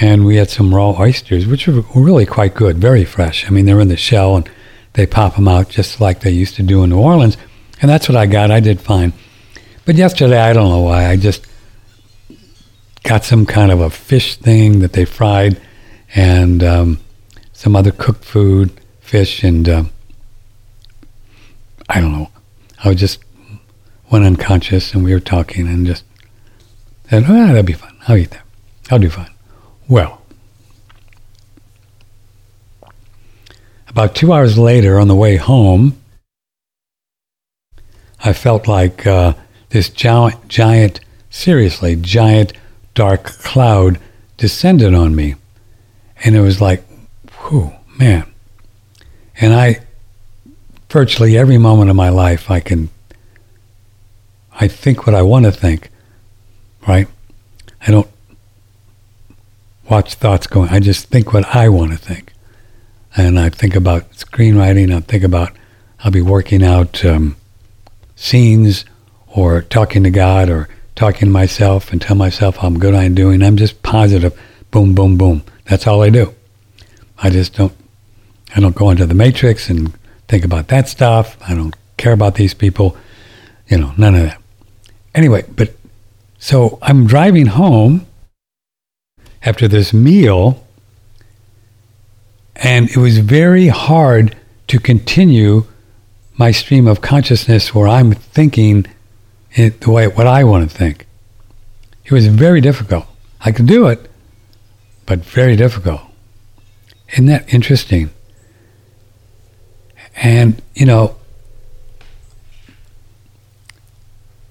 and 0.00 0.26
we 0.26 0.36
had 0.36 0.50
some 0.50 0.74
raw 0.74 0.90
oysters, 0.98 1.46
which 1.46 1.66
were 1.66 1.82
really 1.94 2.26
quite 2.26 2.54
good, 2.54 2.78
very 2.78 3.04
fresh. 3.04 3.46
I 3.46 3.50
mean, 3.50 3.64
they're 3.64 3.80
in 3.80 3.88
the 3.88 3.96
shell, 3.96 4.36
and 4.36 4.50
they 4.94 5.06
pop 5.06 5.36
them 5.36 5.48
out 5.48 5.70
just 5.70 6.00
like 6.00 6.20
they 6.20 6.30
used 6.30 6.56
to 6.56 6.62
do 6.62 6.82
in 6.82 6.90
New 6.90 6.98
Orleans. 6.98 7.36
And 7.80 7.90
that's 7.90 8.08
what 8.08 8.16
I 8.16 8.26
got. 8.26 8.50
I 8.50 8.60
did 8.60 8.80
fine. 8.80 9.12
But 9.84 9.94
yesterday, 9.94 10.40
I 10.40 10.52
don't 10.52 10.68
know 10.68 10.80
why, 10.80 11.06
I 11.06 11.16
just 11.16 11.46
got 13.04 13.24
some 13.24 13.46
kind 13.46 13.70
of 13.70 13.80
a 13.80 13.88
fish 13.88 14.36
thing 14.36 14.80
that 14.80 14.92
they 14.92 15.04
fried, 15.04 15.60
and 16.14 16.62
um, 16.64 17.00
some 17.56 17.74
other 17.74 17.90
cooked 17.90 18.22
food, 18.22 18.70
fish, 19.00 19.42
and 19.42 19.66
uh, 19.66 19.84
I 21.88 22.02
don't 22.02 22.12
know. 22.12 22.30
I 22.84 22.90
was 22.90 23.00
just 23.00 23.18
went 24.10 24.26
unconscious, 24.26 24.92
and 24.92 25.02
we 25.02 25.14
were 25.14 25.20
talking, 25.20 25.66
and 25.66 25.86
just 25.86 26.04
said, 27.08 27.24
"Oh, 27.26 27.32
that'll 27.32 27.62
be 27.62 27.72
fun. 27.72 27.96
I'll 28.06 28.18
eat 28.18 28.30
that. 28.32 28.44
I'll 28.90 28.98
do 28.98 29.08
fine." 29.08 29.30
Well, 29.88 30.20
about 33.88 34.14
two 34.14 34.34
hours 34.34 34.58
later, 34.58 35.00
on 35.00 35.08
the 35.08 35.16
way 35.16 35.36
home, 35.36 35.98
I 38.22 38.34
felt 38.34 38.68
like 38.68 39.06
uh, 39.06 39.32
this 39.70 39.88
giant, 39.88 40.46
giant, 40.48 41.00
seriously, 41.30 41.96
giant 41.96 42.52
dark 42.94 43.24
cloud 43.24 43.98
descended 44.36 44.92
on 44.92 45.16
me, 45.16 45.36
and 46.22 46.36
it 46.36 46.42
was 46.42 46.60
like 46.60 46.85
whew, 47.48 47.72
man. 47.98 48.32
And 49.40 49.54
I, 49.54 49.80
virtually 50.88 51.36
every 51.36 51.58
moment 51.58 51.90
of 51.90 51.96
my 51.96 52.08
life, 52.08 52.50
I 52.50 52.60
can, 52.60 52.88
I 54.52 54.68
think 54.68 55.06
what 55.06 55.14
I 55.14 55.22
want 55.22 55.44
to 55.44 55.52
think, 55.52 55.90
right? 56.86 57.08
I 57.86 57.90
don't 57.90 58.08
watch 59.88 60.14
thoughts 60.14 60.46
going. 60.46 60.70
I 60.70 60.80
just 60.80 61.06
think 61.06 61.32
what 61.32 61.44
I 61.54 61.68
want 61.68 61.92
to 61.92 61.98
think. 61.98 62.32
And 63.16 63.38
I 63.38 63.48
think 63.48 63.74
about 63.76 64.10
screenwriting. 64.12 64.94
I 64.94 65.00
think 65.00 65.24
about, 65.24 65.52
I'll 66.00 66.10
be 66.10 66.22
working 66.22 66.62
out 66.62 67.04
um, 67.04 67.36
scenes 68.14 68.84
or 69.26 69.62
talking 69.62 70.02
to 70.04 70.10
God 70.10 70.48
or 70.48 70.68
talking 70.94 71.26
to 71.26 71.30
myself 71.30 71.92
and 71.92 72.00
tell 72.00 72.16
myself 72.16 72.56
how 72.56 72.70
good 72.70 72.94
I'm 72.94 73.14
doing. 73.14 73.42
I'm 73.42 73.56
just 73.56 73.82
positive. 73.82 74.38
Boom, 74.70 74.94
boom, 74.94 75.16
boom. 75.16 75.44
That's 75.64 75.86
all 75.86 76.02
I 76.02 76.10
do. 76.10 76.35
I 77.18 77.30
just 77.30 77.54
don't. 77.54 77.72
I 78.54 78.60
don't 78.60 78.76
go 78.76 78.90
into 78.90 79.06
the 79.06 79.14
matrix 79.14 79.68
and 79.68 79.92
think 80.28 80.44
about 80.44 80.68
that 80.68 80.88
stuff. 80.88 81.36
I 81.46 81.54
don't 81.54 81.74
care 81.96 82.12
about 82.12 82.36
these 82.36 82.54
people. 82.54 82.96
You 83.68 83.78
know, 83.78 83.92
none 83.96 84.14
of 84.14 84.22
that. 84.22 84.40
Anyway, 85.14 85.44
but 85.54 85.74
so 86.38 86.78
I'm 86.82 87.06
driving 87.06 87.46
home 87.46 88.06
after 89.42 89.66
this 89.68 89.92
meal, 89.92 90.64
and 92.54 92.88
it 92.90 92.96
was 92.96 93.18
very 93.18 93.68
hard 93.68 94.36
to 94.68 94.78
continue 94.78 95.64
my 96.36 96.50
stream 96.50 96.86
of 96.86 97.00
consciousness 97.00 97.74
where 97.74 97.88
I'm 97.88 98.12
thinking 98.12 98.86
it 99.52 99.80
the 99.80 99.90
way 99.90 100.06
what 100.06 100.26
I 100.26 100.44
want 100.44 100.68
to 100.68 100.76
think. 100.76 101.06
It 102.04 102.12
was 102.12 102.26
very 102.26 102.60
difficult. 102.60 103.06
I 103.40 103.52
could 103.52 103.66
do 103.66 103.86
it, 103.86 104.10
but 105.06 105.24
very 105.24 105.56
difficult. 105.56 106.02
Isn't 107.12 107.26
that 107.26 107.52
interesting? 107.52 108.10
And 110.16 110.62
you 110.74 110.86
know, 110.86 111.16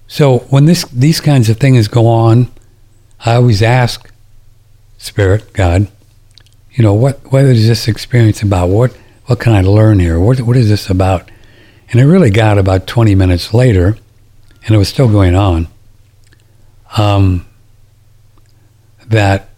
so 0.08 0.40
when 0.50 0.66
this 0.66 0.86
these 0.86 1.20
kinds 1.20 1.50
of 1.50 1.58
things 1.58 1.88
go 1.88 2.08
on, 2.08 2.52
I 3.26 3.36
always 3.36 3.62
ask 3.62 4.12
Spirit, 4.98 5.54
God, 5.54 5.88
you 6.72 6.84
know, 6.84 6.94
what 6.94 7.32
what 7.32 7.46
is 7.46 7.68
this 7.68 7.88
experience 7.88 8.42
about? 8.42 8.70
What 8.70 8.96
what 9.26 9.40
can 9.40 9.54
I 9.54 9.62
learn 9.62 10.00
here? 10.00 10.20
What 10.20 10.42
what 10.42 10.56
is 10.56 10.70
this 10.70 10.90
about? 10.90 11.32
And 11.92 12.00
it 12.00 12.06
really 12.06 12.32
got 12.32 12.58
about 12.58 12.88
20 12.88 13.14
minutes 13.16 13.54
later, 13.54 13.98
and 14.66 14.76
it 14.76 14.78
was 14.78 14.90
still 14.90 15.08
going 15.08 15.36
on. 15.36 15.68
Um, 16.98 17.46
that 19.08 19.50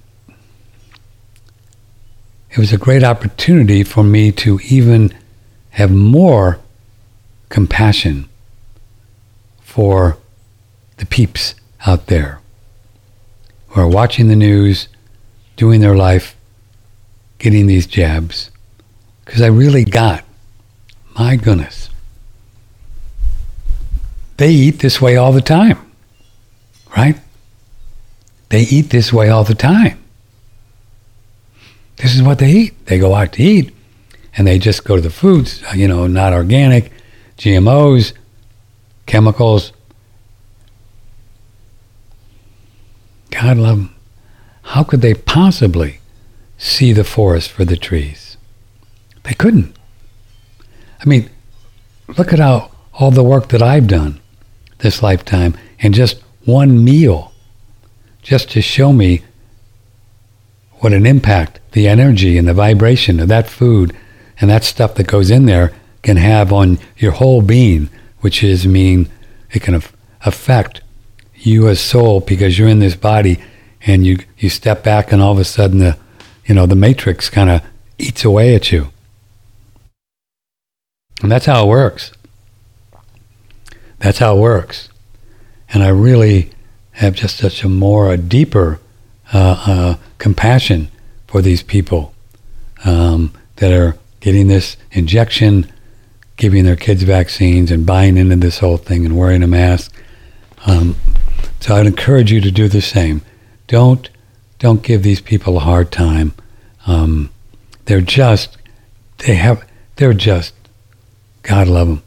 it 2.57 2.61
was 2.61 2.73
a 2.73 2.77
great 2.79 3.03
opportunity 3.03 3.83
for 3.83 4.03
me 4.03 4.31
to 4.31 4.59
even 4.61 5.13
have 5.69 5.91
more 5.91 6.59
compassion 7.49 8.27
for 9.61 10.17
the 10.97 11.05
peeps 11.05 11.53
out 11.85 12.07
there 12.07 12.41
who 13.67 13.79
are 13.79 13.87
watching 13.87 14.27
the 14.27 14.35
news, 14.35 14.87
doing 15.55 15.81
their 15.81 15.95
life, 15.95 16.35
getting 17.37 17.67
these 17.67 17.85
jabs. 17.85 18.49
Because 19.23 19.39
I 19.39 19.47
really 19.49 19.85
got, 19.85 20.25
my 21.15 21.35
goodness, 21.35 21.91
they 24.37 24.49
eat 24.49 24.79
this 24.79 24.99
way 24.99 25.15
all 25.15 25.31
the 25.31 25.41
time, 25.41 25.91
right? 26.97 27.19
They 28.49 28.61
eat 28.61 28.89
this 28.89 29.13
way 29.13 29.29
all 29.29 29.43
the 29.43 29.53
time. 29.53 30.03
This 31.97 32.15
is 32.15 32.21
what 32.21 32.39
they 32.39 32.51
eat. 32.51 32.85
They 32.85 32.99
go 32.99 33.13
out 33.13 33.33
to 33.33 33.43
eat 33.43 33.73
and 34.35 34.47
they 34.47 34.59
just 34.59 34.83
go 34.83 34.95
to 34.95 35.01
the 35.01 35.09
foods, 35.09 35.63
uh, 35.63 35.75
you 35.75 35.87
know, 35.87 36.07
not 36.07 36.31
organic, 36.31 36.91
GMOs, 37.37 38.13
chemicals. 39.07 39.73
God 43.31 43.57
love 43.57 43.77
them. 43.77 43.95
How 44.61 44.83
could 44.83 45.01
they 45.01 45.13
possibly 45.13 45.99
see 46.57 46.93
the 46.93 47.03
forest 47.03 47.51
for 47.51 47.65
the 47.65 47.77
trees? 47.77 48.37
They 49.23 49.33
couldn't. 49.33 49.75
I 50.99 51.05
mean, 51.05 51.29
look 52.17 52.31
at 52.31 52.39
how 52.39 52.71
all 52.93 53.11
the 53.11 53.23
work 53.23 53.49
that 53.49 53.61
I've 53.61 53.87
done 53.87 54.19
this 54.79 55.01
lifetime 55.01 55.55
and 55.79 55.93
just 55.93 56.21
one 56.45 56.83
meal 56.83 57.33
just 58.21 58.51
to 58.51 58.61
show 58.61 58.93
me 58.93 59.23
what 60.79 60.93
an 60.93 61.05
impact 61.05 61.59
the 61.77 61.87
energy 61.87 62.39
and 62.39 62.47
the 62.47 62.55
vibration 62.55 63.19
of 63.19 63.27
that 63.27 63.47
food 63.47 63.95
and 64.41 64.49
that 64.49 64.63
stuff 64.63 64.95
that 64.95 65.05
goes 65.05 65.29
in 65.29 65.45
there 65.45 65.71
can 66.01 66.17
have 66.17 66.51
on 66.51 66.79
your 66.97 67.11
whole 67.11 67.43
being, 67.43 67.87
which 68.21 68.43
is 68.43 68.65
mean 68.65 69.07
it 69.51 69.61
can 69.61 69.79
affect 70.25 70.81
you 71.35 71.67
as 71.67 71.79
soul 71.79 72.19
because 72.19 72.57
you're 72.57 72.67
in 72.67 72.79
this 72.79 72.95
body 72.95 73.39
and 73.85 74.07
you, 74.07 74.17
you 74.39 74.49
step 74.49 74.83
back 74.83 75.11
and 75.11 75.21
all 75.21 75.33
of 75.33 75.37
a 75.37 75.43
sudden 75.43 75.77
the 75.77 75.95
you 76.47 76.55
know 76.55 76.65
the 76.65 76.75
matrix 76.75 77.29
kind 77.29 77.49
of 77.49 77.61
eats 77.99 78.25
away 78.25 78.55
at 78.55 78.71
you. 78.71 78.87
And 81.21 81.31
that's 81.31 81.45
how 81.45 81.63
it 81.63 81.67
works. 81.67 82.11
That's 83.99 84.17
how 84.17 84.35
it 84.35 84.39
works. 84.39 84.89
And 85.69 85.83
I 85.83 85.89
really 85.89 86.49
have 86.93 87.13
just 87.13 87.37
such 87.37 87.63
a 87.63 87.69
more, 87.69 88.11
a 88.11 88.17
deeper 88.17 88.79
uh, 89.31 89.63
uh, 89.67 89.95
compassion 90.17 90.89
for 91.27 91.41
these 91.41 91.61
people 91.61 92.13
um, 92.85 93.33
that 93.57 93.71
are 93.71 93.97
getting 94.19 94.47
this 94.47 94.77
injection, 94.91 95.71
giving 96.37 96.65
their 96.65 96.75
kids 96.75 97.03
vaccines, 97.03 97.71
and 97.71 97.85
buying 97.85 98.17
into 98.17 98.35
this 98.35 98.59
whole 98.59 98.77
thing 98.77 99.05
and 99.05 99.17
wearing 99.17 99.43
a 99.43 99.47
mask. 99.47 99.93
Um, 100.65 100.95
so 101.59 101.75
I'd 101.75 101.85
encourage 101.85 102.31
you 102.31 102.41
to 102.41 102.51
do 102.51 102.67
the 102.67 102.81
same. 102.81 103.21
Don't 103.67 104.09
don't 104.59 104.81
give 104.81 105.03
these 105.03 105.21
people 105.21 105.57
a 105.57 105.61
hard 105.61 105.91
time. 105.91 106.33
Um, 106.87 107.29
they're 107.85 108.01
just 108.01 108.57
they 109.19 109.35
have 109.35 109.63
they're 109.97 110.13
just 110.13 110.53
God 111.43 111.67
love 111.67 111.87
them. 111.87 112.03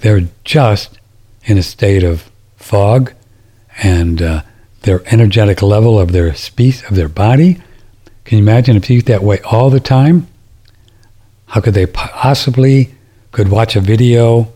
They're 0.00 0.28
just 0.44 0.98
in 1.44 1.58
a 1.58 1.62
state 1.62 2.04
of 2.04 2.30
fog 2.56 3.12
and 3.82 4.20
uh, 4.20 4.42
their 4.82 5.02
energetic 5.12 5.62
level 5.62 5.98
of 5.98 6.12
their 6.12 6.34
speech 6.34 6.82
of 6.84 6.96
their 6.96 7.08
body. 7.08 7.60
Can 8.24 8.38
you 8.38 8.44
imagine 8.44 8.76
if 8.76 8.88
you 8.88 8.98
eat 8.98 9.06
that 9.06 9.22
way 9.22 9.40
all 9.40 9.70
the 9.70 9.80
time? 9.80 10.28
How 11.46 11.60
could 11.60 11.74
they 11.74 11.86
possibly 11.86 12.94
could 13.30 13.48
watch 13.48 13.76
a 13.76 13.80
video 13.80 14.52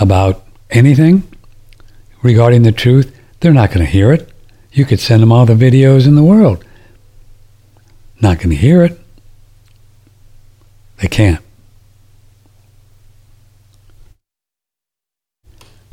about 0.00 0.44
anything 0.70 1.22
regarding 2.22 2.62
the 2.62 2.72
truth? 2.72 3.18
They're 3.40 3.52
not 3.52 3.70
going 3.70 3.84
to 3.84 3.90
hear 3.90 4.12
it. 4.12 4.30
You 4.72 4.84
could 4.84 5.00
send 5.00 5.22
them 5.22 5.32
all 5.32 5.46
the 5.46 5.54
videos 5.54 6.06
in 6.06 6.16
the 6.16 6.22
world. 6.22 6.64
Not 8.20 8.38
going 8.38 8.50
to 8.50 8.56
hear 8.56 8.82
it. 8.82 9.00
They 10.98 11.08
can't. 11.08 11.40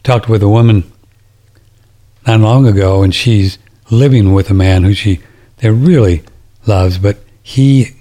Talked 0.04 0.28
with 0.28 0.42
a 0.42 0.50
woman 0.50 0.92
not 2.26 2.40
long 2.40 2.66
ago, 2.66 3.04
and 3.04 3.14
she's 3.14 3.60
living 3.90 4.34
with 4.34 4.50
a 4.50 4.54
man 4.54 4.84
who 4.84 4.94
she 4.94 5.20
they're 5.58 5.74
really 5.74 6.24
loves, 6.66 6.98
but 6.98 7.18
he 7.42 7.96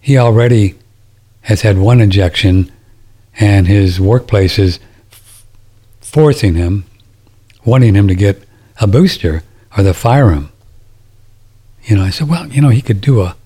he 0.00 0.18
already 0.18 0.74
has 1.42 1.62
had 1.62 1.78
one 1.78 2.00
injection, 2.00 2.70
and 3.38 3.66
his 3.66 4.00
workplace 4.00 4.58
is 4.58 4.78
forcing 6.00 6.54
him, 6.54 6.84
wanting 7.64 7.94
him 7.94 8.08
to 8.08 8.14
get 8.14 8.46
a 8.80 8.86
booster, 8.86 9.42
or 9.76 9.82
they 9.82 9.92
fire 9.92 10.30
him. 10.30 10.50
You 11.84 11.96
know, 11.96 12.02
I 12.02 12.10
said, 12.10 12.28
well, 12.28 12.46
you 12.48 12.60
know, 12.60 12.68
he 12.70 12.82
could 12.82 13.00
do 13.00 13.22
a 13.22 13.36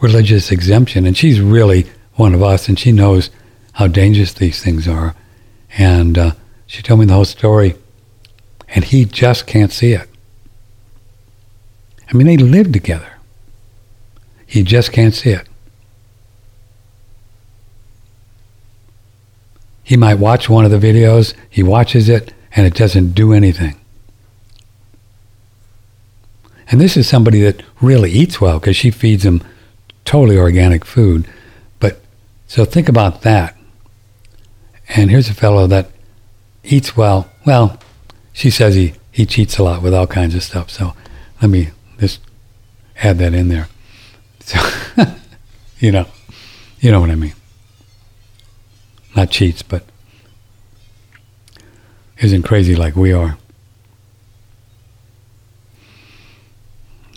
religious 0.00 0.50
exemption, 0.50 1.06
and 1.06 1.16
she's 1.16 1.40
really 1.40 1.86
one 2.14 2.34
of 2.34 2.42
us, 2.42 2.68
and 2.68 2.78
she 2.78 2.92
knows 2.92 3.30
how 3.72 3.86
dangerous 3.86 4.32
these 4.32 4.62
things 4.62 4.88
are, 4.88 5.14
and 5.76 6.18
uh, 6.18 6.32
she 6.66 6.82
told 6.82 7.00
me 7.00 7.06
the 7.06 7.14
whole 7.14 7.24
story 7.24 7.74
and 8.74 8.84
he 8.84 9.04
just 9.04 9.46
can't 9.46 9.72
see 9.72 9.92
it. 9.92 10.08
I 12.10 12.16
mean, 12.16 12.26
they 12.26 12.36
live 12.36 12.72
together. 12.72 13.12
He 14.46 14.62
just 14.62 14.92
can't 14.92 15.14
see 15.14 15.30
it. 15.30 15.46
He 19.84 19.96
might 19.96 20.18
watch 20.18 20.48
one 20.48 20.64
of 20.64 20.70
the 20.70 20.78
videos, 20.78 21.34
he 21.48 21.62
watches 21.62 22.08
it, 22.08 22.32
and 22.54 22.66
it 22.66 22.74
doesn't 22.74 23.12
do 23.12 23.32
anything. 23.32 23.76
And 26.70 26.80
this 26.80 26.96
is 26.96 27.08
somebody 27.08 27.40
that 27.42 27.62
really 27.80 28.10
eats 28.10 28.40
well 28.40 28.60
because 28.60 28.76
she 28.76 28.90
feeds 28.90 29.24
him 29.24 29.42
totally 30.04 30.38
organic 30.38 30.84
food. 30.84 31.26
But 31.80 32.00
so 32.46 32.64
think 32.64 32.88
about 32.88 33.22
that. 33.22 33.56
And 34.88 35.10
here's 35.10 35.28
a 35.28 35.34
fellow 35.34 35.66
that 35.66 35.90
eats 36.62 36.96
well. 36.96 37.28
Well, 37.44 37.78
she 38.32 38.50
says 38.50 38.74
he, 38.74 38.94
he 39.10 39.26
cheats 39.26 39.58
a 39.58 39.64
lot 39.64 39.82
with 39.82 39.94
all 39.94 40.06
kinds 40.06 40.34
of 40.34 40.42
stuff. 40.42 40.70
So 40.70 40.94
let 41.42 41.50
me 41.50 41.70
add 43.02 43.18
that 43.18 43.34
in 43.34 43.48
there. 43.48 43.68
So, 44.40 44.58
you 45.78 45.92
know, 45.92 46.06
you 46.80 46.90
know 46.90 47.00
what 47.00 47.10
I 47.10 47.14
mean. 47.14 47.34
Not 49.16 49.30
cheats, 49.30 49.62
but 49.62 49.84
isn't 52.18 52.42
crazy 52.42 52.76
like 52.76 52.96
we 52.96 53.12
are. 53.12 53.38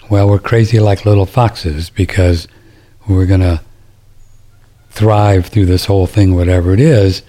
Well, 0.09 0.29
we're 0.29 0.39
crazy 0.39 0.79
like 0.79 1.05
little 1.05 1.25
foxes 1.25 1.89
because 1.89 2.47
we're 3.07 3.25
going 3.25 3.41
to 3.41 3.61
thrive 4.91 5.47
through 5.47 5.65
this 5.65 5.85
whole 5.85 6.07
thing, 6.07 6.35
whatever 6.35 6.73
it 6.73 6.79
is, 6.79 7.23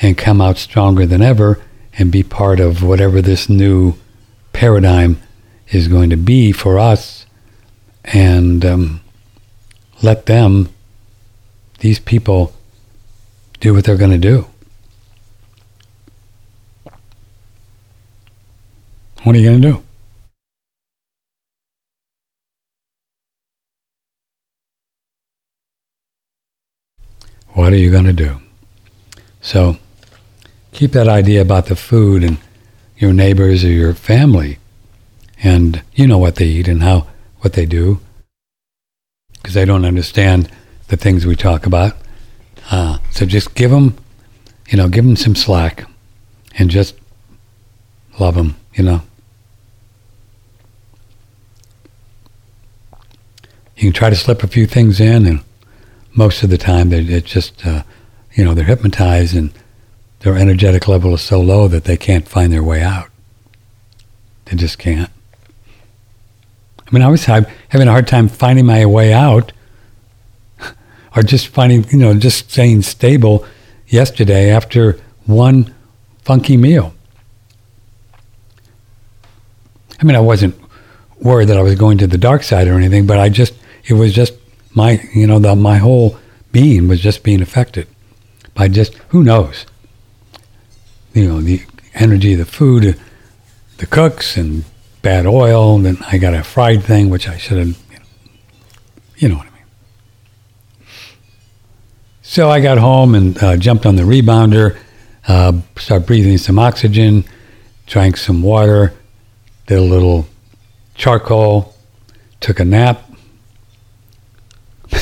and 0.00 0.16
come 0.16 0.40
out 0.40 0.58
stronger 0.58 1.06
than 1.06 1.22
ever 1.22 1.60
and 1.98 2.10
be 2.10 2.22
part 2.22 2.60
of 2.60 2.82
whatever 2.82 3.20
this 3.20 3.48
new 3.48 3.94
paradigm 4.52 5.20
is 5.68 5.88
going 5.88 6.08
to 6.10 6.16
be 6.16 6.52
for 6.52 6.78
us 6.78 7.17
and 8.04 8.64
um, 8.64 9.00
let 10.02 10.26
them, 10.26 10.68
these 11.80 11.98
people, 11.98 12.52
do 13.60 13.74
what 13.74 13.84
they're 13.84 13.96
going 13.96 14.10
to 14.10 14.18
do. 14.18 14.46
What 19.24 19.34
are 19.34 19.38
you 19.38 19.48
going 19.48 19.62
to 19.62 19.72
do? 19.72 19.82
what 27.58 27.72
are 27.72 27.76
you 27.76 27.90
going 27.90 28.04
to 28.04 28.12
do? 28.12 28.40
So 29.40 29.78
keep 30.72 30.92
that 30.92 31.08
idea 31.08 31.42
about 31.42 31.66
the 31.66 31.74
food 31.74 32.22
and 32.22 32.38
your 32.96 33.12
neighbors 33.12 33.64
or 33.64 33.70
your 33.70 33.94
family, 33.94 34.58
and 35.42 35.82
you 35.92 36.06
know 36.06 36.18
what 36.18 36.36
they 36.36 36.46
eat 36.46 36.68
and 36.68 36.84
how 36.84 37.08
what 37.40 37.52
they 37.52 37.66
do, 37.66 38.00
because 39.32 39.54
they 39.54 39.64
don't 39.64 39.84
understand 39.84 40.50
the 40.88 40.96
things 40.96 41.26
we 41.26 41.36
talk 41.36 41.66
about. 41.66 41.96
Uh, 42.70 42.98
so 43.10 43.24
just 43.24 43.54
give 43.54 43.70
them, 43.70 43.96
you 44.68 44.76
know, 44.76 44.88
give 44.88 45.04
them 45.04 45.16
some 45.16 45.34
slack, 45.34 45.84
and 46.58 46.70
just 46.70 46.94
love 48.18 48.34
them, 48.34 48.56
you 48.74 48.84
know. 48.84 49.02
You 53.76 53.84
can 53.84 53.92
try 53.92 54.10
to 54.10 54.16
slip 54.16 54.42
a 54.42 54.48
few 54.48 54.66
things 54.66 54.98
in, 55.00 55.24
and 55.24 55.40
most 56.12 56.42
of 56.42 56.50
the 56.50 56.58
time, 56.58 56.92
it's 56.92 57.30
just, 57.30 57.64
uh, 57.64 57.84
you 58.34 58.44
know, 58.44 58.52
they're 58.52 58.64
hypnotized 58.64 59.36
and 59.36 59.52
their 60.20 60.36
energetic 60.36 60.88
level 60.88 61.14
is 61.14 61.20
so 61.20 61.40
low 61.40 61.68
that 61.68 61.84
they 61.84 61.96
can't 61.96 62.28
find 62.28 62.52
their 62.52 62.62
way 62.62 62.82
out. 62.82 63.08
They 64.46 64.56
just 64.56 64.78
can't. 64.78 65.10
I 66.88 66.94
mean, 66.94 67.02
I 67.02 67.08
was 67.08 67.26
having 67.26 67.46
a 67.70 67.90
hard 67.90 68.08
time 68.08 68.28
finding 68.28 68.64
my 68.64 68.86
way 68.86 69.12
out, 69.12 69.52
or 71.16 71.22
just 71.22 71.48
finding, 71.48 71.84
you 71.90 71.98
know, 71.98 72.14
just 72.14 72.50
staying 72.50 72.82
stable 72.82 73.44
yesterday 73.86 74.50
after 74.50 74.98
one 75.26 75.74
funky 76.22 76.56
meal. 76.56 76.94
I 80.00 80.04
mean, 80.04 80.16
I 80.16 80.20
wasn't 80.20 80.58
worried 81.20 81.48
that 81.48 81.58
I 81.58 81.62
was 81.62 81.74
going 81.74 81.98
to 81.98 82.06
the 82.06 82.16
dark 82.16 82.42
side 82.42 82.68
or 82.68 82.74
anything, 82.74 83.06
but 83.06 83.18
I 83.18 83.28
just, 83.28 83.52
it 83.84 83.94
was 83.94 84.14
just 84.14 84.34
my, 84.74 85.02
you 85.14 85.26
know, 85.26 85.38
the, 85.38 85.54
my 85.56 85.76
whole 85.76 86.16
being 86.52 86.88
was 86.88 87.00
just 87.00 87.22
being 87.22 87.42
affected 87.42 87.86
by 88.54 88.68
just, 88.68 88.94
who 89.08 89.22
knows? 89.22 89.66
You 91.12 91.28
know, 91.28 91.40
the 91.40 91.62
energy 91.94 92.32
of 92.32 92.38
the 92.38 92.44
food, 92.46 92.98
the 93.76 93.86
cooks, 93.86 94.36
and 94.36 94.64
bad 95.08 95.24
oil. 95.24 95.76
And 95.76 95.86
then 95.86 95.96
I 96.06 96.18
got 96.18 96.34
a 96.34 96.44
fried 96.44 96.84
thing, 96.84 97.08
which 97.08 97.26
I 97.30 97.38
should 97.38 97.56
have, 97.56 97.68
you 97.90 97.98
know, 97.98 98.04
you 99.16 99.28
know 99.30 99.36
what 99.36 99.46
I 99.46 99.50
mean. 99.50 99.64
So 102.20 102.50
I 102.50 102.60
got 102.60 102.76
home 102.76 103.14
and 103.14 103.42
uh, 103.42 103.56
jumped 103.56 103.86
on 103.86 103.96
the 103.96 104.02
rebounder, 104.02 104.76
uh, 105.26 105.52
started 105.76 106.06
breathing 106.06 106.36
some 106.36 106.58
oxygen, 106.58 107.24
drank 107.86 108.18
some 108.18 108.42
water, 108.42 108.92
did 109.66 109.78
a 109.78 109.80
little 109.80 110.28
charcoal, 110.94 111.74
took 112.40 112.60
a 112.60 112.66
nap. 112.66 113.02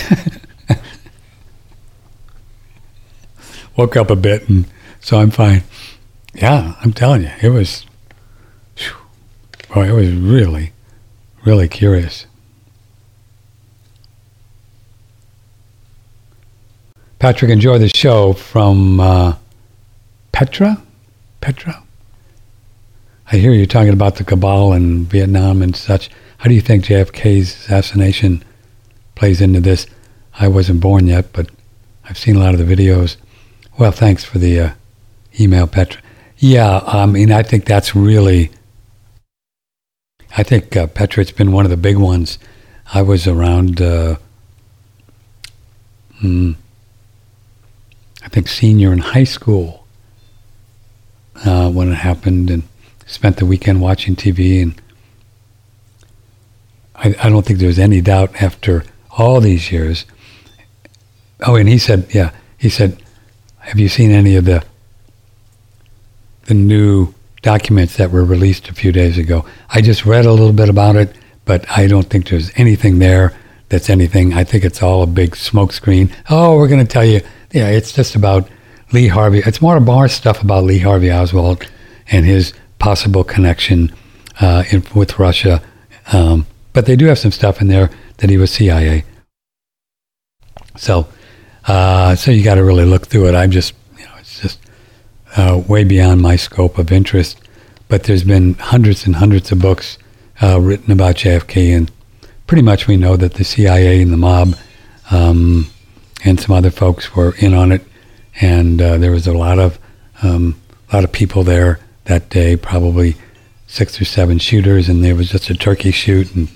Woke 3.76 3.96
up 3.96 4.10
a 4.10 4.16
bit, 4.16 4.48
and 4.48 4.66
so 5.00 5.18
I'm 5.18 5.32
fine. 5.32 5.64
Yeah, 6.32 6.76
I'm 6.80 6.92
telling 6.92 7.22
you, 7.22 7.32
it 7.42 7.48
was 7.48 7.84
Boy, 9.76 9.90
it 9.90 9.92
was 9.92 10.10
really, 10.10 10.72
really 11.44 11.68
curious. 11.68 12.24
Patrick, 17.18 17.50
enjoy 17.50 17.76
the 17.76 17.90
show 17.90 18.32
from 18.32 19.00
uh, 19.00 19.36
Petra? 20.32 20.82
Petra? 21.42 21.82
I 23.30 23.36
hear 23.36 23.52
you 23.52 23.66
talking 23.66 23.92
about 23.92 24.16
the 24.16 24.24
cabal 24.24 24.72
and 24.72 25.06
Vietnam 25.06 25.60
and 25.60 25.76
such. 25.76 26.08
How 26.38 26.48
do 26.48 26.54
you 26.54 26.62
think 26.62 26.86
JFK's 26.86 27.52
assassination 27.52 28.42
plays 29.14 29.42
into 29.42 29.60
this? 29.60 29.86
I 30.38 30.48
wasn't 30.48 30.80
born 30.80 31.06
yet, 31.06 31.34
but 31.34 31.50
I've 32.08 32.16
seen 32.16 32.36
a 32.36 32.38
lot 32.38 32.54
of 32.54 32.66
the 32.66 32.76
videos. 32.76 33.18
Well, 33.76 33.92
thanks 33.92 34.24
for 34.24 34.38
the 34.38 34.58
uh, 34.58 34.70
email, 35.38 35.66
Petra. 35.66 36.00
Yeah, 36.38 36.78
I 36.86 37.04
mean, 37.04 37.30
I 37.30 37.42
think 37.42 37.66
that's 37.66 37.94
really 37.94 38.52
I 40.36 40.42
think 40.42 40.76
uh, 40.76 40.86
Petra's 40.86 41.32
been 41.32 41.52
one 41.52 41.64
of 41.64 41.70
the 41.70 41.76
big 41.76 41.96
ones. 41.96 42.38
I 42.92 43.02
was 43.02 43.26
around, 43.26 43.80
uh, 43.80 44.16
hmm, 46.18 46.52
I 48.22 48.28
think, 48.28 48.48
senior 48.48 48.92
in 48.92 48.98
high 48.98 49.24
school 49.24 49.86
uh, 51.44 51.70
when 51.70 51.90
it 51.90 51.96
happened 51.96 52.50
and 52.50 52.62
spent 53.06 53.36
the 53.36 53.46
weekend 53.46 53.80
watching 53.80 54.16
TV. 54.16 54.62
And 54.62 54.80
I, 56.94 57.14
I 57.22 57.28
don't 57.28 57.44
think 57.44 57.58
there's 57.58 57.78
any 57.78 58.00
doubt 58.00 58.40
after 58.42 58.84
all 59.10 59.40
these 59.40 59.70
years. 59.72 60.04
Oh, 61.46 61.56
and 61.56 61.68
he 61.68 61.78
said, 61.78 62.06
yeah, 62.14 62.30
he 62.56 62.68
said, 62.68 63.02
have 63.58 63.78
you 63.78 63.88
seen 63.88 64.10
any 64.12 64.36
of 64.36 64.44
the 64.44 64.64
the 66.46 66.54
new 66.54 67.12
documents 67.46 67.96
that 67.96 68.10
were 68.10 68.24
released 68.24 68.68
a 68.68 68.74
few 68.74 68.90
days 68.90 69.16
ago. 69.16 69.46
I 69.70 69.80
just 69.80 70.04
read 70.04 70.26
a 70.26 70.32
little 70.32 70.52
bit 70.52 70.68
about 70.68 70.96
it, 70.96 71.16
but 71.44 71.64
I 71.70 71.86
don't 71.86 72.10
think 72.10 72.28
there's 72.28 72.50
anything 72.56 72.98
there 72.98 73.32
that's 73.68 73.88
anything. 73.88 74.34
I 74.34 74.42
think 74.42 74.64
it's 74.64 74.82
all 74.82 75.04
a 75.04 75.06
big 75.06 75.36
smokescreen. 75.36 76.12
Oh, 76.28 76.56
we're 76.56 76.66
going 76.66 76.84
to 76.84 76.92
tell 76.92 77.04
you. 77.04 77.20
Yeah, 77.52 77.68
it's 77.68 77.92
just 77.92 78.16
about 78.16 78.48
Lee 78.92 79.06
Harvey. 79.06 79.42
It's 79.46 79.62
more 79.62 79.78
more 79.78 80.08
stuff 80.08 80.42
about 80.42 80.64
Lee 80.64 80.80
Harvey 80.80 81.12
Oswald 81.12 81.64
and 82.10 82.26
his 82.26 82.52
possible 82.80 83.22
connection 83.22 83.94
uh, 84.40 84.64
in, 84.72 84.82
with 84.96 85.20
Russia. 85.20 85.62
Um, 86.12 86.46
but 86.72 86.86
they 86.86 86.96
do 86.96 87.06
have 87.06 87.18
some 87.20 87.30
stuff 87.30 87.60
in 87.60 87.68
there 87.68 87.90
that 88.16 88.28
he 88.28 88.38
was 88.38 88.50
CIA. 88.50 89.04
So, 90.76 91.06
uh, 91.68 92.16
so 92.16 92.32
you 92.32 92.42
got 92.42 92.56
to 92.56 92.64
really 92.64 92.84
look 92.84 93.06
through 93.06 93.28
it. 93.28 93.36
I'm 93.36 93.52
just 93.52 93.72
uh, 95.36 95.62
way 95.66 95.84
beyond 95.84 96.22
my 96.22 96.36
scope 96.36 96.78
of 96.78 96.90
interest. 96.90 97.38
But 97.88 98.04
there's 98.04 98.24
been 98.24 98.54
hundreds 98.54 99.06
and 99.06 99.16
hundreds 99.16 99.52
of 99.52 99.60
books 99.60 99.98
uh, 100.42 100.60
written 100.60 100.90
about 100.90 101.16
JFK, 101.16 101.76
and 101.76 101.90
pretty 102.46 102.62
much 102.62 102.86
we 102.86 102.96
know 102.96 103.16
that 103.16 103.34
the 103.34 103.44
CIA 103.44 104.02
and 104.02 104.12
the 104.12 104.16
mob 104.16 104.56
um, 105.10 105.68
and 106.24 106.40
some 106.40 106.54
other 106.54 106.70
folks 106.70 107.14
were 107.14 107.34
in 107.38 107.54
on 107.54 107.72
it, 107.72 107.82
and 108.40 108.82
uh, 108.82 108.96
there 108.96 109.12
was 109.12 109.26
a 109.26 109.32
lot 109.32 109.58
of 109.58 109.78
um, 110.22 110.60
a 110.90 110.96
lot 110.96 111.04
of 111.04 111.12
people 111.12 111.44
there 111.44 111.78
that 112.04 112.28
day, 112.30 112.56
probably 112.56 113.16
six 113.66 114.00
or 114.00 114.04
seven 114.04 114.38
shooters, 114.38 114.88
and 114.88 115.04
there 115.04 115.14
was 115.14 115.30
just 115.30 115.50
a 115.50 115.54
turkey 115.54 115.90
shoot 115.90 116.34
and 116.34 116.48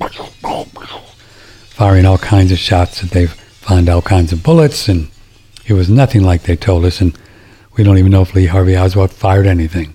firing 1.68 2.07
all 2.07 2.18
kinds 2.18 2.53
of 2.53 2.59
shots 2.59 3.01
that 3.01 3.11
they 3.11 3.26
found 3.26 3.89
all 3.89 4.03
kinds 4.03 4.33
of 4.33 4.43
bullets, 4.43 4.89
and 4.89 5.09
it 5.66 5.74
was 5.74 5.89
nothing 5.89 6.22
like 6.22 6.43
they 6.43 6.57
told 6.57 6.85
us. 6.85 7.01
And 7.01 7.16
we 7.77 7.85
don't 7.85 7.99
even 7.99 8.11
know 8.11 8.23
if 8.23 8.35
Lee 8.35 8.47
Harvey 8.47 8.77
Oswald 8.77 9.12
fired 9.12 9.47
anything. 9.47 9.95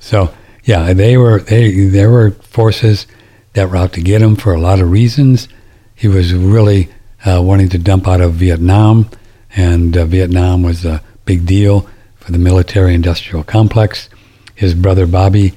So 0.00 0.34
yeah, 0.64 0.92
they 0.92 1.16
were 1.16 1.40
they 1.40 1.86
there 1.86 2.10
were 2.10 2.32
forces 2.32 3.06
that 3.52 3.70
were 3.70 3.76
out 3.76 3.92
to 3.94 4.00
get 4.00 4.22
him 4.22 4.36
for 4.36 4.52
a 4.52 4.60
lot 4.60 4.80
of 4.80 4.90
reasons. 4.90 5.48
He 5.94 6.08
was 6.08 6.34
really 6.34 6.88
uh, 7.24 7.40
wanting 7.42 7.68
to 7.70 7.78
dump 7.78 8.08
out 8.08 8.20
of 8.20 8.34
Vietnam, 8.34 9.08
and 9.54 9.96
uh, 9.96 10.04
Vietnam 10.06 10.62
was 10.62 10.84
a 10.84 11.02
big 11.24 11.46
deal 11.46 11.88
for 12.16 12.32
the 12.32 12.38
military-industrial 12.38 13.44
complex. 13.44 14.08
His 14.54 14.74
brother 14.74 15.06
Bobby 15.06 15.52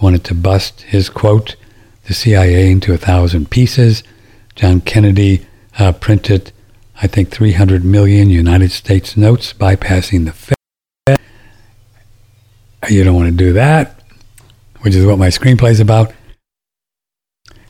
wanted 0.00 0.24
to 0.24 0.34
bust 0.34 0.82
his 0.82 1.08
quote, 1.08 1.56
the 2.04 2.14
CIA 2.14 2.70
into 2.70 2.92
a 2.92 2.98
thousand 2.98 3.50
pieces. 3.50 4.02
John 4.54 4.80
Kennedy 4.80 5.46
uh, 5.78 5.92
printed, 5.92 6.52
I 7.02 7.06
think, 7.06 7.30
300 7.30 7.84
million 7.84 8.30
United 8.30 8.70
States 8.70 9.16
notes, 9.16 9.52
bypassing 9.52 10.24
the. 10.24 10.55
You 12.88 13.02
don't 13.02 13.16
want 13.16 13.28
to 13.28 13.36
do 13.36 13.52
that, 13.54 14.00
which 14.82 14.94
is 14.94 15.04
what 15.04 15.18
my 15.18 15.28
screenplay 15.28 15.70
is 15.70 15.80
about. 15.80 16.12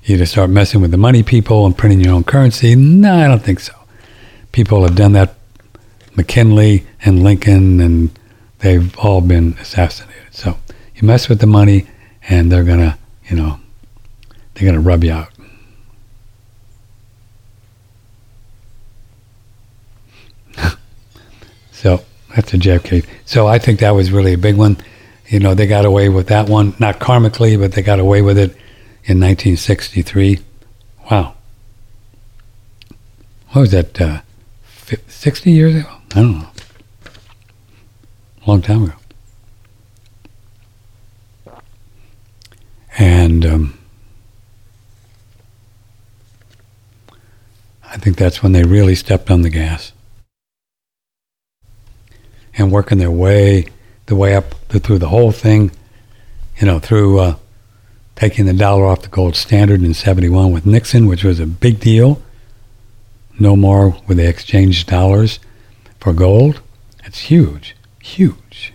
You 0.05 0.19
just 0.19 0.33
start 0.33 0.51
messing 0.51 0.83
with 0.83 0.91
the 0.91 0.99
money 0.99 1.23
people 1.23 1.65
and 1.65 1.77
printing 1.77 2.01
your 2.01 2.13
own 2.15 2.23
currency. 2.23 2.75
No, 2.77 3.15
I 3.15 3.27
don't 3.27 3.43
think 3.43 3.61
so. 3.61 3.73
People 4.53 4.83
have 4.83 4.95
done 4.95 5.13
that. 5.13 5.35
McKinley 6.17 6.87
and 7.05 7.23
Lincoln, 7.23 7.81
and 7.81 8.11
they've 8.61 8.97
all 8.99 9.21
been 9.21 9.57
assassinated. 9.61 10.33
So 10.33 10.59
you 10.95 11.07
mess 11.07 11.29
with 11.29 11.41
the 11.41 11.47
money, 11.47 11.87
and 12.29 12.51
they're 12.51 12.65
gonna, 12.65 12.99
you 13.29 13.37
know, 13.37 13.61
they're 14.55 14.67
gonna 14.67 14.81
rub 14.81 15.05
you 15.05 15.13
out. 15.13 15.29
so 21.73 22.03
that's 22.35 22.55
a 22.55 22.59
JFK. 22.59 23.07
So 23.25 23.47
I 23.47 23.59
think 23.59 23.81
that 23.81 23.91
was 23.91 24.11
really 24.11 24.33
a 24.33 24.39
big 24.39 24.57
one 24.57 24.79
you 25.29 25.41
know, 25.41 25.55
they 25.55 25.67
got 25.67 25.85
away 25.85 26.09
with 26.09 26.29
that 26.29 26.49
one, 26.49 26.75
not 26.79 26.99
karmically, 26.99 27.59
but 27.59 27.73
they 27.73 27.83
got 27.83 27.99
away 27.99 28.23
with 28.23 28.39
it 28.39 28.51
in 29.05 29.21
1963. 29.21 30.41
Wow. 31.11 31.35
What 33.51 33.61
was 33.63 33.71
that, 33.73 34.01
uh, 34.01 34.21
60 35.09 35.51
years 35.51 35.75
ago? 35.75 35.89
I 36.13 36.15
don't 36.15 36.39
know. 36.39 36.49
Long 38.47 38.63
time 38.63 38.85
ago. 38.85 38.95
And 42.99 43.45
um, 43.45 43.79
I 47.85 47.97
think 47.99 48.17
that's 48.17 48.43
when 48.43 48.53
they 48.53 48.63
really 48.63 48.95
stepped 48.95 49.31
on 49.31 49.43
the 49.43 49.51
gas. 49.51 49.93
and 52.57 52.73
working 52.73 52.99
their 52.99 53.11
way 53.11 53.67
the 54.07 54.17
way 54.17 54.35
up 54.35 54.55
through 54.69 54.99
the 54.99 55.09
whole 55.09 55.33
thing, 55.33 55.71
you 56.59 56.67
know, 56.67 56.79
through 56.79 57.19
uh, 57.19 57.37
taking 58.15 58.47
the 58.47 58.53
dollar 58.53 58.87
off 58.87 59.03
the 59.03 59.09
gold 59.09 59.37
standard 59.37 59.83
in 59.83 59.95
71 59.95 60.53
with 60.53 60.67
Nixon, 60.67 61.07
which 61.07 61.25
was 61.25 61.39
a 61.39 61.47
big 61.47 61.81
deal. 61.81 62.23
No 63.39 63.57
more 63.57 63.97
would 64.07 64.17
they 64.17 64.29
exchange 64.29 64.87
dollars 64.87 65.39
for 66.01 66.13
gold. 66.13 66.61
It's 67.05 67.21
huge, 67.21 67.77
huge. 68.01 68.73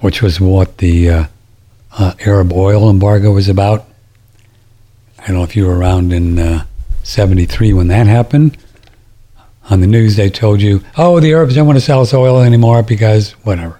Which 0.00 0.22
was 0.22 0.40
what 0.40 0.78
the 0.78 1.10
uh, 1.10 1.24
uh, 1.92 2.14
Arab 2.20 2.52
oil 2.52 2.88
embargo 2.88 3.32
was 3.32 3.48
about. 3.48 3.86
I 5.18 5.26
don't 5.26 5.36
know 5.36 5.44
if 5.44 5.56
you 5.56 5.66
were 5.66 5.76
around 5.76 6.12
in 6.12 6.38
uh, 6.38 6.64
73 7.02 7.72
when 7.72 7.88
that 7.88 8.06
happened. 8.06 8.56
On 9.70 9.80
the 9.80 9.86
news, 9.86 10.16
they 10.16 10.30
told 10.30 10.62
you, 10.62 10.82
oh, 10.96 11.20
the 11.20 11.32
Arabs 11.32 11.54
don't 11.54 11.66
want 11.66 11.78
to 11.78 11.84
sell 11.84 12.00
us 12.00 12.14
oil 12.14 12.40
anymore 12.40 12.82
because 12.82 13.32
whatever. 13.44 13.78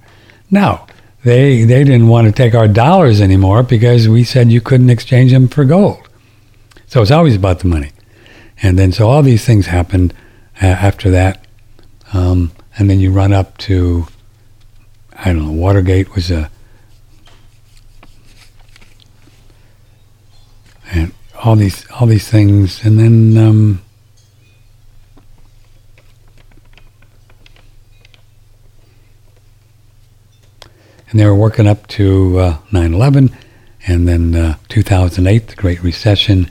No, 0.51 0.87
they, 1.25 1.65
they 1.65 1.83
didn't 1.85 2.09
want 2.09 2.27
to 2.27 2.33
take 2.33 2.55
our 2.55 2.69
dollars 2.69 3.21
anymore 3.21 3.63
because 3.63 4.09
we 4.09 4.23
said 4.25 4.53
you 4.53 4.61
couldn't 4.61 4.91
exchange 4.91 5.33
them 5.33 5.49
for 5.49 5.65
gold. 5.65 6.07
So 6.87 7.01
it's 7.03 7.11
always 7.11 7.37
about 7.37 7.61
the 7.61 7.69
money. 7.69 7.93
And 8.63 8.79
then 8.79 8.93
so 8.93 9.09
all 9.09 9.23
these 9.23 9.45
things 9.45 9.67
happened 9.67 10.13
uh, 10.61 10.67
after 10.67 11.11
that. 11.11 11.47
Um, 12.13 12.53
and 12.79 12.89
then 12.89 13.01
you 13.01 13.11
run 13.11 13.33
up 13.33 13.57
to, 13.59 14.07
I 15.13 15.33
don't 15.33 15.47
know, 15.47 15.53
Watergate 15.53 16.15
was 16.15 16.31
a, 16.31 16.51
and 20.91 21.13
all 21.45 21.57
these 21.57 21.89
all 21.93 22.07
these 22.07 22.29
things, 22.29 22.85
and 22.85 22.99
then 22.99 23.37
um, 23.37 23.83
and 31.11 31.19
they 31.19 31.27
were 31.27 31.35
working 31.35 31.67
up 31.67 31.87
to 31.89 32.39
uh, 32.39 32.59
9/11, 32.71 33.33
and 33.87 34.09
then 34.09 34.35
uh, 34.35 34.57
2008, 34.69 35.49
the 35.49 35.57
Great 35.57 35.83
Recession, 35.83 36.51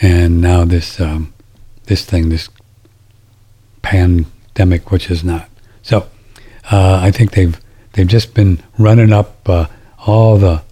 and 0.00 0.40
now 0.40 0.64
this 0.64 1.00
um, 1.00 1.32
this 1.84 2.04
thing, 2.04 2.28
this 2.28 2.48
pandemic, 3.82 4.90
which 4.90 5.10
is 5.10 5.24
not. 5.24 5.48
So 5.82 6.08
uh, 6.70 7.00
I 7.02 7.10
think 7.10 7.32
they've 7.32 7.58
they've 7.92 8.06
just 8.06 8.34
been 8.34 8.62
running 8.78 9.12
up 9.12 9.48
uh, 9.48 9.66
all 10.06 10.36
the 10.38 10.62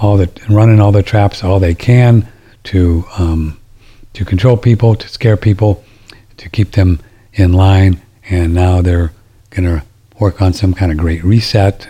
all 0.00 0.16
the 0.16 0.30
running 0.48 0.80
all 0.80 0.92
the 0.92 1.02
traps 1.02 1.42
all 1.42 1.58
they 1.58 1.74
can 1.74 2.28
to 2.64 3.04
um, 3.18 3.58
to 4.12 4.24
control 4.24 4.56
people, 4.56 4.94
to 4.94 5.08
scare 5.08 5.36
people, 5.36 5.84
to 6.36 6.48
keep 6.48 6.72
them 6.72 7.00
in 7.34 7.52
line, 7.52 8.00
and 8.28 8.54
now 8.54 8.80
they're 8.80 9.12
going 9.50 9.64
to 9.64 9.84
work 10.18 10.40
on 10.40 10.52
some 10.52 10.72
kind 10.72 10.90
of 10.90 10.98
great 10.98 11.22
reset. 11.22 11.88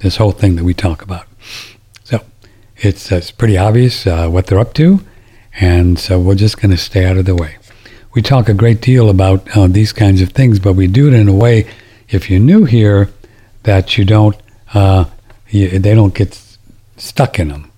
This 0.00 0.16
whole 0.16 0.32
thing 0.32 0.56
that 0.56 0.64
we 0.64 0.74
talk 0.74 1.02
about. 1.02 1.26
So 2.04 2.20
it's 2.76 3.10
it's 3.10 3.30
pretty 3.30 3.58
obvious 3.58 4.06
uh, 4.06 4.28
what 4.28 4.46
they're 4.46 4.60
up 4.60 4.74
to, 4.74 5.00
and 5.60 5.98
so 5.98 6.20
we're 6.20 6.36
just 6.36 6.60
going 6.60 6.70
to 6.70 6.76
stay 6.76 7.04
out 7.04 7.16
of 7.16 7.24
the 7.24 7.34
way. 7.34 7.56
We 8.14 8.22
talk 8.22 8.48
a 8.48 8.54
great 8.54 8.80
deal 8.80 9.10
about 9.10 9.56
uh, 9.56 9.66
these 9.66 9.92
kinds 9.92 10.22
of 10.22 10.30
things, 10.30 10.58
but 10.58 10.74
we 10.74 10.86
do 10.86 11.08
it 11.08 11.14
in 11.14 11.28
a 11.28 11.34
way. 11.34 11.66
If 12.08 12.30
you're 12.30 12.40
new 12.40 12.64
here, 12.64 13.10
that 13.64 13.98
you 13.98 14.04
don't, 14.04 14.36
uh, 14.72 15.04
you, 15.50 15.78
they 15.78 15.94
don't 15.94 16.14
get 16.14 16.40
stuck 16.96 17.38
in 17.38 17.48
them. 17.48 17.70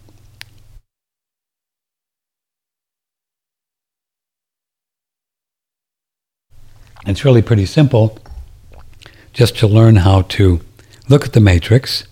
It's 7.06 7.24
really 7.24 7.42
pretty 7.42 7.66
simple 7.66 8.18
just 9.32 9.56
to 9.58 9.66
learn 9.66 9.96
how 9.96 10.22
to 10.22 10.60
look 11.08 11.24
at 11.24 11.32
the 11.32 11.40
matrix, 11.40 12.04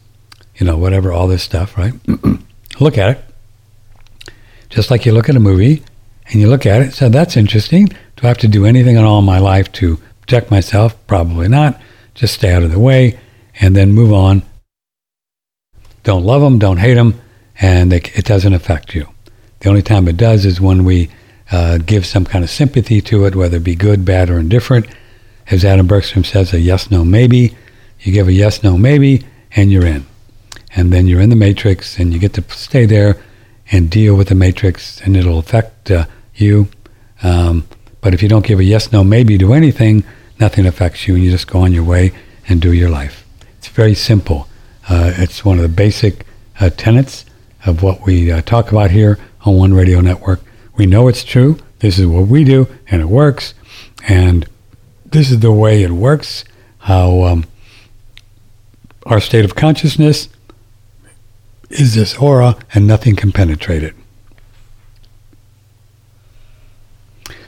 you 0.59 0.67
know, 0.67 0.77
whatever, 0.77 1.13
all 1.13 1.29
this 1.29 1.43
stuff, 1.43 1.77
right? 1.79 1.95
look 2.81 2.99
at 2.99 3.11
it. 3.11 3.25
Just 4.69 4.91
like 4.91 5.07
you 5.07 5.13
look 5.13 5.29
at 5.29 5.37
a 5.37 5.41
movie 5.41 5.83
and 6.27 6.41
you 6.41 6.49
look 6.49 6.67
at 6.67 6.83
it, 6.83 6.93
so 6.93 7.09
that's 7.09 7.37
interesting. 7.37 7.87
Do 7.87 8.25
I 8.25 8.29
have 8.29 8.39
to 8.39 8.49
do 8.49 8.67
anything 8.67 8.97
in 8.97 9.05
all 9.05 9.23
my 9.23 9.39
life 9.39 9.73
to 9.73 9.99
protect 10.21 10.51
myself? 10.51 10.95
Probably 11.07 11.49
not. 11.49 11.81
Just 12.15 12.35
stay 12.35 12.53
out 12.53 12.65
of 12.65 12.73
the 12.73 12.81
way 12.81 13.19
and 13.61 13.75
then 13.75 13.93
move 13.93 14.13
on. 14.13 14.43
Don't 16.03 16.25
love 16.25 16.43
them, 16.43 16.59
don't 16.59 16.79
hate 16.79 16.95
them, 16.95 17.21
and 17.61 17.93
they, 17.93 17.99
it 18.15 18.25
doesn't 18.25 18.53
affect 18.53 18.95
you. 18.95 19.09
The 19.61 19.69
only 19.69 19.83
time 19.83 20.09
it 20.09 20.17
does 20.17 20.45
is 20.45 20.61
when 20.61 20.85
we 20.85 21.11
uh, 21.51 21.79
give 21.79 22.05
some 22.07 22.25
kind 22.25 22.45
of 22.45 22.51
sympathy 22.51 23.01
to 23.03 23.25
it, 23.25 23.35
whether 23.35 23.57
it 23.57 23.65
be 23.65 23.75
good, 23.75 24.05
bad, 24.05 24.31
or 24.31 24.39
indifferent. 24.39 24.87
As 25.51 25.65
Adam 25.65 25.87
Bergstrom 25.87 26.25
says, 26.25 26.53
a 26.53 26.61
yes, 26.61 26.91
no, 26.91 27.05
maybe. 27.05 27.57
You 28.01 28.13
give 28.13 28.29
a 28.29 28.33
yes, 28.33 28.63
no, 28.63 28.77
maybe, 28.77 29.25
and 29.57 29.73
you're 29.73 29.87
in. 29.87 30.07
And 30.75 30.93
then 30.93 31.07
you're 31.07 31.21
in 31.21 31.31
the 31.31 31.37
matrix, 31.37 31.99
and 31.99 32.13
you 32.13 32.19
get 32.19 32.35
to 32.35 32.43
stay 32.51 32.87
there 32.87 33.17
and 33.71 33.91
deal 33.91 34.17
with 34.17 34.29
the 34.29 34.35
matrix, 34.35 35.01
and 35.01 35.17
it'll 35.17 35.39
affect 35.39 35.91
uh, 35.91 36.07
you. 36.35 36.69
Um, 37.23 37.67
but 38.01 38.15
if 38.15 38.23
you 38.23 38.29
don't 38.29 38.47
give 38.47 38.59
a 38.59 38.65
yes, 38.65 38.93
no, 38.93 39.03
maybe 39.03 39.37
to 39.39 39.53
anything, 39.53 40.05
nothing 40.39 40.67
affects 40.67 41.07
you, 41.07 41.15
and 41.15 41.25
you 41.25 41.31
just 41.31 41.47
go 41.47 41.61
on 41.61 41.73
your 41.73 41.85
way 41.85 42.13
and 42.49 42.61
do 42.61 42.73
your 42.73 42.91
life. 42.91 43.25
It's 43.59 43.69
very 43.69 43.95
simple. 43.95 44.49
Uh, 44.89 45.13
it's 45.17 45.45
one 45.45 45.57
of 45.59 45.63
the 45.63 45.69
basic 45.69 46.25
uh, 46.61 46.71
tenets 46.71 47.25
of 47.67 47.83
what 47.83 48.07
we 48.07 48.31
uh, 48.31 48.41
talk 48.43 48.71
about 48.71 48.91
here 48.91 49.19
on 49.43 49.57
One 49.57 49.75
Radio 49.75 50.01
Network. 50.01 50.41
We 50.77 50.87
know 50.87 51.09
it's 51.09 51.25
true. 51.25 51.59
This 51.81 51.99
is 51.99 52.07
what 52.07 52.29
we 52.29 52.45
do, 52.45 52.69
and 52.89 53.03
it 53.03 53.09
works. 53.09 53.55
And 54.09 54.47
this 55.05 55.31
is 55.31 55.41
the 55.41 55.53
way 55.53 55.83
it 55.83 55.91
works. 55.91 56.45
How 56.79 57.23
um, 57.25 57.45
our 59.05 59.21
state 59.21 59.45
of 59.45 59.55
consciousness 59.55 60.29
is 61.71 61.95
this 61.95 62.17
aura, 62.17 62.57
and 62.75 62.87
nothing 62.87 63.17
can 63.17 63.33
penetrate 63.33 63.83
it. 63.83 63.95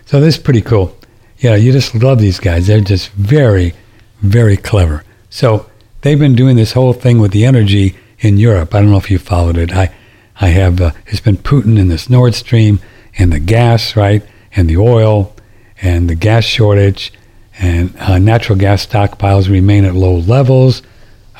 So 0.04 0.20
this 0.20 0.36
is 0.36 0.42
pretty 0.42 0.60
cool. 0.60 0.96
Yeah, 1.38 1.54
you 1.54 1.72
just 1.72 1.94
love 1.94 2.18
these 2.18 2.40
guys. 2.40 2.66
They're 2.66 2.80
just 2.80 3.10
very, 3.12 3.74
very 4.20 4.56
clever. 4.56 5.04
So 5.30 5.70
they've 6.02 6.18
been 6.18 6.34
doing 6.34 6.56
this 6.56 6.72
whole 6.72 6.92
thing 6.92 7.18
with 7.18 7.30
the 7.30 7.46
energy 7.46 7.96
in 8.18 8.36
Europe. 8.36 8.74
I 8.74 8.80
don't 8.80 8.90
know 8.90 8.98
if 8.98 9.10
you 9.10 9.18
followed 9.18 9.56
it. 9.56 9.72
I, 9.72 9.94
I 10.40 10.48
have. 10.48 10.80
Uh, 10.80 10.90
it's 11.06 11.20
been 11.20 11.36
Putin 11.36 11.78
in 11.78 11.88
this 11.88 12.10
Nord 12.10 12.34
Stream 12.34 12.80
and 13.18 13.32
the 13.32 13.40
gas, 13.40 13.96
right, 13.96 14.22
and 14.54 14.68
the 14.68 14.76
oil, 14.76 15.34
and 15.80 16.10
the 16.10 16.14
gas 16.14 16.44
shortage, 16.44 17.12
and 17.58 17.96
uh, 17.98 18.18
natural 18.18 18.58
gas 18.58 18.86
stockpiles 18.86 19.48
remain 19.48 19.84
at 19.84 19.94
low 19.94 20.16
levels, 20.16 20.82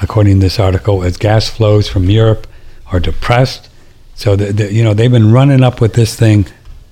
according 0.00 0.36
to 0.36 0.40
this 0.40 0.58
article, 0.58 1.02
as 1.02 1.16
gas 1.16 1.48
flows 1.50 1.88
from 1.88 2.08
Europe 2.08 2.46
are 2.92 3.00
depressed. 3.00 3.68
So, 4.14 4.36
the, 4.36 4.52
the, 4.52 4.72
you 4.72 4.84
know, 4.84 4.94
they've 4.94 5.10
been 5.10 5.32
running 5.32 5.62
up 5.62 5.80
with 5.80 5.94
this 5.94 6.14
thing 6.14 6.46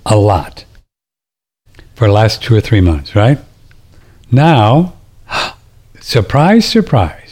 a 0.07 0.17
lot 0.17 0.65
for 1.95 2.07
the 2.07 2.13
last 2.13 2.43
two 2.43 2.55
or 2.55 2.61
three 2.61 2.81
months, 2.81 3.15
right? 3.15 3.39
Now, 4.31 4.95
surprise, 6.01 6.67
surprise 6.67 7.29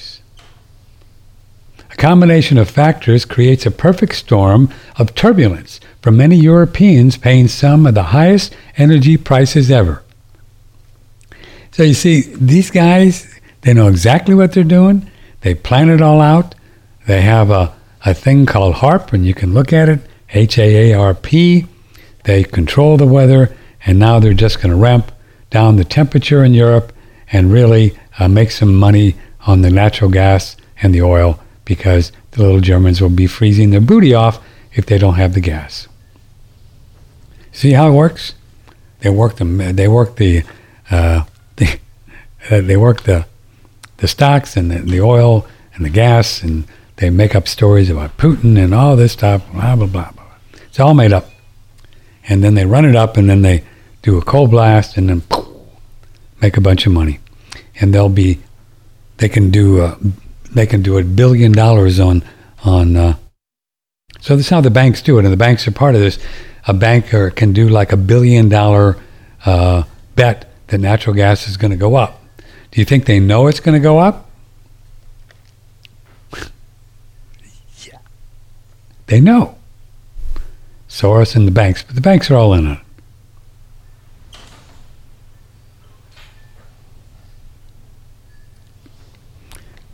a 1.96 2.02
combination 2.02 2.58
of 2.58 2.68
factors 2.68 3.24
creates 3.24 3.64
a 3.64 3.70
perfect 3.70 4.14
storm 4.14 4.68
of 4.98 5.14
turbulence 5.14 5.80
for 6.02 6.10
many 6.10 6.36
Europeans 6.36 7.16
paying 7.16 7.48
some 7.48 7.86
of 7.86 7.94
the 7.94 8.02
highest 8.02 8.54
energy 8.76 9.16
prices 9.16 9.70
ever. 9.70 10.02
So 11.70 11.84
you 11.84 11.94
see, 11.94 12.34
these 12.34 12.70
guys, 12.70 13.26
they 13.62 13.72
know 13.72 13.88
exactly 13.88 14.34
what 14.34 14.52
they're 14.52 14.62
doing. 14.62 15.10
They 15.40 15.54
plan 15.54 15.88
it 15.88 16.02
all 16.02 16.20
out. 16.20 16.54
They 17.06 17.22
have 17.22 17.50
a, 17.50 17.74
a 18.06 18.14
thing 18.14 18.46
called 18.46 18.76
HAARP, 18.76 19.12
and 19.12 19.26
you 19.26 19.34
can 19.34 19.52
look 19.52 19.72
at 19.72 19.88
it 19.88 20.00
H 20.30 20.58
A 20.58 20.92
A 20.92 20.98
R 20.98 21.12
P. 21.12 21.66
They 22.24 22.44
control 22.44 22.96
the 22.96 23.06
weather, 23.06 23.54
and 23.84 23.98
now 23.98 24.20
they're 24.20 24.32
just 24.32 24.58
going 24.58 24.70
to 24.70 24.76
ramp 24.76 25.12
down 25.50 25.76
the 25.76 25.84
temperature 25.84 26.44
in 26.44 26.54
Europe 26.54 26.92
and 27.32 27.52
really 27.52 27.98
uh, 28.18 28.28
make 28.28 28.52
some 28.52 28.76
money 28.76 29.16
on 29.46 29.62
the 29.62 29.70
natural 29.70 30.10
gas 30.10 30.56
and 30.80 30.94
the 30.94 31.02
oil 31.02 31.40
because 31.64 32.12
the 32.32 32.42
little 32.42 32.60
Germans 32.60 33.00
will 33.00 33.10
be 33.10 33.26
freezing 33.26 33.70
their 33.70 33.80
booty 33.80 34.14
off 34.14 34.42
if 34.72 34.86
they 34.86 34.98
don't 34.98 35.14
have 35.14 35.34
the 35.34 35.40
gas. 35.40 35.88
See 37.50 37.72
how 37.72 37.88
it 37.88 37.92
works? 37.92 38.34
They 39.00 39.10
work 39.10 39.36
the 39.36 39.44
they 39.44 39.88
work 39.88 40.16
the 40.16 40.44
uh, 40.90 41.24
the, 41.56 41.80
they 42.48 42.76
work 42.76 43.02
the 43.02 43.26
the 43.96 44.06
stocks 44.06 44.56
and 44.56 44.70
the, 44.70 44.78
the 44.78 45.00
oil 45.00 45.46
and 45.74 45.84
the 45.84 45.90
gas 45.90 46.42
and 46.42 46.66
they 46.96 47.10
make 47.10 47.34
up 47.34 47.46
stories 47.46 47.90
about 47.90 48.16
Putin 48.16 48.62
and 48.62 48.74
all 48.74 48.96
this 48.96 49.12
stuff. 49.12 49.50
Blah 49.52 49.76
blah 49.76 49.86
blah 49.86 50.10
blah. 50.12 50.24
It's 50.66 50.80
all 50.80 50.94
made 50.94 51.12
up, 51.12 51.30
and 52.28 52.42
then 52.42 52.54
they 52.54 52.66
run 52.66 52.84
it 52.84 52.96
up 52.96 53.16
and 53.16 53.28
then 53.28 53.42
they 53.42 53.64
do 54.02 54.18
a 54.18 54.22
cold 54.22 54.50
blast 54.50 54.96
and 54.96 55.08
then 55.08 55.20
poof, 55.22 55.48
make 56.40 56.56
a 56.56 56.60
bunch 56.60 56.86
of 56.86 56.92
money, 56.92 57.20
and 57.80 57.94
they'll 57.94 58.08
be 58.08 58.40
they 59.18 59.28
can 59.28 59.50
do. 59.50 59.80
Uh, 59.80 59.96
they 60.54 60.66
can 60.66 60.82
do 60.82 60.96
a 60.96 61.04
billion 61.04 61.52
dollars 61.52 62.00
on 62.00 62.22
on. 62.64 62.96
Uh, 62.96 63.16
so 64.20 64.36
this 64.36 64.46
is 64.46 64.50
how 64.50 64.60
the 64.60 64.70
banks 64.70 65.02
do 65.02 65.18
it, 65.18 65.24
and 65.24 65.32
the 65.32 65.36
banks 65.36 65.68
are 65.68 65.72
part 65.72 65.94
of 65.94 66.00
this. 66.00 66.18
A 66.66 66.74
banker 66.74 67.30
can 67.30 67.52
do 67.52 67.68
like 67.68 67.92
a 67.92 67.96
billion 67.96 68.48
dollar 68.48 68.96
uh, 69.44 69.84
bet 70.16 70.50
that 70.68 70.78
natural 70.78 71.14
gas 71.14 71.46
is 71.46 71.56
going 71.56 71.70
to 71.70 71.76
go 71.76 71.94
up. 71.94 72.22
Do 72.70 72.80
you 72.80 72.84
think 72.84 73.04
they 73.04 73.20
know 73.20 73.46
it's 73.46 73.60
going 73.60 73.74
to 73.74 73.82
go 73.82 73.98
up? 73.98 74.25
They 79.06 79.20
know. 79.20 79.56
Soros 80.88 81.34
and 81.34 81.46
the 81.46 81.52
banks, 81.52 81.82
but 81.82 81.94
the 81.94 82.00
banks 82.00 82.30
are 82.30 82.36
all 82.36 82.54
in 82.54 82.66
on 82.66 82.72
it. 82.74 82.78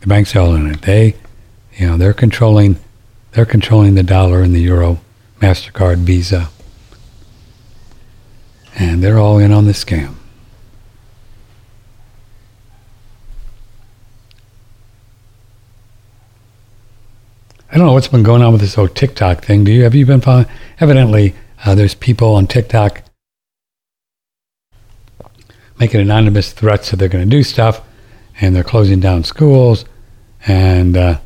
The 0.01 0.07
banks 0.07 0.35
are 0.35 0.39
all 0.39 0.55
in 0.55 0.69
it. 0.69 0.81
They, 0.81 1.15
you 1.77 1.87
know, 1.87 1.97
they're 1.97 2.13
controlling, 2.13 2.77
they're 3.31 3.45
controlling 3.45 3.95
the 3.95 4.03
dollar 4.03 4.41
and 4.41 4.53
the 4.53 4.59
euro, 4.59 4.99
Mastercard, 5.39 5.99
Visa, 5.99 6.49
and 8.75 9.03
they're 9.03 9.19
all 9.19 9.37
in 9.37 9.51
on 9.51 9.65
the 9.65 9.71
scam. 9.71 10.15
I 17.73 17.77
don't 17.77 17.87
know 17.87 17.93
what's 17.93 18.07
been 18.07 18.21
going 18.21 18.43
on 18.43 18.51
with 18.51 18.61
this 18.61 18.75
whole 18.75 18.87
TikTok 18.87 19.43
thing. 19.43 19.63
Do 19.63 19.71
you 19.71 19.81
have 19.81 19.95
you 19.95 20.05
been 20.05 20.21
following? 20.21 20.45
Evidently, 20.79 21.33
uh, 21.65 21.73
there's 21.73 21.95
people 21.95 22.35
on 22.35 22.45
TikTok 22.45 23.01
making 25.79 25.99
anonymous 25.99 26.51
threats 26.51 26.91
that 26.91 26.97
they're 26.97 27.09
going 27.09 27.27
to 27.27 27.29
do 27.29 27.41
stuff, 27.41 27.81
and 28.39 28.55
they're 28.55 28.63
closing 28.63 28.99
down 28.99 29.23
schools, 29.23 29.85
and 30.45 30.95
uh, 30.95 31.19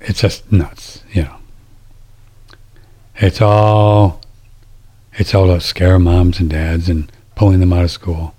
it's 0.00 0.20
just 0.20 0.50
nuts, 0.50 1.04
you 1.12 1.22
know. 1.22 1.36
It's 3.18 3.40
all 3.40 4.20
it's 5.12 5.32
all 5.32 5.44
about 5.44 5.62
scare 5.62 6.00
moms 6.00 6.40
and 6.40 6.50
dads 6.50 6.88
and 6.88 7.12
pulling 7.36 7.60
them 7.60 7.72
out 7.72 7.84
of 7.84 7.92
school. 7.92 8.34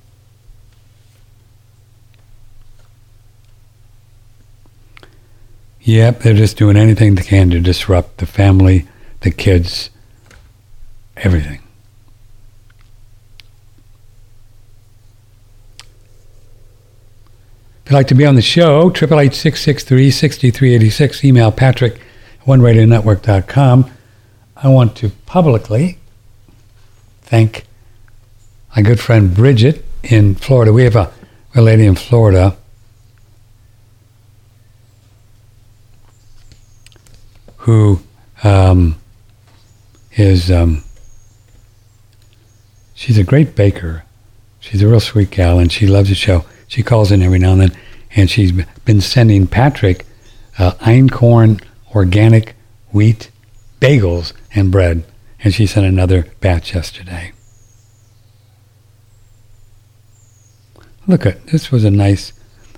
Yep, 5.85 6.21
they're 6.21 6.33
just 6.33 6.55
doing 6.55 6.77
anything 6.77 7.15
they 7.15 7.23
can 7.23 7.49
to 7.49 7.59
disrupt 7.59 8.19
the 8.19 8.25
family, 8.25 8.87
the 9.19 9.31
kids, 9.31 9.89
everything. 11.17 11.59
If 17.83 17.91
you'd 17.91 17.95
like 17.95 18.07
to 18.07 18.15
be 18.15 18.25
on 18.25 18.35
the 18.35 18.41
show, 18.41 18.91
888 18.91 21.25
email 21.25 21.51
patrick 21.51 21.95
at 21.95 22.45
oneradionetwork.com. 22.45 23.91
I 24.55 24.69
want 24.69 24.95
to 24.97 25.09
publicly 25.25 25.97
thank 27.23 27.65
my 28.73 28.81
good 28.81 29.01
friend 29.01 29.35
Bridget 29.35 29.83
in 30.01 30.35
Florida. 30.35 30.71
We 30.71 30.85
have 30.85 30.95
a, 30.95 31.11
a 31.53 31.61
lady 31.61 31.85
in 31.85 31.95
Florida 31.95 32.55
who 37.63 37.97
um, 38.43 38.97
is 40.11 40.51
um, 40.51 40.83
she's 42.93 43.17
a 43.17 43.23
great 43.23 43.55
baker. 43.55 44.03
She's 44.59 44.81
a 44.81 44.87
real 44.87 44.99
sweet 44.99 45.31
gal, 45.31 45.59
and 45.59 45.71
she 45.71 45.87
loves 45.87 46.09
the 46.09 46.15
show. 46.15 46.43
She 46.67 46.83
calls 46.83 47.09
in 47.09 47.21
every 47.21 47.39
now 47.39 47.53
and 47.53 47.61
then, 47.61 47.77
and 48.15 48.29
she's 48.29 48.51
been 48.83 48.99
sending 48.99 49.47
Patrick 49.47 50.05
uh, 50.59 50.71
einkorn 50.81 51.63
organic 51.95 52.55
wheat 52.91 53.31
bagels 53.79 54.33
and 54.53 54.69
bread, 54.69 55.05
and 55.41 55.53
she 55.53 55.65
sent 55.65 55.85
another 55.85 56.27
batch 56.41 56.75
yesterday. 56.75 57.31
Look 61.07 61.25
at 61.25 61.47
this 61.47 61.71
was 61.71 61.85
a 61.85 61.91
nice, 61.91 62.33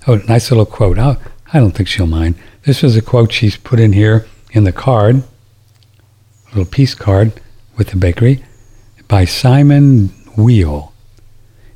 oh, 0.05 0.17
nice 0.27 0.51
little 0.51 0.65
quote. 0.67 0.99
I, 0.99 1.17
I 1.51 1.59
don't 1.59 1.71
think 1.71 1.89
she'll 1.89 2.05
mind. 2.05 2.35
This 2.65 2.83
was 2.83 2.95
a 2.95 3.01
quote 3.01 3.31
she's 3.31 3.57
put 3.57 3.79
in 3.79 3.93
here 3.93 4.27
in 4.55 4.63
the 4.63 4.71
card, 4.71 5.17
a 5.17 6.47
little 6.49 6.65
piece 6.65 6.95
card 6.95 7.33
with 7.77 7.89
the 7.89 7.97
bakery 7.97 8.43
by 9.09 9.25
Simone 9.25 10.09
Weil. 10.37 10.93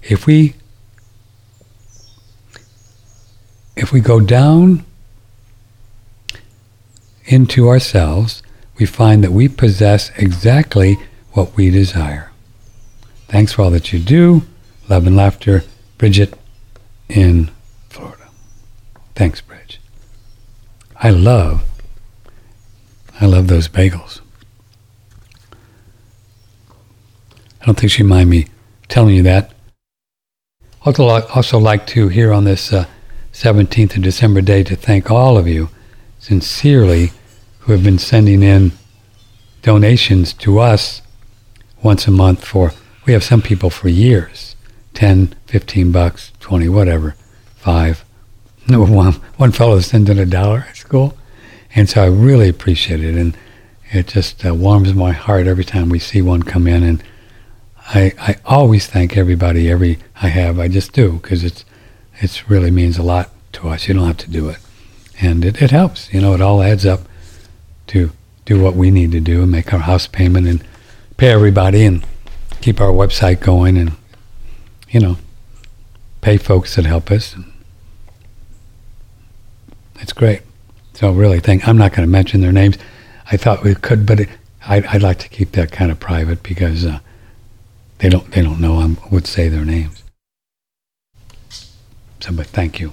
If 0.01 0.25
we 0.25 0.55
if 3.75 3.91
we 3.91 3.99
go 3.99 4.21
down 4.21 4.85
into 7.25 7.67
ourselves, 7.67 8.41
we 8.77 8.85
find 8.85 9.23
that 9.23 9.31
we 9.31 9.49
possess 9.49 10.09
exactly 10.17 10.97
what 11.33 11.55
we 11.55 11.69
desire. 11.69 12.31
Thanks 13.27 13.53
for 13.53 13.61
all 13.63 13.71
that 13.71 13.91
you 13.91 13.99
do. 13.99 14.43
Love 14.87 15.05
and 15.05 15.15
laughter, 15.15 15.63
Bridget 15.97 16.33
in 17.09 17.51
Florida. 17.89 18.29
Thanks, 19.15 19.41
Bridge. 19.41 19.81
I 20.95 21.09
love 21.09 21.68
I 23.21 23.25
love 23.25 23.47
those 23.47 23.67
bagels. 23.67 24.21
I 27.61 27.65
don't 27.65 27.77
think 27.77 27.91
she'd 27.91 28.03
mind 28.03 28.29
me 28.29 28.47
telling 28.87 29.15
you 29.15 29.23
that. 29.23 29.51
Also, 30.85 31.03
also 31.07 31.59
like 31.59 31.85
to 31.87 32.07
here 32.07 32.31
on 32.31 32.45
this 32.45 32.71
uh, 32.71 32.85
17th 33.33 33.97
of 33.97 34.03
December 34.03 34.41
day 34.41 34.63
to 34.63 34.75
thank 34.75 35.11
all 35.11 35.37
of 35.37 35.47
you 35.47 35.69
sincerely 36.19 37.11
who 37.59 37.73
have 37.73 37.83
been 37.83 37.99
sending 37.99 38.41
in 38.41 38.71
donations 39.61 40.31
to 40.33 40.59
us 40.59 41.01
once 41.83 42.07
a 42.07 42.11
month 42.11 42.45
for, 42.45 42.73
we 43.05 43.13
have 43.13 43.23
some 43.23 43.41
people 43.41 43.69
for 43.69 43.89
years, 43.89 44.55
10, 44.93 45.35
15 45.47 45.91
bucks, 45.91 46.31
20, 46.39 46.69
whatever, 46.69 47.15
five. 47.55 48.05
no 48.67 48.83
One, 48.85 49.13
one 49.37 49.51
fellow 49.51 49.79
sent 49.81 50.09
in 50.09 50.17
a 50.17 50.25
dollar 50.25 50.65
at 50.69 50.77
school. 50.77 51.17
And 51.75 51.89
so 51.89 52.03
I 52.03 52.07
really 52.07 52.49
appreciate 52.49 53.03
it. 53.03 53.15
And 53.15 53.37
it 53.91 54.07
just 54.07 54.45
uh, 54.45 54.53
warms 54.53 54.93
my 54.93 55.11
heart 55.11 55.47
every 55.47 55.65
time 55.65 55.89
we 55.89 55.99
see 55.99 56.21
one 56.21 56.43
come 56.43 56.67
in. 56.67 56.83
And 56.83 57.03
I, 57.89 58.13
I 58.19 58.35
always 58.45 58.85
thank 58.87 59.17
everybody 59.17 59.69
every 59.69 59.97
I 60.21 60.27
have. 60.27 60.59
I 60.59 60.67
just 60.67 60.93
do 60.93 61.13
because 61.13 61.43
it's 61.43 61.65
it's 62.21 62.49
really 62.49 62.69
means 62.69 62.97
a 62.97 63.03
lot 63.03 63.31
to 63.53 63.69
us. 63.69 63.87
You 63.87 63.95
don't 63.95 64.05
have 64.05 64.17
to 64.17 64.29
do 64.29 64.49
it, 64.49 64.57
and 65.19 65.43
it, 65.43 65.61
it 65.61 65.71
helps. 65.71 66.13
You 66.13 66.21
know, 66.21 66.33
it 66.33 66.41
all 66.41 66.61
adds 66.61 66.85
up 66.85 67.01
to 67.87 68.11
do 68.45 68.61
what 68.61 68.75
we 68.75 68.91
need 68.91 69.11
to 69.13 69.19
do 69.19 69.41
and 69.41 69.51
make 69.51 69.73
our 69.73 69.79
house 69.79 70.05
payment 70.05 70.47
and 70.47 70.63
pay 71.17 71.29
everybody 71.29 71.83
and 71.85 72.05
keep 72.61 72.79
our 72.79 72.91
website 72.91 73.39
going 73.39 73.77
and 73.77 73.93
you 74.89 74.99
know 74.99 75.17
pay 76.21 76.37
folks 76.37 76.75
that 76.75 76.85
help 76.85 77.09
us. 77.09 77.35
It's 79.99 80.13
great. 80.13 80.41
So 80.99 81.13
really, 81.13 81.39
think 81.39 81.65
I'm 81.65 81.77
not 81.77 81.93
going 81.93 82.05
to 82.05 82.11
mention 82.11 82.41
their 82.41 82.51
names. 82.51 82.77
I 83.31 83.37
thought 83.37 83.63
we 83.63 83.73
could, 83.73 84.05
but 84.05 84.19
it, 84.19 84.29
I'd, 84.67 84.85
I'd, 84.87 85.01
like 85.01 85.17
to 85.19 85.29
keep 85.29 85.53
that 85.53 85.71
kind 85.71 85.91
of 85.91 85.97
private 86.01 86.43
because 86.43 86.85
uh, 86.85 86.99
they 87.99 88.09
don't 88.09 88.29
they 88.31 88.41
don't 88.41 88.59
know 88.59 88.81
I 88.81 88.97
would 89.09 89.25
say 89.25 89.47
their 89.47 89.63
names. 89.63 90.03
So, 92.19 92.33
but 92.33 92.47
thank 92.47 92.81
you. 92.81 92.91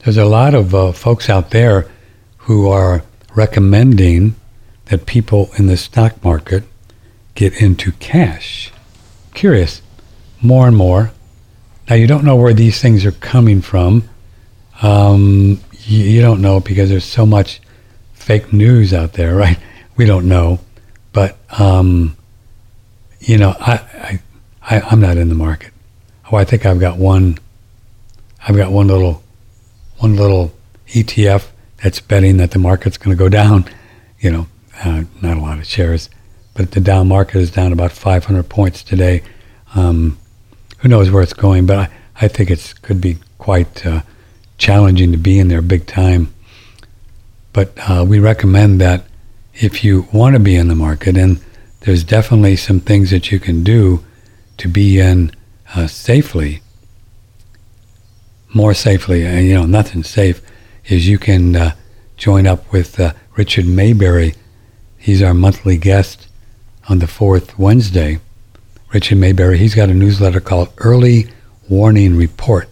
There's 0.00 0.16
a 0.16 0.24
lot 0.24 0.54
of 0.54 0.74
uh, 0.74 0.90
folks 0.90 1.30
out 1.30 1.50
there 1.50 1.88
who 2.38 2.68
are 2.68 3.04
recommending 3.36 4.34
that 4.86 5.06
people 5.06 5.50
in 5.56 5.68
the 5.68 5.76
stock 5.76 6.24
market 6.24 6.64
get 7.34 7.60
into 7.60 7.92
cash. 7.92 8.72
Curious, 9.34 9.82
more 10.40 10.66
and 10.66 10.76
more. 10.76 11.12
Now, 11.88 11.96
you 11.96 12.06
don't 12.06 12.24
know 12.24 12.36
where 12.36 12.54
these 12.54 12.80
things 12.80 13.04
are 13.04 13.12
coming 13.12 13.60
from. 13.60 14.08
Um, 14.82 15.60
you, 15.84 16.04
you 16.04 16.20
don't 16.20 16.42
know 16.42 16.60
because 16.60 16.90
there's 16.90 17.04
so 17.04 17.26
much 17.26 17.60
fake 18.14 18.52
news 18.52 18.92
out 18.92 19.14
there, 19.14 19.34
right? 19.44 19.58
We 19.96 20.06
don't 20.06 20.28
know. 20.28 20.60
But, 21.12 21.36
um, 21.58 22.16
you 23.20 23.38
know, 23.38 23.54
I, 23.60 23.72
I, 23.72 24.22
I, 24.62 24.80
I'm 24.80 25.00
not 25.00 25.16
in 25.16 25.28
the 25.28 25.34
market. 25.34 25.72
Oh, 26.30 26.36
I 26.36 26.44
think 26.44 26.64
I've 26.64 26.80
got 26.80 26.96
one, 26.96 27.38
I've 28.46 28.56
got 28.56 28.72
one 28.72 28.88
little, 28.88 29.22
one 29.98 30.16
little 30.16 30.52
ETF 30.88 31.48
that's 31.82 32.00
betting 32.00 32.38
that 32.38 32.52
the 32.52 32.58
market's 32.58 32.96
going 32.96 33.16
to 33.16 33.18
go 33.18 33.28
down. 33.28 33.66
You 34.18 34.30
know, 34.30 34.46
uh, 34.84 35.04
not 35.20 35.36
a 35.36 35.40
lot 35.40 35.58
of 35.58 35.66
shares 35.66 36.08
but 36.54 36.72
the 36.72 36.80
Dow 36.80 37.02
market 37.04 37.36
is 37.36 37.50
down 37.50 37.72
about 37.72 37.92
500 37.92 38.48
points 38.48 38.82
today. 38.82 39.22
Um, 39.74 40.18
who 40.78 40.88
knows 40.88 41.10
where 41.10 41.22
it's 41.22 41.32
going, 41.32 41.66
but 41.66 41.78
I, 41.78 41.88
I 42.20 42.28
think 42.28 42.50
it 42.50 42.74
could 42.82 43.00
be 43.00 43.18
quite 43.38 43.86
uh, 43.86 44.02
challenging 44.58 45.12
to 45.12 45.18
be 45.18 45.38
in 45.38 45.48
there 45.48 45.62
big 45.62 45.86
time. 45.86 46.32
But 47.52 47.72
uh, 47.88 48.04
we 48.06 48.18
recommend 48.18 48.80
that 48.80 49.04
if 49.54 49.84
you 49.84 50.08
want 50.12 50.34
to 50.34 50.40
be 50.40 50.56
in 50.56 50.68
the 50.68 50.74
market, 50.74 51.16
and 51.16 51.40
there's 51.80 52.04
definitely 52.04 52.56
some 52.56 52.80
things 52.80 53.10
that 53.10 53.30
you 53.30 53.38
can 53.40 53.64
do 53.64 54.04
to 54.58 54.68
be 54.68 54.98
in 54.98 55.32
uh, 55.74 55.86
safely, 55.86 56.62
more 58.54 58.74
safely. 58.74 59.24
And 59.24 59.46
you 59.46 59.54
know, 59.54 59.66
nothing 59.66 60.02
safe 60.02 60.42
is 60.86 61.08
you 61.08 61.18
can 61.18 61.56
uh, 61.56 61.74
join 62.16 62.46
up 62.46 62.70
with 62.72 63.00
uh, 63.00 63.12
Richard 63.36 63.66
Maybury. 63.66 64.34
He's 64.98 65.22
our 65.22 65.34
monthly 65.34 65.76
guest 65.76 66.28
on 66.88 66.98
the 66.98 67.06
fourth 67.06 67.58
Wednesday. 67.58 68.18
Richard 68.92 69.18
Maybury, 69.18 69.58
he's 69.58 69.74
got 69.74 69.88
a 69.88 69.94
newsletter 69.94 70.40
called 70.40 70.72
Early 70.78 71.28
Warning 71.68 72.16
Report. 72.16 72.68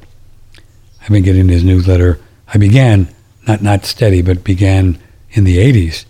I've 1.00 1.08
been 1.08 1.22
getting 1.22 1.48
his 1.48 1.64
newsletter. 1.64 2.20
I 2.52 2.58
began, 2.58 3.08
not, 3.46 3.62
not 3.62 3.84
steady, 3.84 4.22
but 4.22 4.44
began 4.44 4.98
in 5.30 5.44
the 5.44 5.58
80s. 5.58 6.04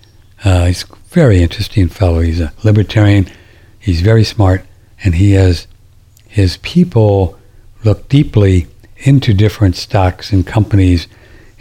Uh, 0.44 0.66
he's 0.66 0.84
a 0.84 0.96
very 1.10 1.42
interesting 1.42 1.88
fellow. 1.88 2.20
He's 2.20 2.40
a 2.40 2.52
libertarian. 2.64 3.30
He's 3.78 4.00
very 4.00 4.24
smart, 4.24 4.64
and 5.04 5.14
he 5.14 5.32
has 5.32 5.66
his 6.26 6.58
people 6.58 7.38
look 7.84 8.08
deeply 8.08 8.66
into 8.98 9.32
different 9.34 9.76
stocks 9.76 10.32
and 10.32 10.46
companies, 10.46 11.06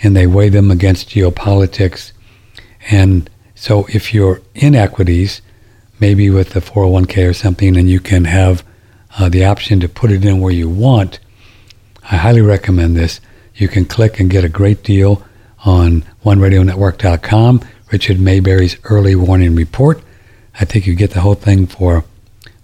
and 0.01 0.15
they 0.15 0.27
weigh 0.27 0.49
them 0.49 0.71
against 0.71 1.09
geopolitics. 1.09 2.11
And 2.89 3.29
so, 3.55 3.85
if 3.89 4.13
you're 4.13 4.41
in 4.55 4.75
equities, 4.75 5.41
maybe 5.99 6.29
with 6.29 6.51
the 6.51 6.59
401k 6.59 7.29
or 7.29 7.33
something, 7.33 7.77
and 7.77 7.89
you 7.89 7.99
can 7.99 8.25
have 8.25 8.63
uh, 9.17 9.29
the 9.29 9.45
option 9.45 9.79
to 9.79 9.89
put 9.89 10.11
it 10.11 10.23
in 10.23 10.39
where 10.39 10.53
you 10.53 10.69
want, 10.69 11.19
I 12.11 12.17
highly 12.17 12.41
recommend 12.41 12.95
this. 12.95 13.19
You 13.55 13.67
can 13.67 13.85
click 13.85 14.19
and 14.19 14.29
get 14.29 14.43
a 14.43 14.49
great 14.49 14.83
deal 14.83 15.23
on 15.65 16.05
OneRadioNetwork.com, 16.23 17.61
Richard 17.91 18.19
Maybury's 18.19 18.77
early 18.85 19.15
warning 19.15 19.55
report. 19.55 20.01
I 20.59 20.65
think 20.65 20.87
you 20.87 20.95
get 20.95 21.11
the 21.11 21.21
whole 21.21 21.35
thing 21.35 21.67
for, 21.67 22.05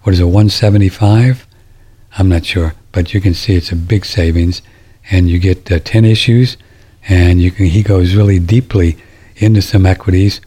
what 0.04 0.14
is 0.14 0.20
it, 0.20 0.26
175 0.26 1.46
I'm 2.18 2.30
not 2.30 2.46
sure, 2.46 2.74
but 2.92 3.14
you 3.14 3.20
can 3.20 3.34
see 3.34 3.56
it's 3.56 3.72
a 3.72 3.76
big 3.76 4.06
savings, 4.06 4.62
and 5.12 5.30
you 5.30 5.38
get 5.38 5.70
uh, 5.72 5.80
10 5.84 6.06
issues, 6.06 6.56
and 7.08 7.42
you 7.42 7.52
can, 7.52 7.66
he 7.66 7.84
goes 7.84 8.16
really 8.16 8.40
deeply 8.40 8.98
into 9.36 9.62
some 9.62 9.86
equities. 9.86 10.40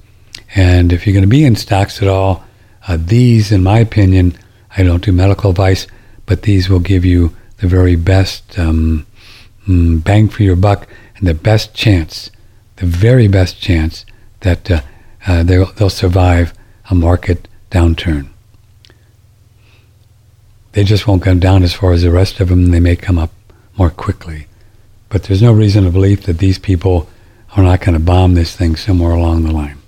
And 0.55 0.93
if 0.93 1.07
you're 1.07 1.12
going 1.12 1.22
to 1.22 1.28
be 1.28 1.45
in 1.45 1.57
stocks 1.57 2.01
at 2.01 2.09
all, 2.09 2.43
uh, 2.89 2.97
these, 2.99 3.53
in 3.53 3.62
my 3.62 3.78
opinion, 3.78 4.36
I 4.76 4.82
don't 4.82 5.05
do 5.05 5.12
medical 5.12 5.51
advice, 5.51 5.86
but 6.24 6.43
these 6.43 6.68
will 6.68 6.80
give 6.80 7.05
you 7.05 7.36
the 7.59 7.68
very 7.68 7.97
best 7.97 8.59
um, 8.59 9.07
mm, 9.68 10.03
bang 10.03 10.28
for 10.28 10.43
your 10.43 10.57
buck 10.57 10.89
and 11.16 11.28
the 11.28 11.34
best 11.34 11.74
chance, 11.74 12.30
the 12.76 12.86
very 12.86 13.28
best 13.28 13.61
chance 13.61 14.07
that 14.41 14.70
uh, 14.70 14.80
uh, 15.26 15.43
they'll, 15.43 15.66
they'll 15.72 15.91
survive 15.91 16.55
a 16.91 16.95
market 16.95 17.47
downturn. 17.70 18.28
They 20.72 20.84
just 20.84 21.07
won't 21.07 21.22
come 21.22 21.41
down 21.41 21.62
as 21.62 21.74
far 21.74 21.93
as 21.93 22.03
the 22.03 22.11
rest 22.11 22.41
of 22.41 22.49
them. 22.49 22.70
They 22.70 22.80
may 22.80 22.97
come 22.97 23.18
up 23.18 23.32
more 23.76 23.91
quickly. 23.91 24.47
But 25.09 25.24
there's 25.24 25.43
no 25.43 25.53
reason 25.53 25.84
to 25.84 25.91
believe 25.91 26.24
that 26.24 26.39
these 26.39 26.59
people 26.59 27.09
are 27.57 27.62
not 27.62 27.80
going 27.80 27.95
to 27.95 28.01
bomb 28.05 28.34
this 28.34 28.55
thing 28.55 28.76
somewhere 28.76 29.12
along 29.12 29.43
the 29.43 29.53
line. 29.53 29.78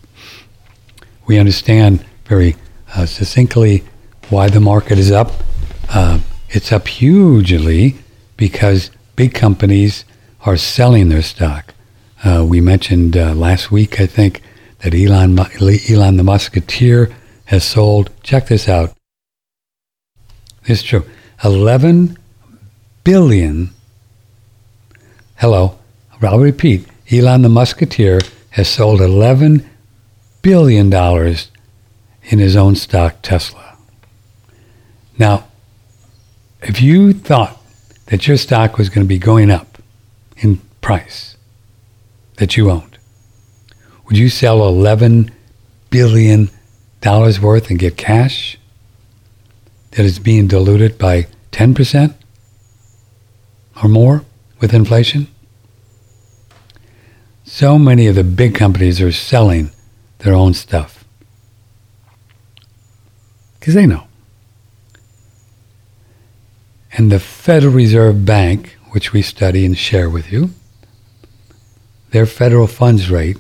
We 1.27 1.39
understand 1.39 2.05
very 2.25 2.57
uh, 2.95 3.07
succinctly 3.07 3.85
why 4.29 4.49
the 4.49 4.61
market 4.61 4.99
is 4.99 5.11
up. 5.11 5.33
Uh, 5.89 6.21
it's 6.49 6.73
up 6.73 6.89
hugely 6.89 7.97
because 8.37 8.91
big 9.17 9.35
companies 9.35 10.05
are 10.45 10.57
selling 10.57 11.09
their 11.09 11.23
stock. 11.23 11.75
Uh, 12.25 12.45
we 12.49 12.61
mentioned 12.61 13.17
uh, 13.17 13.35
last 13.35 13.71
week, 13.71 14.01
I 14.01 14.07
think, 14.07 14.43
that 14.81 14.95
Elon, 14.95 15.39
Elon 15.39 16.17
the 16.17 16.23
Musketeer 16.23 17.15
has 17.47 17.65
sold, 17.65 18.11
check 18.23 18.47
this 18.47 18.69
out, 18.69 18.95
it's 20.65 20.83
true, 20.83 21.05
11 21.45 22.17
billion, 23.05 23.71
hello, 25.37 25.79
I'll 26.23 26.39
repeat, 26.39 26.87
Elon 27.11 27.43
the 27.43 27.49
Musketeer 27.49 28.21
has 28.51 28.69
sold 28.69 29.01
11 29.01 29.69
billion 30.43 30.91
dollars 30.91 31.50
in 32.31 32.39
his 32.39 32.57
own 32.57 32.77
stock, 32.77 33.17
Tesla. 33.23 33.77
Now, 35.19 35.49
if 36.63 36.81
you 36.81 37.13
thought 37.13 37.61
that 38.07 38.27
your 38.29 38.37
stock 38.37 38.79
was 38.79 38.89
going 38.89 39.05
to 39.05 39.09
be 39.09 39.19
going 39.19 39.51
up 39.51 39.83
in 40.37 40.59
price 40.81 41.37
that 42.37 42.57
you 42.57 42.71
owned, 42.71 42.99
would 44.07 44.17
you 44.17 44.29
sell 44.29 44.67
11 44.67 45.33
billion 45.91 46.51
dollars 47.01 47.41
worth 47.41 47.69
and 47.69 47.79
get 47.79 47.97
cash 47.97 48.57
that 49.93 50.07
is 50.07 50.21
being 50.21 50.47
diluted 50.47 50.99
by 50.99 51.27
10% 51.51 52.15
or 53.83 53.89
more 53.89 54.25
with 54.61 54.73
inflation? 54.73 55.27
So 57.45 57.77
many 57.77 58.07
of 58.07 58.15
the 58.15 58.23
big 58.23 58.55
companies 58.55 59.01
are 59.01 59.11
selling 59.11 59.73
their 60.19 60.35
own 60.35 60.55
stuff 60.55 61.00
because 63.61 63.75
they 63.75 63.87
know. 63.87 64.05
And 66.93 67.13
the 67.13 67.21
Federal 67.21 67.73
Reserve 67.73 68.25
Bank, 68.25 68.77
which 68.91 69.13
we 69.13 69.23
study 69.23 69.65
and 69.65 69.79
share 69.79 70.11
with 70.11 70.33
you, 70.33 70.51
their 72.11 72.27
federal 72.27 72.67
funds 72.67 73.11
rate, 73.11 73.37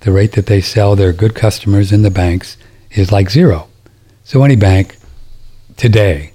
the 0.00 0.12
rate 0.12 0.32
that 0.32 0.46
they 0.46 0.60
sell 0.60 0.96
their 0.96 1.12
good 1.12 1.34
customers 1.34 1.92
in 1.92 2.02
the 2.02 2.10
banks, 2.10 2.56
is 2.92 3.12
like 3.12 3.28
zero. 3.28 3.68
So 4.24 4.42
any 4.42 4.56
bank 4.56 4.96
today 5.76 6.32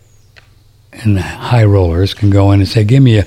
and 0.91 1.17
high 1.17 1.63
rollers 1.63 2.13
can 2.13 2.29
go 2.29 2.51
in 2.51 2.59
and 2.59 2.69
say, 2.69 2.84
"Give 2.84 3.01
me 3.01 3.17
a, 3.17 3.25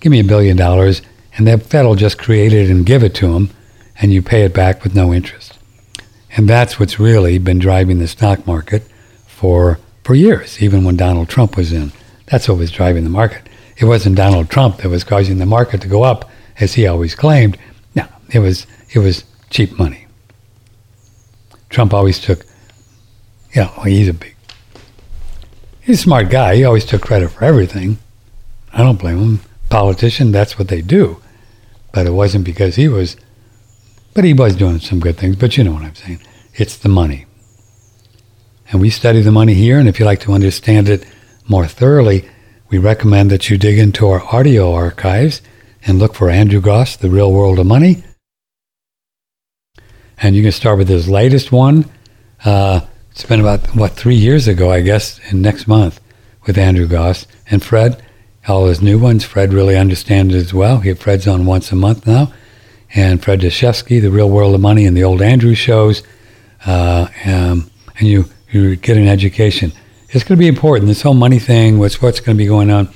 give 0.00 0.12
me 0.12 0.20
a 0.20 0.24
billion 0.24 0.56
dollars," 0.56 1.00
and 1.36 1.46
the 1.46 1.58
Fed 1.58 1.86
will 1.86 1.94
just 1.94 2.18
create 2.18 2.52
it 2.52 2.68
and 2.68 2.84
give 2.84 3.02
it 3.02 3.14
to 3.16 3.32
them, 3.32 3.50
and 4.00 4.12
you 4.12 4.20
pay 4.20 4.42
it 4.42 4.52
back 4.52 4.82
with 4.82 4.94
no 4.94 5.14
interest. 5.14 5.58
And 6.36 6.48
that's 6.48 6.78
what's 6.78 6.98
really 6.98 7.38
been 7.38 7.58
driving 7.58 7.98
the 7.98 8.08
stock 8.08 8.46
market 8.46 8.82
for 9.44 9.78
for 10.04 10.14
years, 10.14 10.62
even 10.62 10.84
when 10.84 10.96
Donald 10.96 11.28
Trump 11.28 11.54
was 11.54 11.70
in. 11.70 11.92
That's 12.24 12.48
what 12.48 12.56
was 12.56 12.70
driving 12.70 13.04
the 13.04 13.10
market. 13.10 13.42
It 13.76 13.84
wasn't 13.84 14.16
Donald 14.16 14.48
Trump 14.48 14.78
that 14.78 14.88
was 14.88 15.04
causing 15.04 15.36
the 15.36 15.44
market 15.44 15.82
to 15.82 15.86
go 15.86 16.02
up, 16.02 16.30
as 16.60 16.72
he 16.72 16.86
always 16.86 17.14
claimed. 17.14 17.58
No, 17.94 18.06
it 18.30 18.38
was 18.38 18.66
it 18.94 19.00
was 19.00 19.24
cheap 19.50 19.78
money. 19.78 20.06
Trump 21.68 21.92
always 21.92 22.18
took, 22.18 22.46
you 23.52 23.60
know, 23.60 23.82
he's 23.84 24.08
a 24.08 24.14
big, 24.14 24.34
he's 25.82 25.98
a 25.98 26.02
smart 26.04 26.30
guy. 26.30 26.56
He 26.56 26.64
always 26.64 26.86
took 26.86 27.02
credit 27.02 27.28
for 27.28 27.44
everything. 27.44 27.98
I 28.72 28.78
don't 28.78 28.98
blame 28.98 29.18
him. 29.18 29.40
Politician, 29.68 30.32
that's 30.32 30.58
what 30.58 30.68
they 30.68 30.80
do. 30.80 31.20
But 31.92 32.06
it 32.06 32.12
wasn't 32.12 32.46
because 32.46 32.76
he 32.76 32.88
was, 32.88 33.18
but 34.14 34.24
he 34.24 34.32
was 34.32 34.56
doing 34.56 34.78
some 34.78 35.00
good 35.00 35.18
things. 35.18 35.36
But 35.36 35.58
you 35.58 35.64
know 35.64 35.74
what 35.74 35.82
I'm 35.82 35.94
saying. 35.94 36.22
It's 36.54 36.78
the 36.78 36.88
money. 36.88 37.26
And 38.70 38.80
we 38.80 38.90
study 38.90 39.20
the 39.20 39.32
money 39.32 39.54
here, 39.54 39.78
and 39.78 39.88
if 39.88 39.98
you'd 39.98 40.06
like 40.06 40.20
to 40.20 40.32
understand 40.32 40.88
it 40.88 41.06
more 41.48 41.66
thoroughly, 41.66 42.28
we 42.70 42.78
recommend 42.78 43.30
that 43.30 43.50
you 43.50 43.58
dig 43.58 43.78
into 43.78 44.08
our 44.08 44.22
audio 44.34 44.72
archives 44.72 45.42
and 45.86 45.98
look 45.98 46.14
for 46.14 46.30
Andrew 46.30 46.60
Goss, 46.60 46.96
The 46.96 47.10
Real 47.10 47.30
World 47.32 47.58
of 47.58 47.66
Money. 47.66 48.02
And 50.18 50.34
you 50.34 50.42
can 50.42 50.52
start 50.52 50.78
with 50.78 50.88
his 50.88 51.08
latest 51.08 51.52
one. 51.52 51.84
Uh, 52.44 52.80
it's 53.10 53.24
been 53.24 53.40
about, 53.40 53.66
what, 53.76 53.92
three 53.92 54.14
years 54.14 54.48
ago, 54.48 54.70
I 54.72 54.80
guess, 54.80 55.20
in 55.30 55.42
next 55.42 55.68
month 55.68 56.00
with 56.46 56.58
Andrew 56.58 56.86
Goss 56.86 57.26
And 57.50 57.62
Fred, 57.62 58.02
all 58.48 58.66
his 58.66 58.82
new 58.82 58.98
ones, 58.98 59.24
Fred 59.24 59.52
really 59.52 59.76
understands 59.76 60.34
it 60.34 60.38
as 60.38 60.54
well. 60.54 60.78
He, 60.78 60.92
Fred's 60.94 61.28
on 61.28 61.46
once 61.46 61.70
a 61.72 61.76
month 61.76 62.06
now. 62.06 62.32
And 62.94 63.22
Fred 63.22 63.40
Deshefsky, 63.40 64.00
The 64.00 64.10
Real 64.10 64.30
World 64.30 64.54
of 64.54 64.60
Money, 64.60 64.86
and 64.86 64.96
the 64.96 65.04
old 65.04 65.22
Andrew 65.22 65.54
shows. 65.54 66.02
Uh, 66.64 67.08
um, 67.26 67.70
and 67.98 68.08
you 68.08 68.26
you 68.54 68.76
get 68.76 68.96
an 68.96 69.08
education. 69.08 69.72
It's 70.10 70.22
going 70.22 70.38
to 70.38 70.40
be 70.40 70.46
important. 70.46 70.86
This 70.86 71.02
whole 71.02 71.14
money 71.14 71.40
thing, 71.40 71.78
what's 71.78 72.00
what's 72.00 72.20
going 72.20 72.36
to 72.36 72.38
be 72.38 72.46
going 72.46 72.70
on. 72.70 72.88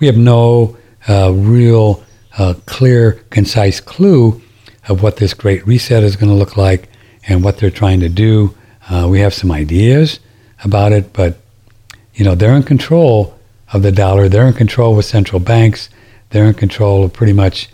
We 0.00 0.08
have 0.08 0.16
no 0.16 0.76
uh, 1.08 1.32
real 1.32 2.02
uh, 2.36 2.54
clear, 2.66 3.12
concise 3.30 3.80
clue 3.80 4.42
of 4.88 5.02
what 5.02 5.16
this 5.16 5.32
great 5.34 5.64
reset 5.66 6.02
is 6.02 6.16
going 6.16 6.30
to 6.30 6.34
look 6.36 6.56
like 6.56 6.88
and 7.28 7.44
what 7.44 7.58
they're 7.58 7.70
trying 7.70 8.00
to 8.00 8.08
do. 8.08 8.54
Uh, 8.90 9.06
we 9.08 9.20
have 9.20 9.32
some 9.32 9.52
ideas 9.52 10.18
about 10.64 10.92
it, 10.92 11.12
but 11.12 11.38
you 12.14 12.24
know 12.24 12.34
they're 12.34 12.56
in 12.56 12.64
control 12.64 13.38
of 13.72 13.82
the 13.82 13.92
dollar. 13.92 14.28
They're 14.28 14.48
in 14.48 14.54
control 14.54 14.96
with 14.96 15.04
central 15.04 15.40
banks. 15.40 15.88
They're 16.30 16.46
in 16.46 16.54
control 16.54 17.04
of 17.04 17.12
pretty 17.12 17.32
much 17.32 17.68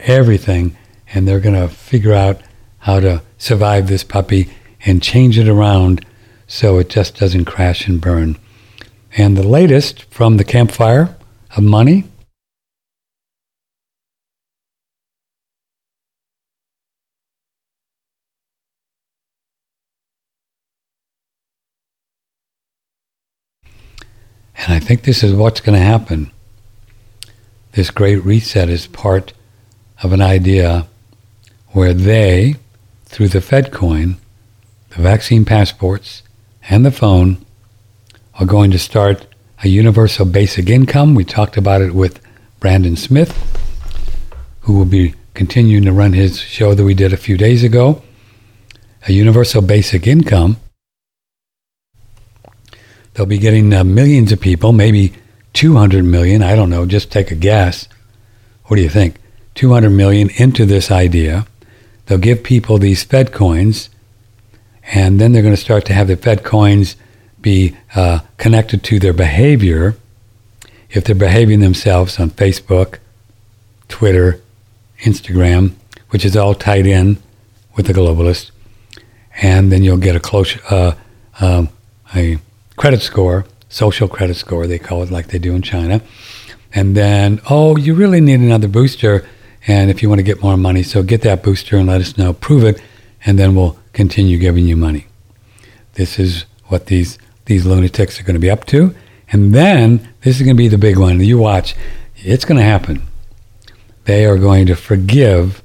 everything, 0.00 0.76
and 1.12 1.28
they're 1.28 1.40
going 1.40 1.54
to 1.54 1.68
figure 1.68 2.14
out 2.14 2.40
how 2.78 3.00
to 3.00 3.22
survive 3.36 3.88
this 3.88 4.04
puppy 4.04 4.48
and 4.86 5.02
change 5.02 5.38
it 5.38 5.48
around 5.48 6.04
so 6.48 6.78
it 6.78 6.88
just 6.88 7.18
doesn't 7.18 7.44
crash 7.44 7.86
and 7.86 8.00
burn. 8.00 8.38
And 9.16 9.36
the 9.36 9.46
latest 9.46 10.02
from 10.04 10.38
the 10.38 10.44
campfire 10.44 11.14
of 11.56 11.62
money. 11.62 12.04
And 24.56 24.74
I 24.74 24.80
think 24.80 25.02
this 25.02 25.22
is 25.22 25.34
what's 25.34 25.60
going 25.60 25.78
to 25.78 25.84
happen. 25.84 26.32
This 27.72 27.90
great 27.90 28.24
reset 28.24 28.68
is 28.68 28.86
part 28.86 29.32
of 30.02 30.12
an 30.12 30.22
idea 30.22 30.86
where 31.68 31.94
they, 31.94 32.56
through 33.04 33.28
the 33.28 33.40
Fed 33.40 33.70
coin, 33.70 34.16
the 34.90 35.02
vaccine 35.02 35.44
passports, 35.44 36.22
and 36.68 36.84
the 36.84 36.90
phone 36.90 37.44
are 38.34 38.46
going 38.46 38.70
to 38.70 38.78
start 38.78 39.26
a 39.64 39.68
universal 39.68 40.24
basic 40.24 40.68
income. 40.68 41.14
We 41.14 41.24
talked 41.24 41.56
about 41.56 41.82
it 41.82 41.94
with 41.94 42.20
Brandon 42.60 42.96
Smith, 42.96 43.36
who 44.60 44.74
will 44.74 44.84
be 44.84 45.14
continuing 45.34 45.84
to 45.84 45.92
run 45.92 46.12
his 46.12 46.40
show 46.40 46.74
that 46.74 46.84
we 46.84 46.94
did 46.94 47.12
a 47.12 47.16
few 47.16 47.36
days 47.36 47.64
ago. 47.64 48.02
A 49.06 49.12
universal 49.12 49.62
basic 49.62 50.06
income. 50.06 50.58
They'll 53.14 53.26
be 53.26 53.38
getting 53.38 53.72
uh, 53.72 53.82
millions 53.84 54.30
of 54.30 54.40
people, 54.40 54.72
maybe 54.72 55.14
200 55.54 56.04
million, 56.04 56.42
I 56.42 56.54
don't 56.54 56.70
know, 56.70 56.86
just 56.86 57.10
take 57.10 57.30
a 57.30 57.34
guess. 57.34 57.88
What 58.66 58.76
do 58.76 58.82
you 58.82 58.88
think? 58.88 59.16
200 59.54 59.90
million 59.90 60.30
into 60.36 60.66
this 60.66 60.90
idea. 60.90 61.46
They'll 62.06 62.18
give 62.18 62.44
people 62.44 62.78
these 62.78 63.02
Fed 63.02 63.32
coins, 63.32 63.90
and 64.92 65.20
then 65.20 65.32
they're 65.32 65.42
going 65.42 65.54
to 65.54 65.60
start 65.60 65.84
to 65.86 65.92
have 65.92 66.08
the 66.08 66.16
Fed 66.16 66.44
coins 66.44 66.96
be 67.40 67.76
uh, 67.94 68.20
connected 68.36 68.82
to 68.84 68.98
their 68.98 69.12
behavior. 69.12 69.96
If 70.90 71.04
they're 71.04 71.14
behaving 71.14 71.60
themselves 71.60 72.18
on 72.18 72.30
Facebook, 72.30 72.98
Twitter, 73.88 74.40
Instagram, 75.00 75.74
which 76.10 76.24
is 76.24 76.36
all 76.36 76.54
tied 76.54 76.86
in 76.86 77.18
with 77.76 77.86
the 77.86 77.92
globalist, 77.92 78.50
and 79.40 79.70
then 79.70 79.82
you'll 79.82 79.98
get 79.98 80.16
a 80.16 80.20
close 80.20 80.56
uh, 80.70 80.94
um, 81.40 81.68
a 82.14 82.38
credit 82.76 83.02
score, 83.02 83.44
social 83.68 84.08
credit 84.08 84.34
score 84.34 84.66
they 84.66 84.78
call 84.78 85.02
it, 85.02 85.10
like 85.10 85.28
they 85.28 85.38
do 85.38 85.54
in 85.54 85.62
China. 85.62 86.00
And 86.74 86.96
then, 86.96 87.40
oh, 87.48 87.76
you 87.76 87.94
really 87.94 88.20
need 88.20 88.40
another 88.40 88.68
booster, 88.68 89.26
and 89.66 89.90
if 89.90 90.02
you 90.02 90.08
want 90.08 90.18
to 90.18 90.24
get 90.24 90.42
more 90.42 90.56
money, 90.56 90.82
so 90.82 91.02
get 91.02 91.22
that 91.22 91.42
booster 91.42 91.76
and 91.76 91.86
let 91.86 92.00
us 92.00 92.16
know, 92.16 92.32
prove 92.32 92.64
it, 92.64 92.80
and 93.24 93.38
then 93.38 93.54
we'll 93.54 93.78
continue 93.98 94.38
giving 94.38 94.64
you 94.64 94.76
money. 94.76 95.06
This 95.94 96.20
is 96.20 96.44
what 96.66 96.86
these 96.86 97.18
these 97.46 97.66
lunatics 97.66 98.20
are 98.20 98.22
going 98.22 98.34
to 98.34 98.40
be 98.40 98.48
up 98.48 98.64
to. 98.66 98.94
And 99.32 99.52
then 99.52 100.08
this 100.20 100.36
is 100.36 100.42
going 100.42 100.56
to 100.56 100.62
be 100.62 100.68
the 100.68 100.78
big 100.78 100.98
one. 100.98 101.18
You 101.18 101.36
watch, 101.36 101.74
it's 102.14 102.44
going 102.44 102.58
to 102.58 102.64
happen. 102.64 103.02
They 104.04 104.24
are 104.24 104.38
going 104.38 104.66
to 104.66 104.76
forgive 104.76 105.64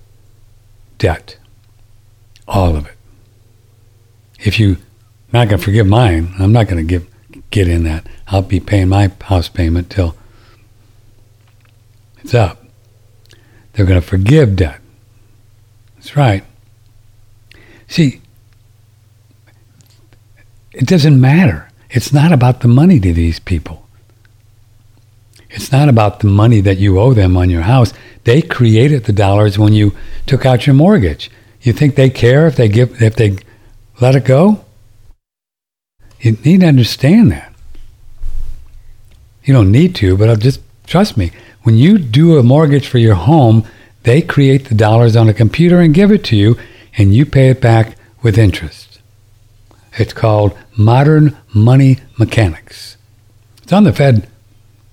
debt, 0.98 1.38
all 2.48 2.76
of 2.76 2.88
it. 2.88 2.96
If 4.40 4.60
you 4.60 4.78
not 5.32 5.48
going 5.48 5.60
to 5.60 5.64
forgive 5.64 5.86
mine, 5.86 6.34
I'm 6.40 6.52
not 6.52 6.68
going 6.68 6.78
to 6.78 6.90
give 6.92 7.08
get 7.52 7.68
in 7.68 7.84
that. 7.84 8.08
I'll 8.30 8.42
be 8.42 8.60
paying 8.60 8.90
my 8.90 9.12
house 9.22 9.48
payment 9.48 9.92
till 9.92 10.16
it's 12.24 12.34
up. 12.34 12.66
They're 13.74 13.86
going 13.86 14.02
to 14.02 14.08
forgive 14.08 14.56
debt. 14.56 14.82
That's 15.98 16.16
right. 16.16 16.44
See, 17.88 18.23
it 20.74 20.88
doesn't 20.88 21.20
matter. 21.20 21.70
It's 21.90 22.12
not 22.12 22.32
about 22.32 22.62
the 22.62 22.68
money 22.68 23.00
to 23.00 23.14
these 23.14 23.40
people. 23.40 23.88
It's 25.50 25.72
not 25.72 25.88
about 25.88 26.20
the 26.20 26.28
money 26.28 26.62
that 26.62 26.80
you 26.80 27.00
owe 27.00 27.14
them 27.14 27.38
on 27.38 27.52
your 27.52 27.62
house. 27.62 27.94
They 28.24 28.42
created 28.42 29.04
the 29.04 29.14
dollars 29.14 29.60
when 29.60 29.74
you 29.74 29.96
took 30.26 30.46
out 30.46 30.66
your 30.66 30.74
mortgage. 30.74 31.30
You 31.62 31.74
think 31.74 31.96
they 31.96 32.10
care 32.10 32.48
if 32.48 32.56
they 32.56 32.68
give 32.68 33.02
if 33.02 33.16
they 33.16 33.38
let 34.02 34.16
it 34.16 34.26
go? 34.26 34.66
You 36.20 36.32
need 36.44 36.62
to 36.62 36.68
understand 36.68 37.32
that. 37.32 37.54
You 39.44 39.54
don't 39.54 39.72
need 39.72 39.94
to, 39.96 40.18
but 40.18 40.30
I'll 40.30 40.36
just 40.36 40.62
trust 40.88 41.18
me. 41.18 41.32
When 41.64 41.76
you 41.76 41.98
do 41.98 42.38
a 42.38 42.44
mortgage 42.44 42.88
for 42.88 42.98
your 42.98 43.16
home, 43.16 43.66
they 44.04 44.22
create 44.22 44.66
the 44.66 44.76
dollars 44.76 45.16
on 45.16 45.30
a 45.30 45.34
computer 45.34 45.80
and 45.80 45.94
give 45.94 46.12
it 46.12 46.24
to 46.26 46.36
you, 46.36 46.58
and 46.98 47.14
you 47.14 47.26
pay 47.26 47.50
it 47.50 47.62
back 47.62 47.96
with 48.22 48.38
interest. 48.38 48.93
It's 49.98 50.14
called 50.14 50.58
modern 50.76 51.38
money 51.54 52.00
mechanics. 52.18 52.98
It's 53.62 53.74
on 53.74 53.84
the 53.84 53.94
Fed. 53.94 54.28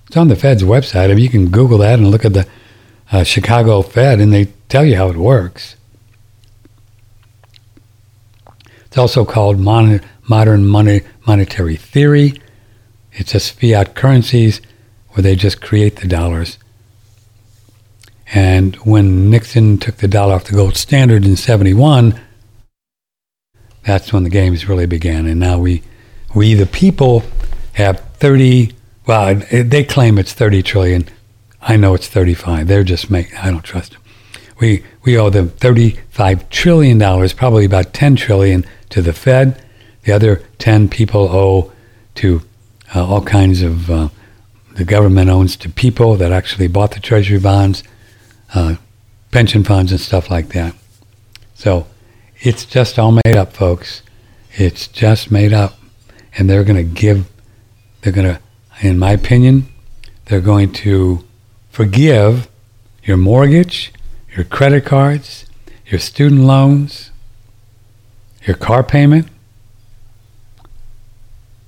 It's 0.07 0.17
on 0.17 0.27
the 0.27 0.35
Fed's 0.35 0.63
website. 0.63 1.05
I 1.05 1.15
mean, 1.15 1.19
you 1.19 1.29
can 1.29 1.49
Google 1.49 1.79
that 1.79 1.99
and 1.99 2.11
look 2.11 2.25
at 2.25 2.33
the 2.33 2.47
uh, 3.11 3.23
Chicago 3.23 3.81
Fed, 3.81 4.19
and 4.19 4.31
they 4.31 4.45
tell 4.69 4.85
you 4.85 4.95
how 4.95 5.09
it 5.09 5.17
works. 5.17 5.75
It's 8.85 8.97
also 8.97 9.25
called 9.25 9.59
mon- 9.59 10.01
modern 10.27 10.65
money 10.67 11.01
monetary 11.25 11.77
theory. 11.77 12.33
It's 13.13 13.31
just 13.31 13.59
fiat 13.59 13.95
currencies 13.95 14.61
where 15.09 15.23
they 15.23 15.35
just 15.35 15.61
create 15.61 15.97
the 15.97 16.07
dollars. 16.07 16.57
And 18.33 18.75
when 18.77 19.29
Nixon 19.29 19.77
took 19.77 19.97
the 19.97 20.07
dollar 20.07 20.35
off 20.35 20.45
the 20.45 20.55
gold 20.55 20.77
standard 20.77 21.25
in 21.25 21.35
71, 21.35 22.19
that's 23.85 24.13
when 24.13 24.23
the 24.23 24.29
games 24.29 24.67
really 24.67 24.85
began. 24.85 25.25
And 25.25 25.39
now 25.39 25.57
we, 25.59 25.83
we 26.35 26.53
the 26.53 26.65
people, 26.65 27.23
have 27.73 27.99
30. 28.15 28.73
Well, 29.05 29.35
they 29.51 29.83
claim 29.83 30.17
it's 30.17 30.33
30 30.33 30.63
trillion. 30.63 31.07
I 31.61 31.77
know 31.77 31.93
it's 31.93 32.07
35. 32.07 32.67
They're 32.67 32.83
just 32.83 33.09
making. 33.09 33.37
I 33.37 33.51
don't 33.51 33.63
trust 33.63 33.93
them. 33.93 34.01
We 34.59 34.83
we 35.03 35.17
owe 35.17 35.29
them 35.29 35.49
35 35.49 36.49
trillion 36.49 36.97
dollars, 36.97 37.33
probably 37.33 37.65
about 37.65 37.93
10 37.93 38.15
trillion 38.15 38.65
to 38.89 39.01
the 39.01 39.13
Fed. 39.13 39.63
The 40.03 40.11
other 40.11 40.43
10 40.59 40.89
people 40.89 41.27
owe 41.29 41.71
to 42.15 42.41
uh, 42.95 43.05
all 43.05 43.21
kinds 43.21 43.61
of. 43.61 43.89
Uh, 43.89 44.09
the 44.75 44.85
government 44.85 45.29
owns 45.29 45.57
to 45.57 45.69
people 45.69 46.15
that 46.15 46.31
actually 46.31 46.69
bought 46.69 46.91
the 46.91 47.01
treasury 47.01 47.39
bonds, 47.39 47.83
uh, 48.55 48.75
pension 49.29 49.65
funds, 49.65 49.91
and 49.91 49.99
stuff 49.99 50.31
like 50.31 50.49
that. 50.53 50.73
So 51.55 51.87
it's 52.41 52.65
just 52.65 52.97
all 52.97 53.11
made 53.25 53.35
up, 53.35 53.53
folks. 53.53 54.01
It's 54.53 54.87
just 54.87 55.31
made 55.31 55.53
up. 55.53 55.77
And 56.37 56.49
they're 56.49 56.63
going 56.63 56.77
to 56.77 57.01
give, 57.01 57.29
they're 58.01 58.13
going 58.13 58.35
to, 58.35 58.41
in 58.81 58.97
my 58.97 59.11
opinion, 59.11 59.67
they're 60.25 60.41
going 60.41 60.71
to 60.73 61.23
forgive 61.69 62.49
your 63.03 63.17
mortgage, 63.17 63.93
your 64.35 64.45
credit 64.45 64.85
cards, 64.85 65.45
your 65.85 65.99
student 65.99 66.41
loans, 66.41 67.11
your 68.45 68.55
car 68.55 68.83
payment. 68.83 69.27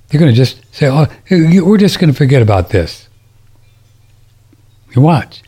They're 0.08 0.20
going 0.20 0.32
to 0.32 0.36
just 0.36 0.74
say, 0.74 0.88
oh, 0.88 1.06
we're 1.30 1.78
just 1.78 1.98
going 1.98 2.10
to 2.10 2.16
forget 2.16 2.42
about 2.42 2.70
this. 2.70 3.08
You 4.94 5.02
watch. 5.02 5.42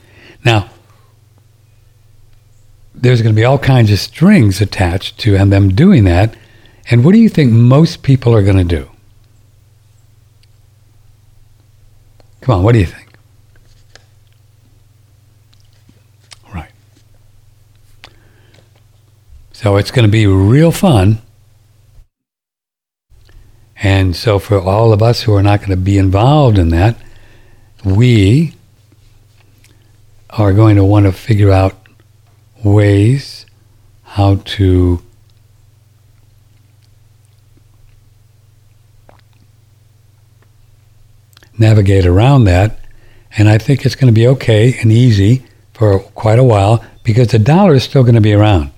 Now, 0.44 0.70
there's 2.96 3.20
going 3.22 3.34
to 3.34 3.38
be 3.38 3.44
all 3.44 3.58
kinds 3.58 3.92
of 3.92 3.98
strings 3.98 4.60
attached 4.60 5.18
to 5.20 5.36
and 5.36 5.52
them 5.52 5.68
doing 5.68 6.04
that. 6.04 6.34
And 6.90 7.04
what 7.04 7.12
do 7.12 7.18
you 7.18 7.28
think 7.28 7.52
most 7.52 8.02
people 8.02 8.34
are 8.34 8.42
going 8.42 8.56
to 8.56 8.64
do? 8.64 8.88
Come 12.40 12.56
on, 12.56 12.62
what 12.62 12.72
do 12.72 12.78
you 12.78 12.86
think? 12.86 13.12
Right. 16.54 16.70
So 19.52 19.76
it's 19.76 19.90
going 19.90 20.06
to 20.06 20.12
be 20.12 20.26
real 20.26 20.70
fun. 20.70 21.18
And 23.82 24.16
so 24.16 24.38
for 24.38 24.58
all 24.58 24.92
of 24.92 25.02
us 25.02 25.22
who 25.22 25.34
are 25.34 25.42
not 25.42 25.58
going 25.58 25.70
to 25.70 25.76
be 25.76 25.98
involved 25.98 26.56
in 26.56 26.70
that, 26.70 26.96
we 27.84 28.54
are 30.30 30.52
going 30.52 30.76
to 30.76 30.84
want 30.84 31.06
to 31.06 31.12
figure 31.12 31.50
out 31.50 31.85
ways 32.64 33.46
how 34.02 34.36
to 34.44 35.02
navigate 41.58 42.06
around 42.06 42.44
that. 42.44 42.78
And 43.36 43.48
I 43.48 43.58
think 43.58 43.84
it's 43.84 43.94
going 43.94 44.12
to 44.12 44.18
be 44.18 44.26
okay 44.28 44.78
and 44.80 44.90
easy 44.90 45.44
for 45.74 45.98
quite 45.98 46.38
a 46.38 46.44
while 46.44 46.84
because 47.02 47.28
the 47.28 47.38
dollar 47.38 47.74
is 47.74 47.84
still 47.84 48.02
going 48.02 48.14
to 48.14 48.20
be 48.20 48.32
around. 48.32 48.70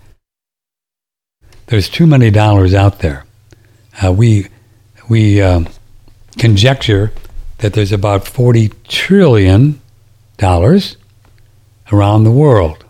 There's 1.67 1.89
too 1.89 2.07
many 2.07 2.31
dollars 2.31 2.75
out 2.75 3.01
there. 3.01 3.25
Uh, 4.03 4.13
we 4.13 4.49
we 5.09 5.41
um, 5.41 5.69
conjecture 6.39 7.13
that 7.59 7.73
there's 7.73 7.93
about 7.93 8.27
40 8.27 8.71
trillion 8.89 9.81
dollars 10.37 10.97
around 11.93 12.25
the 12.25 12.31
world 12.31 12.85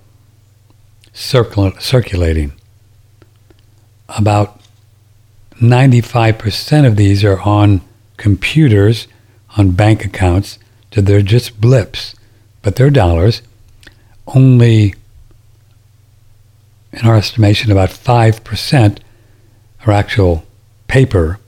circul- 1.18 1.80
circulating. 1.80 2.52
About 4.08 4.60
95% 5.60 6.86
of 6.86 6.96
these 6.96 7.24
are 7.24 7.40
on 7.40 7.80
computers, 8.16 9.08
on 9.56 9.72
bank 9.72 10.04
accounts, 10.04 10.58
so 10.92 11.00
they're 11.00 11.20
just 11.20 11.60
blips, 11.60 12.14
but 12.62 12.76
they're 12.76 12.90
dollars. 12.90 13.42
Only, 14.28 14.94
in 16.92 17.06
our 17.06 17.16
estimation, 17.16 17.72
about 17.72 17.90
5% 17.90 18.98
are 19.86 19.92
actual 19.92 20.44
paper, 20.86 21.40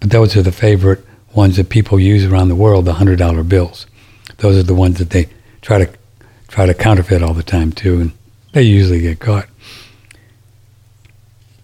but 0.00 0.10
those 0.10 0.36
are 0.36 0.42
the 0.42 0.52
favorite 0.52 1.04
ones 1.34 1.56
that 1.56 1.68
people 1.68 1.98
use 1.98 2.24
around 2.24 2.48
the 2.48 2.54
world, 2.54 2.84
the 2.84 2.94
$100 2.94 3.48
bills. 3.48 3.86
Those 4.38 4.56
are 4.56 4.62
the 4.62 4.74
ones 4.74 4.98
that 4.98 5.10
they 5.10 5.28
try 5.60 5.78
to 5.78 5.90
try 6.46 6.64
to 6.64 6.72
counterfeit 6.72 7.22
all 7.22 7.34
the 7.34 7.42
time 7.42 7.72
too, 7.72 8.00
and 8.00 8.12
they 8.58 8.64
usually 8.64 9.00
get 9.00 9.20
caught. 9.20 9.46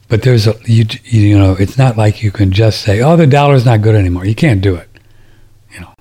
but 0.09 0.23
there's 0.23 0.47
a 0.47 0.55
you 0.65 0.85
you 1.03 1.37
know 1.37 1.57
it's 1.59 1.77
not 1.77 1.97
like 1.97 2.23
you 2.23 2.31
can 2.31 2.53
just 2.53 2.83
say 2.83 3.01
oh 3.01 3.17
the 3.17 3.27
dollar's 3.27 3.65
not 3.65 3.83
good 3.83 3.97
anymore. 3.97 4.25
You 4.25 4.37
can't 4.37 4.61
do 4.61 4.77
it. 4.77 4.89
You 5.73 5.81
know, 5.81 5.93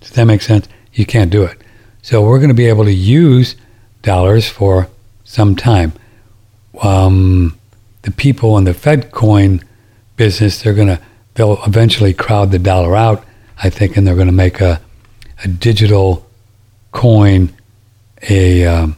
does 0.00 0.10
that 0.10 0.24
make 0.26 0.40
sense? 0.40 0.68
You 0.92 1.04
can't 1.04 1.32
do 1.32 1.42
it. 1.42 1.58
So 2.02 2.22
we're 2.22 2.38
going 2.38 2.54
to 2.56 2.62
be 2.64 2.66
able 2.66 2.84
to 2.84 2.92
use 2.92 3.56
dollars 4.02 4.48
for 4.48 4.88
some 5.24 5.56
time. 5.56 5.94
Um, 6.80 7.58
the 8.02 8.12
people 8.12 8.56
in 8.56 8.64
the 8.64 8.74
Fed 8.74 9.10
coin 9.10 9.64
business, 10.16 10.62
they're 10.62 10.74
going 10.74 10.94
to 10.94 11.00
they'll 11.34 11.58
eventually 11.64 12.14
crowd 12.14 12.52
the 12.52 12.60
dollar 12.60 12.94
out, 12.94 13.24
I 13.64 13.68
think, 13.68 13.96
and 13.96 14.06
they're 14.06 14.14
going 14.14 14.28
to 14.28 14.42
make 14.46 14.60
a 14.60 14.80
a 15.42 15.48
digital 15.48 16.24
coin 16.92 17.52
a 18.30 18.64
um, 18.64 18.96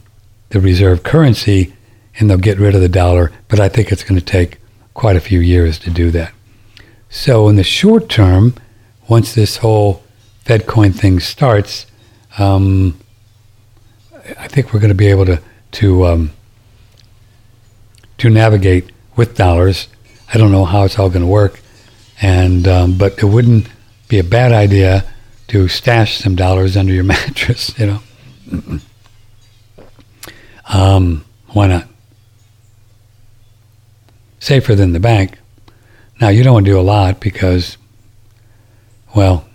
the 0.50 0.60
reserve 0.60 1.02
currency, 1.02 1.74
and 2.18 2.30
they'll 2.30 2.38
get 2.38 2.58
rid 2.58 2.74
of 2.74 2.80
the 2.80 2.88
dollar. 2.88 3.32
But 3.48 3.60
I 3.60 3.68
think 3.68 3.92
it's 3.92 4.02
going 4.02 4.18
to 4.18 4.24
take 4.24 4.58
quite 4.94 5.16
a 5.16 5.20
few 5.20 5.40
years 5.40 5.78
to 5.80 5.90
do 5.90 6.10
that. 6.12 6.32
So 7.08 7.48
in 7.48 7.56
the 7.56 7.64
short 7.64 8.08
term, 8.08 8.54
once 9.08 9.34
this 9.34 9.58
whole 9.58 10.02
Fed 10.44 10.66
coin 10.66 10.92
thing 10.92 11.20
starts, 11.20 11.86
um, 12.38 12.98
I 14.38 14.48
think 14.48 14.72
we're 14.72 14.80
going 14.80 14.88
to 14.88 14.94
be 14.94 15.08
able 15.08 15.26
to 15.26 15.40
to 15.72 16.06
um, 16.06 16.32
to 18.18 18.30
navigate 18.30 18.90
with 19.16 19.36
dollars. 19.36 19.88
I 20.32 20.38
don't 20.38 20.52
know 20.52 20.64
how 20.64 20.84
it's 20.84 20.98
all 20.98 21.08
going 21.08 21.22
to 21.22 21.28
work, 21.28 21.60
and 22.20 22.66
um, 22.66 22.98
but 22.98 23.18
it 23.18 23.24
wouldn't 23.24 23.68
be 24.08 24.18
a 24.18 24.24
bad 24.24 24.52
idea 24.52 25.04
to 25.48 25.68
stash 25.68 26.18
some 26.18 26.34
dollars 26.34 26.76
under 26.76 26.92
your 26.92 27.04
mattress. 27.14 27.76
You 27.78 27.86
know, 27.86 28.80
um, 30.68 31.24
why 31.48 31.68
not? 31.68 31.86
Safer 34.38 34.74
than 34.74 34.92
the 34.92 35.00
bank. 35.00 35.38
Now 36.20 36.28
you 36.28 36.42
don't 36.42 36.54
want 36.54 36.66
to 36.66 36.72
do 36.72 36.80
a 36.80 36.82
lot 36.82 37.20
because, 37.20 37.76
well, 39.14 39.46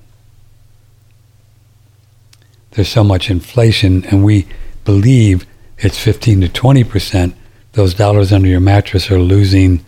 there's 2.72 2.90
so 2.90 3.04
much 3.04 3.30
inflation, 3.30 4.06
and 4.06 4.24
we 4.24 4.48
believe 4.86 5.46
it's 5.78 5.98
15 6.00 6.42
to 6.42 6.50
20 6.50 6.84
percent. 6.84 7.36
Those 7.74 7.94
dollars 7.94 8.32
under 8.32 8.48
your 8.48 8.60
mattress 8.60 9.10
are 9.12 9.20
losing. 9.20 9.84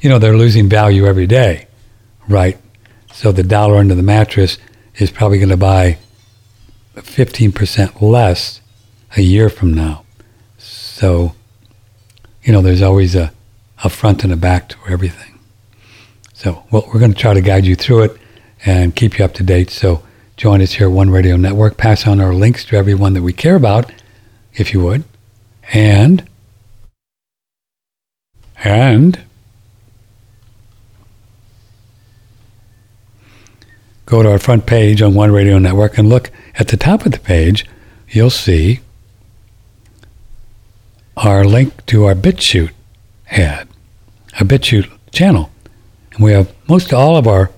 You 0.00 0.08
know, 0.08 0.18
they're 0.18 0.36
losing 0.36 0.68
value 0.68 1.06
every 1.06 1.26
day, 1.26 1.66
right? 2.28 2.58
So 3.12 3.32
the 3.32 3.42
dollar 3.42 3.76
under 3.76 3.94
the 3.94 4.02
mattress 4.02 4.58
is 4.96 5.10
probably 5.10 5.38
going 5.38 5.48
to 5.48 5.56
buy 5.56 5.98
15% 6.94 8.00
less 8.00 8.57
a 9.16 9.22
year 9.22 9.48
from 9.48 9.74
now. 9.74 10.04
So, 10.58 11.34
you 12.42 12.52
know, 12.52 12.62
there's 12.62 12.82
always 12.82 13.14
a, 13.14 13.32
a 13.84 13.88
front 13.88 14.24
and 14.24 14.32
a 14.32 14.36
back 14.36 14.68
to 14.70 14.76
everything. 14.88 15.38
So, 16.34 16.64
well, 16.70 16.88
we're 16.92 17.00
going 17.00 17.12
to 17.12 17.18
try 17.18 17.34
to 17.34 17.40
guide 17.40 17.64
you 17.64 17.74
through 17.74 18.04
it 18.04 18.16
and 18.64 18.94
keep 18.94 19.18
you 19.18 19.24
up 19.24 19.34
to 19.34 19.42
date. 19.42 19.70
So, 19.70 20.02
join 20.36 20.62
us 20.62 20.72
here 20.72 20.88
at 20.88 20.92
One 20.92 21.10
Radio 21.10 21.36
Network. 21.36 21.76
Pass 21.76 22.06
on 22.06 22.20
our 22.20 22.34
links 22.34 22.64
to 22.66 22.76
everyone 22.76 23.14
that 23.14 23.22
we 23.22 23.32
care 23.32 23.56
about, 23.56 23.92
if 24.54 24.72
you 24.72 24.82
would. 24.84 25.04
And, 25.72 26.28
and, 28.62 29.20
go 34.06 34.22
to 34.22 34.30
our 34.30 34.38
front 34.38 34.64
page 34.64 35.02
on 35.02 35.14
One 35.14 35.30
Radio 35.30 35.58
Network 35.58 35.98
and 35.98 36.08
look 36.08 36.30
at 36.54 36.68
the 36.68 36.76
top 36.76 37.04
of 37.04 37.12
the 37.12 37.18
page. 37.18 37.66
You'll 38.08 38.30
see 38.30 38.80
our 41.18 41.44
link 41.44 41.84
to 41.86 42.04
our 42.04 42.14
BitChute 42.14 42.72
ad, 43.30 43.68
a 44.40 44.44
BitChute 44.44 44.90
channel. 45.10 45.50
And 46.12 46.22
we 46.22 46.32
have 46.32 46.52
most 46.68 46.92
all 46.92 47.16
of 47.16 47.26
our 47.26 47.50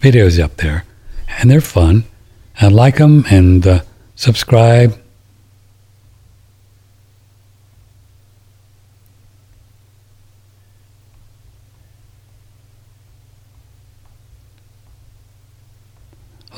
videos 0.00 0.42
up 0.42 0.56
there 0.56 0.84
and 1.38 1.50
they're 1.50 1.60
fun. 1.60 2.04
I 2.60 2.68
like 2.68 2.96
them 2.96 3.24
and 3.30 3.66
uh, 3.66 3.80
subscribe. 4.14 4.98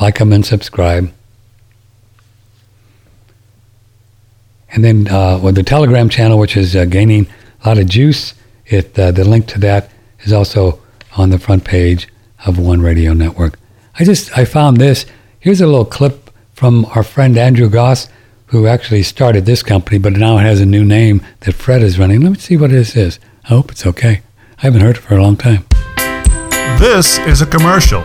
Like 0.00 0.18
them 0.18 0.32
and 0.32 0.44
subscribe. 0.44 1.12
And 4.72 4.82
then 4.82 5.08
uh, 5.08 5.38
with 5.38 5.54
the 5.54 5.62
Telegram 5.62 6.08
channel, 6.08 6.38
which 6.38 6.56
is 6.56 6.74
uh, 6.74 6.86
gaining 6.86 7.26
a 7.62 7.68
lot 7.68 7.78
of 7.78 7.88
juice, 7.88 8.34
it 8.66 8.98
uh, 8.98 9.10
the 9.10 9.24
link 9.24 9.46
to 9.48 9.60
that 9.60 9.90
is 10.20 10.32
also 10.32 10.80
on 11.16 11.30
the 11.30 11.38
front 11.38 11.64
page 11.64 12.08
of 12.46 12.58
One 12.58 12.80
Radio 12.80 13.12
Network. 13.12 13.58
I 13.98 14.04
just 14.04 14.36
I 14.36 14.44
found 14.44 14.78
this. 14.78 15.04
Here's 15.38 15.60
a 15.60 15.66
little 15.66 15.84
clip 15.84 16.30
from 16.54 16.86
our 16.94 17.02
friend 17.02 17.36
Andrew 17.36 17.68
Goss, 17.68 18.08
who 18.46 18.66
actually 18.66 19.02
started 19.02 19.44
this 19.44 19.62
company, 19.62 19.98
but 19.98 20.14
now 20.14 20.38
it 20.38 20.42
has 20.42 20.60
a 20.60 20.66
new 20.66 20.84
name 20.84 21.20
that 21.40 21.54
Fred 21.54 21.82
is 21.82 21.98
running. 21.98 22.20
Let 22.22 22.32
me 22.32 22.38
see 22.38 22.56
what 22.56 22.70
this 22.70 22.96
is. 22.96 23.18
I 23.44 23.48
hope 23.48 23.70
it's 23.70 23.86
okay. 23.86 24.22
I 24.58 24.62
haven't 24.62 24.80
heard 24.80 24.96
it 24.96 25.00
for 25.00 25.14
a 25.14 25.22
long 25.22 25.36
time. 25.36 25.64
This 26.78 27.18
is 27.18 27.42
a 27.42 27.46
commercial. 27.46 28.04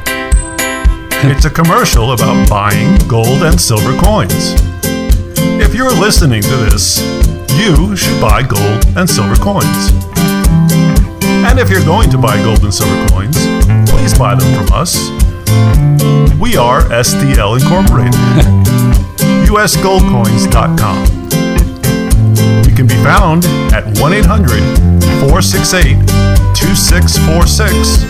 It's 1.19 1.45
a 1.45 1.49
commercial 1.49 2.11
about 2.11 2.49
buying 2.49 2.98
gold 3.07 3.44
and 3.44 3.60
silver 3.60 3.98
coins. 3.99 4.76
You're 5.77 5.93
listening 5.93 6.41
to 6.41 6.57
this, 6.57 6.99
you 7.55 7.95
should 7.95 8.19
buy 8.19 8.41
gold 8.41 8.83
and 8.97 9.07
silver 9.07 9.35
coins. 9.35 9.91
And 11.45 11.59
if 11.59 11.69
you're 11.69 11.85
going 11.85 12.09
to 12.09 12.17
buy 12.17 12.41
gold 12.43 12.63
and 12.63 12.73
silver 12.73 13.07
coins, 13.09 13.37
please 13.89 14.17
buy 14.17 14.33
them 14.33 14.51
from 14.55 14.73
us 14.73 14.97
we 16.39 16.55
are 16.55 16.81
STL 16.83 17.59
Incorporated. 17.59 18.13
USGoldCoins.com. 19.47 21.05
Can 22.75 22.87
be 22.87 22.95
found 23.03 23.45
at 23.73 23.83
1 23.99 24.13
800 24.13 24.61
468 25.19 25.97
2646 26.53 28.03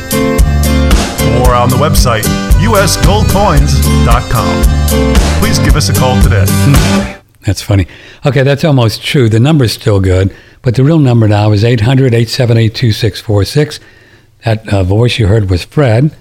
or 1.39 1.55
on 1.55 1.69
the 1.69 1.77
website 1.77 2.25
usgoldcoins.com. 2.59 4.63
Please 5.39 5.59
give 5.59 5.77
us 5.77 5.87
a 5.87 5.93
call 5.93 6.21
today. 6.21 6.45
That's 7.41 7.61
funny. 7.61 7.87
Okay, 8.25 8.43
that's 8.43 8.63
almost 8.63 9.03
true. 9.03 9.29
The 9.29 9.39
number's 9.39 9.71
still 9.71 9.99
good, 9.99 10.35
but 10.61 10.75
the 10.75 10.83
real 10.83 10.99
number 10.99 11.27
now 11.27 11.51
is 11.51 11.63
800 11.63 12.13
878 12.13 12.75
2646. 12.75 13.79
That 14.43 14.73
uh, 14.73 14.83
voice 14.83 15.17
you 15.17 15.27
heard 15.27 15.49
was 15.49 15.63
Fred. 15.63 16.15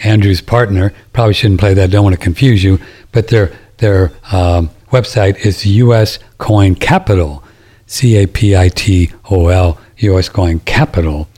Andrew's 0.00 0.40
partner. 0.40 0.92
Probably 1.12 1.34
shouldn't 1.34 1.60
play 1.60 1.74
that. 1.74 1.90
Don't 1.90 2.04
want 2.04 2.14
to 2.14 2.20
confuse 2.20 2.62
you. 2.62 2.78
But 3.12 3.28
their 3.28 3.52
their 3.78 4.12
um, 4.30 4.70
website 4.90 5.44
is 5.44 5.66
U.S. 5.66 6.18
Coin 6.38 6.74
Capitol, 6.74 7.42
C 7.86 8.16
A 8.16 8.26
P 8.26 8.56
I 8.56 8.68
T 8.68 9.12
O 9.30 9.48
L, 9.48 9.80
U.S. 9.98 10.28
Coin 10.28 10.60
Capitol. 10.60 11.28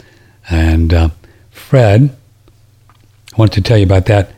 And 0.50 0.92
uh, 0.92 1.08
Fred, 1.50 2.16
I 2.90 3.36
wanted 3.36 3.54
to 3.54 3.68
tell 3.68 3.78
you 3.78 3.84
about 3.84 4.06
that. 4.06 4.32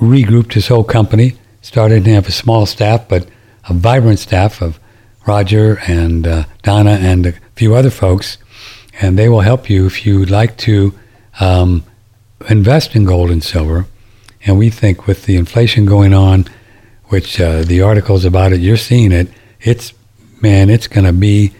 Regrouped 0.00 0.52
his 0.52 0.68
whole 0.68 0.84
company. 0.84 1.36
Started 1.64 2.04
to 2.04 2.10
have 2.10 2.28
a 2.28 2.30
small 2.30 2.66
staff, 2.66 3.08
but 3.08 3.26
a 3.70 3.72
vibrant 3.72 4.18
staff 4.18 4.60
of 4.60 4.78
Roger 5.26 5.78
and 5.86 6.26
uh, 6.26 6.44
Donna 6.62 6.98
and 7.00 7.24
a 7.24 7.32
few 7.56 7.74
other 7.74 7.88
folks, 7.88 8.36
and 9.00 9.18
they 9.18 9.30
will 9.30 9.40
help 9.40 9.70
you 9.70 9.86
if 9.86 10.04
you'd 10.04 10.28
like 10.28 10.58
to 10.58 10.92
um, 11.40 11.82
invest 12.50 12.94
in 12.94 13.06
gold 13.06 13.30
and 13.30 13.42
silver. 13.42 13.86
And 14.44 14.58
we 14.58 14.68
think 14.68 15.06
with 15.06 15.24
the 15.24 15.36
inflation 15.36 15.86
going 15.86 16.12
on, 16.12 16.44
which 17.06 17.40
uh, 17.40 17.62
the 17.62 17.80
articles 17.80 18.26
about 18.26 18.52
it, 18.52 18.60
you're 18.60 18.76
seeing 18.76 19.10
it, 19.10 19.30
it's, 19.58 19.94
man, 20.42 20.68
it's 20.68 20.86
going 20.86 21.06
to 21.06 21.14
be 21.14 21.54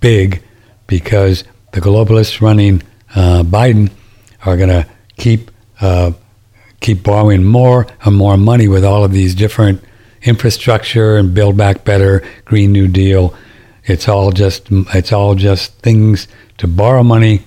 big 0.00 0.42
because 0.86 1.44
the 1.72 1.82
globalists 1.82 2.40
running 2.40 2.82
uh, 3.14 3.42
Biden 3.42 3.90
are 4.46 4.56
going 4.56 4.70
to 4.70 4.86
keep 5.18 5.50
uh, 5.82 6.12
keep 6.80 7.02
borrowing 7.02 7.44
more 7.44 7.86
and 8.04 8.16
more 8.16 8.36
money 8.36 8.68
with 8.68 8.84
all 8.84 9.04
of 9.04 9.12
these 9.12 9.34
different 9.34 9.82
infrastructure 10.22 11.16
and 11.16 11.34
build 11.34 11.56
back 11.56 11.84
better, 11.84 12.22
Green 12.44 12.72
New 12.72 12.88
Deal. 12.88 13.34
It's 13.84 14.08
all 14.08 14.30
just 14.32 14.68
it's 14.70 15.12
all 15.12 15.34
just 15.34 15.74
things 15.78 16.28
to 16.58 16.66
borrow 16.66 17.02
money, 17.02 17.42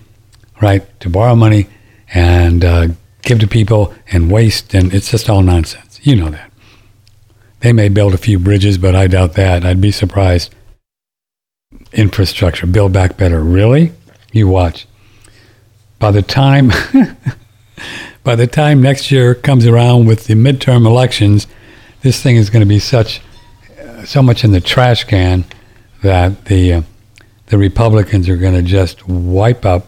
right? 0.61 0.83
To 1.01 1.09
borrow 1.09 1.35
money 1.35 1.67
and 2.13 2.65
uh, 2.65 2.87
give 3.21 3.39
to 3.39 3.47
people 3.47 3.93
and 4.11 4.31
waste, 4.31 4.73
and 4.73 4.93
it's 4.93 5.11
just 5.11 5.29
all 5.29 5.41
nonsense. 5.41 5.99
You 6.03 6.15
know 6.15 6.29
that. 6.29 6.51
They 7.61 7.73
may 7.73 7.89
build 7.89 8.13
a 8.13 8.17
few 8.17 8.39
bridges, 8.39 8.77
but 8.77 8.95
I 8.95 9.07
doubt 9.07 9.33
that. 9.33 9.63
I'd 9.63 9.79
be 9.79 9.91
surprised. 9.91 10.53
Infrastructure, 11.93 12.67
build 12.67 12.91
back 12.91 13.17
better. 13.17 13.41
Really? 13.41 13.93
You 14.31 14.47
watch. 14.47 14.85
By 15.99 16.11
the 16.11 16.21
time, 16.21 16.71
by 18.23 18.35
the 18.35 18.47
time 18.47 18.81
next 18.81 19.11
year 19.11 19.35
comes 19.35 19.65
around 19.65 20.05
with 20.05 20.27
the 20.27 20.33
midterm 20.33 20.85
elections, 20.85 21.47
this 22.01 22.21
thing 22.21 22.35
is 22.35 22.49
going 22.49 22.61
to 22.61 22.67
be 22.67 22.79
such, 22.79 23.21
uh, 23.79 24.05
so 24.05 24.21
much 24.21 24.43
in 24.43 24.51
the 24.51 24.61
trash 24.61 25.03
can 25.03 25.45
that 26.01 26.45
the 26.45 26.73
uh, 26.73 26.81
the 27.47 27.57
Republicans 27.57 28.29
are 28.29 28.37
going 28.37 28.53
to 28.53 28.61
just 28.61 29.07
wipe 29.07 29.65
up, 29.65 29.85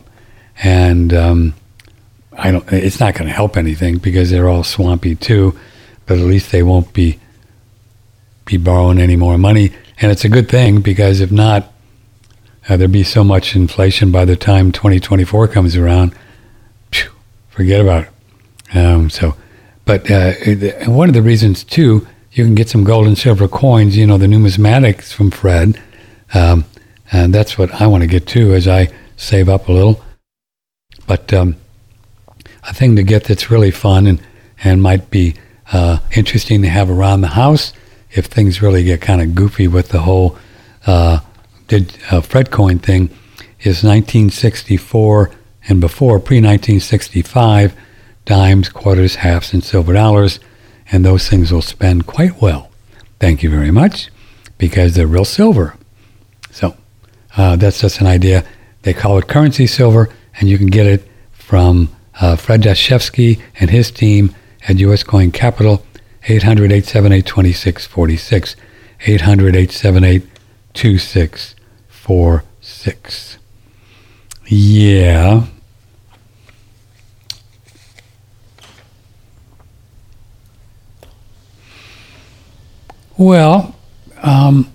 and 0.64 1.14
um, 1.14 1.54
I 2.34 2.52
don't. 2.52 2.72
It's 2.72 3.00
not 3.00 3.16
going 3.16 3.28
to 3.28 3.34
help 3.34 3.58
anything 3.58 3.98
because 3.98 4.30
they're 4.30 4.50
all 4.50 4.64
swampy 4.64 5.16
too. 5.16 5.58
But 6.06 6.20
at 6.20 6.26
least 6.26 6.52
they 6.52 6.64
won't 6.64 6.94
be 6.94 7.20
be 8.46 8.58
borrowing 8.58 9.00
any 9.00 9.16
more 9.16 9.38
money, 9.38 9.72
and 10.00 10.12
it's 10.12 10.26
a 10.26 10.30
good 10.30 10.50
thing 10.50 10.82
because 10.82 11.22
if 11.22 11.32
not, 11.32 11.74
uh, 12.70 12.78
there'd 12.78 12.92
be 12.92 13.04
so 13.04 13.24
much 13.24 13.56
inflation 13.56 14.12
by 14.12 14.26
the 14.26 14.36
time 14.36 14.72
2024 14.72 15.48
comes 15.48 15.76
around. 15.76 16.14
Phew, 16.92 17.12
forget 17.50 17.82
about 17.82 18.04
it. 18.04 18.15
Um, 18.74 19.10
so, 19.10 19.36
but 19.86 20.10
uh, 20.10 20.34
one 20.88 21.10
of 21.10 21.14
the 21.14 21.22
reasons 21.22 21.64
too, 21.64 22.08
you 22.32 22.44
can 22.44 22.56
get 22.56 22.70
some 22.70 22.84
gold 22.84 23.08
and 23.08 23.18
silver 23.18 23.48
coins. 23.48 23.96
You 23.96 24.08
know, 24.08 24.18
the 24.18 24.28
numismatics 24.28 25.14
from 25.14 25.32
Fred, 25.32 25.82
um, 26.34 26.66
and 27.12 27.34
that's 27.34 27.58
what 27.58 27.82
I 27.82 27.88
want 27.88 28.02
to 28.02 28.08
get 28.08 28.28
to 28.28 28.54
as 28.54 28.68
I 28.68 28.90
save 29.16 29.48
up 29.48 29.70
a 29.70 29.72
little. 29.72 30.04
But 31.08 31.32
um, 31.34 31.56
a 32.68 32.74
thing 32.74 32.96
to 32.96 33.04
get 33.04 33.26
that's 33.26 33.52
really 33.52 33.72
fun 33.72 34.08
and 34.08 34.22
and 34.64 34.82
might 34.82 35.10
be 35.10 35.36
uh, 35.72 36.00
interesting 36.16 36.62
to 36.62 36.70
have 36.70 36.90
around 36.90 37.22
the 37.22 37.30
house 37.30 37.74
if 38.12 38.26
things 38.26 38.62
really 38.62 38.84
get 38.84 39.02
kind 39.02 39.22
of 39.22 39.36
goofy 39.36 39.68
with 39.68 39.90
the 39.90 40.02
whole 40.02 40.38
uh, 40.88 41.20
did 41.68 41.98
uh, 42.12 42.22
Fred 42.22 42.52
coin 42.52 42.80
thing 42.80 43.10
is 43.62 43.84
1964 43.84 45.32
and 45.68 45.82
before 45.82 46.20
pre 46.20 46.38
1965 46.38 47.76
dimes, 48.26 48.70
quarters, 48.70 49.16
halves, 49.16 49.54
and 49.54 49.64
silver 49.64 49.94
dollars, 49.94 50.40
and 50.92 51.06
those 51.06 51.30
things 51.30 51.52
will 51.52 51.62
spend 51.62 52.08
quite 52.08 52.42
well. 52.42 52.72
Thank 53.20 53.44
you 53.44 53.50
very 53.50 53.72
much, 53.72 54.10
because 54.58 54.96
they're 54.96 55.08
real 55.08 55.26
silver. 55.26 55.76
So 56.52 56.76
uh, 57.38 57.56
that's 57.56 57.82
just 57.82 58.02
an 58.02 58.08
idea. 58.08 58.44
They 58.82 58.94
call 58.94 59.18
it 59.18 59.28
currency 59.28 59.68
silver, 59.68 60.10
and 60.40 60.50
you 60.50 60.58
can 60.58 60.68
get 60.68 60.86
it 60.86 61.08
from 61.32 61.90
uh, 62.20 62.36
Fred 62.36 62.62
Dashevsky 62.62 63.42
and 63.60 63.70
his 63.70 63.92
team 63.92 64.36
at 64.68 64.80
U.S. 64.80 65.04
Coin 65.04 65.32
Capitol, 65.32 65.86
800 66.28 66.72
878 66.72 67.26
2646. 67.26 68.56
800 69.08 69.56
878 69.56 70.24
2646. 70.74 73.38
Yeah. 74.48 75.46
Well, 83.18 83.76
um, 84.24 84.72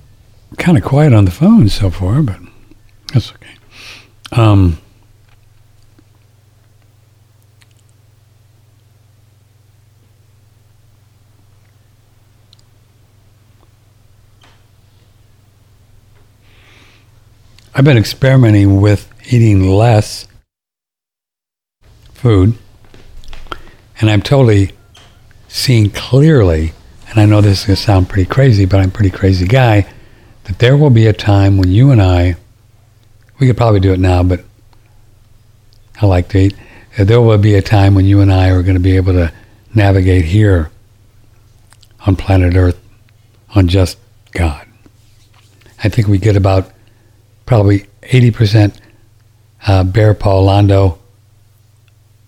kind 0.56 0.78
of 0.78 0.84
quiet 0.84 1.12
on 1.12 1.26
the 1.26 1.30
phone 1.30 1.68
so 1.68 1.90
far, 1.90 2.22
but 2.22 2.38
that's 3.12 3.32
okay. 3.32 3.54
Um, 4.32 4.78
I've 17.74 17.84
been 17.84 17.98
experimenting 17.98 18.80
with 18.80 19.12
eating 19.30 19.68
less 19.70 20.26
food, 22.14 22.56
and 24.00 24.10
I'm 24.10 24.22
totally 24.22 24.72
seeing 25.48 25.90
clearly, 25.90 26.72
and 27.10 27.18
I 27.18 27.26
know 27.26 27.40
this 27.40 27.60
is 27.60 27.66
going 27.66 27.76
to 27.76 27.82
sound 27.82 28.08
pretty 28.08 28.28
crazy, 28.28 28.66
but 28.66 28.78
I'm 28.78 28.88
a 28.88 28.92
pretty 28.92 29.10
crazy 29.10 29.46
guy, 29.46 29.86
that 30.44 30.58
there 30.60 30.76
will 30.76 30.90
be 30.90 31.06
a 31.06 31.12
time 31.12 31.58
when 31.58 31.70
you 31.70 31.90
and 31.90 32.00
I, 32.00 32.36
we 33.38 33.48
could 33.48 33.56
probably 33.56 33.80
do 33.80 33.92
it 33.92 33.98
now, 33.98 34.22
but 34.22 34.44
I 36.00 36.06
like 36.06 36.28
to 36.28 36.38
eat. 36.38 36.54
There 36.96 37.20
will 37.20 37.38
be 37.38 37.54
a 37.56 37.62
time 37.62 37.94
when 37.94 38.04
you 38.04 38.20
and 38.20 38.32
I 38.32 38.50
are 38.50 38.62
going 38.62 38.74
to 38.74 38.80
be 38.80 38.96
able 38.96 39.12
to 39.14 39.32
navigate 39.74 40.24
here 40.24 40.70
on 42.06 42.14
planet 42.16 42.54
Earth 42.54 42.80
on 43.54 43.66
just 43.68 43.98
God. 44.30 44.66
I 45.82 45.88
think 45.88 46.06
we 46.06 46.18
get 46.18 46.36
about 46.36 46.70
probably 47.44 47.86
80%. 48.02 48.76
Uh, 49.66 49.84
Bear 49.84 50.14
Paul 50.14 50.46
Londo 50.46 50.98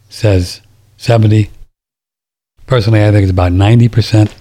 says 0.09 0.61
70. 0.97 1.51
Personally, 2.67 3.05
I 3.05 3.11
think 3.11 3.23
it's 3.23 3.31
about 3.31 3.53
90% 3.53 4.33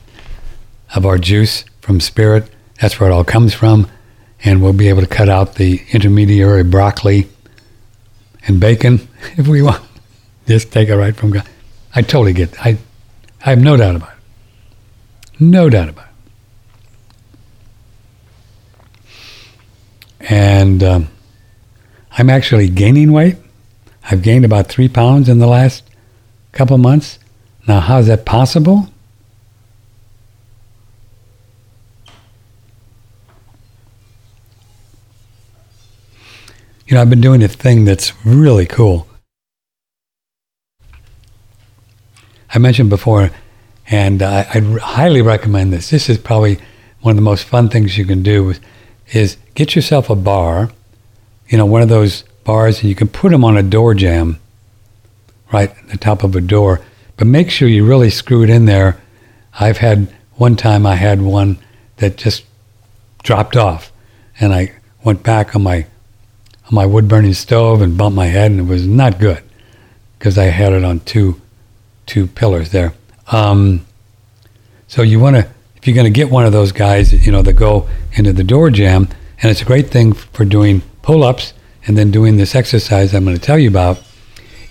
of 0.96 1.06
our 1.06 1.18
juice 1.18 1.66
from 1.82 2.00
spirit. 2.00 2.50
That's 2.80 3.00
where 3.00 3.10
it 3.10 3.14
all 3.14 3.24
comes 3.24 3.54
from. 3.54 3.90
And 4.44 4.62
we'll 4.62 4.74
be 4.74 4.90
able 4.90 5.02
to 5.02 5.08
cut 5.08 5.30
out 5.30 5.56
the 5.56 5.82
intermediary 5.92 6.64
broccoli 6.64 7.28
and 8.48 8.60
bacon 8.60 9.08
if 9.38 9.48
we 9.48 9.62
want. 9.62 9.84
Just 10.48 10.72
take 10.72 10.90
it 10.90 10.96
right 10.96 11.16
from 11.16 11.32
God. 11.32 11.48
I 11.96 12.02
totally 12.02 12.34
get 12.34 12.54
it. 12.54 12.66
I, 12.66 12.78
I 13.46 13.52
have 13.52 13.60
no 13.60 13.78
doubt 13.78 13.96
about 13.96 14.14
it. 14.14 15.40
No 15.40 15.70
doubt 15.70 15.90
about 15.90 16.06
it. 16.06 16.12
and 20.30 20.84
um, 20.84 21.10
I'm 22.12 22.30
actually 22.30 22.70
gaining 22.70 23.12
weight. 23.12 23.38
I've 24.10 24.22
gained 24.22 24.46
about 24.46 24.68
three 24.68 24.88
pounds 24.88 25.30
in 25.30 25.40
the 25.40 25.48
last 25.48 25.84
couple 26.52 26.78
months. 26.78 27.20
Now, 27.68 27.80
how 27.80 28.00
is 28.00 28.08
that 28.08 28.26
possible? 28.26 28.91
You 36.92 36.96
know, 36.96 37.04
I've 37.04 37.10
been 37.10 37.22
doing 37.22 37.42
a 37.42 37.48
thing 37.48 37.86
that's 37.86 38.12
really 38.26 38.66
cool. 38.66 39.08
I 42.54 42.60
mentioned 42.60 42.90
before, 42.90 43.32
and 43.88 44.22
I, 44.22 44.46
would 44.56 44.82
highly 44.82 45.22
recommend 45.22 45.72
this. 45.72 45.90
This 45.90 46.10
is 46.10 46.18
probably 46.18 46.60
one 47.00 47.12
of 47.12 47.16
the 47.16 47.22
most 47.22 47.46
fun 47.46 47.70
things 47.70 47.98
you 47.98 48.04
can 48.04 48.24
do 48.24 48.56
is 49.14 49.38
get 49.56 49.74
yourself 49.74 50.10
a 50.10 50.18
bar, 50.18 50.70
you 51.48 51.58
know, 51.58 51.66
one 51.66 51.82
of 51.82 51.88
those 51.88 52.24
bars, 52.44 52.82
and 52.82 52.90
you 52.90 52.96
can 52.96 53.08
put 53.08 53.32
them 53.32 53.46
on 53.46 53.56
a 53.56 53.64
door 53.64 53.94
jamb, 53.94 54.38
right 55.54 55.70
at 55.70 55.88
the 55.88 55.98
top 55.98 56.26
of 56.26 56.36
a 56.36 56.42
door. 56.42 56.82
But 57.16 57.26
make 57.26 57.50
sure 57.50 57.70
you 57.70 57.86
really 57.86 58.10
screw 58.10 58.44
it 58.44 58.50
in 58.50 58.66
there. 58.66 59.00
I've 59.58 59.78
had 59.78 60.14
one 60.34 60.58
time 60.58 60.86
I 60.86 60.96
had 60.96 61.22
one 61.22 61.58
that 61.98 62.18
just 62.18 62.44
dropped 63.24 63.56
off, 63.56 63.94
and 64.42 64.54
I 64.54 64.74
went 65.06 65.24
back 65.24 65.56
on 65.56 65.64
my 65.64 65.86
my 66.72 66.86
wood 66.86 67.08
burning 67.08 67.34
stove 67.34 67.82
and 67.82 67.98
bumped 67.98 68.16
my 68.16 68.28
head, 68.28 68.50
and 68.50 68.62
it 68.62 68.64
was 68.64 68.88
not 68.88 69.20
good 69.20 69.44
because 70.18 70.38
I 70.38 70.46
had 70.46 70.74
it 70.74 70.84
on 70.84 71.02
two 71.02 71.40
two 72.06 72.28
pillars 72.28 72.72
there. 72.72 72.94
Um, 73.28 73.86
so 74.88 75.02
you 75.02 75.20
want 75.20 75.36
to 75.36 75.48
if 75.76 75.88
you're 75.88 75.96
going 75.96 76.12
to 76.12 76.12
get 76.12 76.30
one 76.30 76.46
of 76.46 76.52
those 76.52 76.72
guys, 76.72 77.26
you 77.26 77.32
know, 77.32 77.42
that 77.42 77.54
go 77.54 77.90
into 78.14 78.32
the 78.34 78.44
door 78.44 78.70
jamb, 78.70 79.10
and 79.42 79.50
it's 79.50 79.62
a 79.62 79.66
great 79.66 79.90
thing 79.90 80.14
for 80.14 80.46
doing 80.46 80.84
pull-ups 81.02 81.54
and 81.88 81.98
then 81.98 82.12
doing 82.12 82.38
this 82.38 82.54
exercise 82.54 83.16
I'm 83.16 83.24
going 83.24 83.36
to 83.36 83.42
tell 83.42 83.58
you 83.58 83.68
about, 83.68 84.00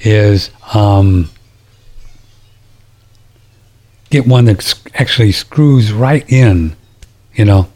is 0.03 0.51
um, 0.73 1.29
get 4.11 4.25
one 4.25 4.45
that 4.45 4.75
actually 4.95 5.33
screws 5.33 5.93
right 5.93 6.25
in, 6.31 6.77
you 7.35 7.45
know, 7.45 7.69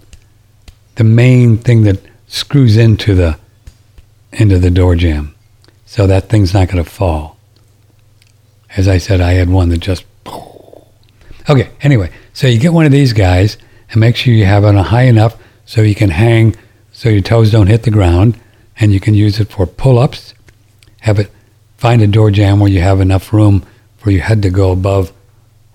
the 0.94 1.04
main 1.04 1.58
thing 1.58 1.82
that 1.82 1.98
screws 2.28 2.76
into 2.76 3.16
the 3.16 3.36
into 4.34 4.58
the 4.58 4.70
door 4.70 4.96
jamb, 4.96 5.34
so 5.86 6.06
that 6.06 6.28
thing's 6.28 6.54
not 6.54 6.68
going 6.68 6.82
to 6.82 6.88
fall. 6.88 7.36
As 8.76 8.88
I 8.88 8.98
said, 8.98 9.20
I 9.20 9.32
had 9.32 9.48
one 9.48 9.68
that 9.70 9.78
just. 9.78 10.04
Okay. 11.46 11.68
Anyway, 11.82 12.10
so 12.32 12.46
you 12.46 12.58
get 12.58 12.72
one 12.72 12.86
of 12.86 12.90
these 12.90 13.12
guys 13.12 13.58
and 13.90 14.00
make 14.00 14.16
sure 14.16 14.32
you 14.32 14.46
have 14.46 14.64
it 14.64 14.74
high 14.74 15.02
enough 15.02 15.36
so 15.66 15.82
you 15.82 15.94
can 15.94 16.08
hang 16.08 16.56
so 16.90 17.10
your 17.10 17.20
toes 17.20 17.52
don't 17.52 17.66
hit 17.66 17.82
the 17.82 17.90
ground 17.90 18.40
and 18.78 18.94
you 18.94 18.98
can 19.00 19.12
use 19.12 19.38
it 19.38 19.50
for 19.50 19.66
pull-ups. 19.66 20.32
Have 21.00 21.18
it 21.18 21.30
find 21.76 22.00
a 22.00 22.06
door 22.06 22.30
jamb 22.30 22.60
where 22.60 22.70
you 22.70 22.80
have 22.80 22.98
enough 22.98 23.30
room 23.30 23.62
for 23.98 24.10
your 24.10 24.22
head 24.22 24.40
to 24.40 24.48
go 24.48 24.72
above 24.72 25.12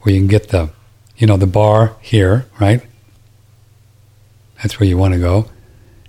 where 0.02 0.16
you 0.16 0.22
can 0.22 0.28
get 0.28 0.50
the 0.50 0.72
you 1.18 1.28
know 1.28 1.38
the 1.38 1.46
bar 1.46 1.96
here, 2.02 2.48
right? 2.60 2.82
That's 4.62 4.80
where 4.80 4.90
you 4.90 4.98
want 4.98 5.14
to 5.14 5.20
go. 5.20 5.50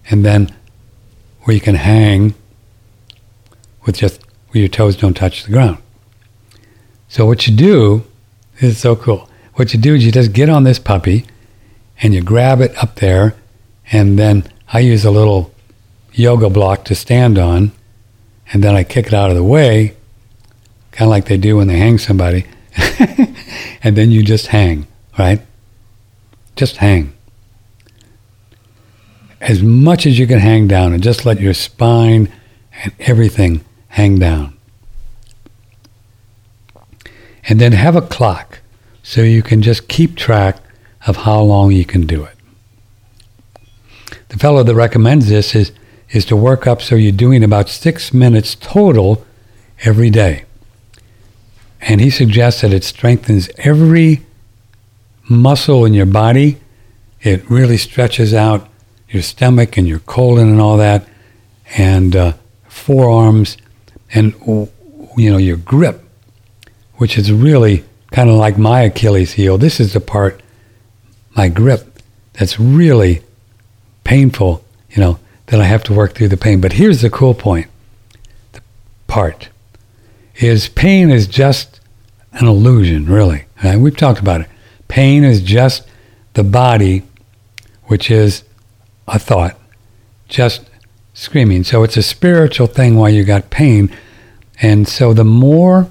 And 0.09 0.25
then 0.25 0.55
where 1.43 1.55
you 1.55 1.61
can 1.61 1.75
hang 1.75 2.35
with 3.85 3.97
just 3.97 4.21
where 4.49 4.61
your 4.61 4.69
toes 4.69 4.97
don't 4.97 5.15
touch 5.15 5.45
the 5.45 5.53
ground. 5.53 5.79
So 7.09 7.27
what 7.27 7.47
you 7.47 7.57
do 7.57 8.05
is 8.61 8.79
so 8.79 8.95
cool. 8.97 9.29
What 9.55 9.73
you 9.75 9.81
do 9.81 9.95
is 9.95 10.05
you 10.05 10.13
just 10.13 10.33
get 10.33 10.49
on 10.49 10.65
this 10.65 10.79
puppy 10.79 11.27
and 12.03 12.15
you 12.15 12.23
grab 12.23 12.61
it 12.61 12.77
up 12.83 12.97
there, 12.97 13.35
and 13.93 14.19
then 14.19 14.51
I 14.73 14.79
use 14.81 15.05
a 15.05 15.11
little 15.11 15.53
yoga 16.13 16.49
block 16.49 16.85
to 16.87 16.95
stand 16.95 17.39
on, 17.39 17.73
and 18.53 18.65
then 18.65 18.75
I 18.75 18.85
kick 18.85 19.09
it 19.09 19.13
out 19.15 19.31
of 19.31 19.37
the 19.37 19.45
way, 19.45 19.97
kind 20.93 21.09
of 21.09 21.11
like 21.11 21.27
they 21.27 21.37
do 21.37 21.59
when 21.59 21.67
they 21.67 21.77
hang 21.77 21.99
somebody, 21.99 22.47
and 23.83 23.97
then 23.97 24.11
you 24.11 24.23
just 24.23 24.47
hang, 24.47 24.87
right? 25.19 25.43
Just 26.57 26.79
hang. 26.79 27.13
as 29.41 29.63
much 29.63 30.07
as 30.07 30.19
you 30.19 30.27
can 30.27 30.39
hang 30.39 30.69
down 30.69 30.93
and 30.93 31.03
just 31.03 31.25
let 31.25 31.41
your 31.41 31.55
spine 31.55 32.31
and 32.83 32.93
everything 33.01 33.65
hang 33.91 34.19
down. 34.19 34.57
And 37.49 37.61
then 37.61 37.73
have 37.73 37.97
a 37.97 38.03
clock 38.03 38.61
so 39.03 39.23
you 39.23 39.43
can 39.43 39.63
just 39.63 39.89
keep 39.89 40.17
track 40.17 40.57
of 41.07 41.19
how 41.19 41.41
long 41.41 41.73
you 41.73 41.85
can 41.85 42.07
do 42.07 42.25
it. 42.25 42.37
The 44.29 44.39
fellow 44.39 44.63
that 44.63 44.75
recommends 44.75 45.29
this 45.29 45.55
is, 45.55 45.73
is 46.11 46.25
to 46.27 46.37
work 46.37 46.67
up 46.67 46.81
so 46.81 46.95
you're 46.95 47.13
doing 47.13 47.43
about 47.43 47.69
six 47.69 48.15
minutes 48.15 48.55
total 48.55 49.27
every 49.83 50.11
day. 50.11 50.45
And 51.81 52.01
he 52.01 52.11
suggests 52.11 52.61
that 52.61 52.73
it 52.73 52.85
strengthens 52.85 53.49
every 53.59 54.23
muscle 55.29 55.85
in 55.85 55.95
your 55.95 56.07
body. 56.07 56.59
It 57.23 57.49
really 57.51 57.79
stretches 57.79 58.35
out 58.35 58.69
your 59.09 59.23
stomach 59.23 59.77
and 59.77 59.89
your 59.89 59.99
colon 60.01 60.49
and 60.49 60.61
all 60.61 60.77
that, 60.77 61.09
and 61.77 62.15
uh, 62.15 62.33
forearms, 62.69 63.57
and 64.13 64.35
you 65.17 65.31
know 65.31 65.39
your 65.39 65.57
grip, 65.57 66.03
which 66.97 67.17
is 67.19 67.33
really 67.33 67.85
kind 68.11 68.29
of 68.29 68.37
like 68.37 68.59
my 68.59 68.83
Achilles 68.83 69.33
heel. 69.33 69.59
This 69.59 69.81
is 69.81 69.93
the 69.93 70.01
part, 70.01 70.43
my 71.37 71.49
grip, 71.49 72.03
that's 72.35 72.59
really 72.59 73.23
painful. 74.05 74.65
You 74.91 75.03
know 75.03 75.19
that 75.47 75.61
I 75.61 75.65
have 75.65 75.83
to 75.85 75.93
work 75.93 76.15
through 76.15 76.29
the 76.29 76.37
pain. 76.37 76.61
But 76.61 76.75
here's 76.75 77.03
the 77.03 77.11
cool 77.11 77.35
point. 77.35 77.67
The 78.53 78.63
part 79.07 79.49
is 80.37 80.69
pain 80.69 81.11
is 81.11 81.27
just 81.27 81.81
an 82.33 82.47
illusion, 82.47 83.07
really. 83.07 83.45
Right? 83.63 83.77
We've 83.77 83.97
talked 83.97 84.21
about 84.21 84.41
it. 84.43 84.49
Pain 84.89 85.25
is 85.25 85.43
just 85.43 85.87
the 86.35 86.45
body, 86.45 87.03
which 87.85 88.11
is 88.11 88.45
a 89.07 89.19
thought, 89.19 89.59
just 90.29 90.70
screaming. 91.21 91.63
So 91.63 91.83
it's 91.83 91.99
a 91.99 92.03
spiritual 92.03 92.67
thing 92.67 92.97
while 92.97 93.11
you 93.11 93.25
got 93.25 93.51
pain. 93.51 93.95
And 94.63 94.89
so 94.89 95.13
the 95.13 95.25
more 95.25 95.91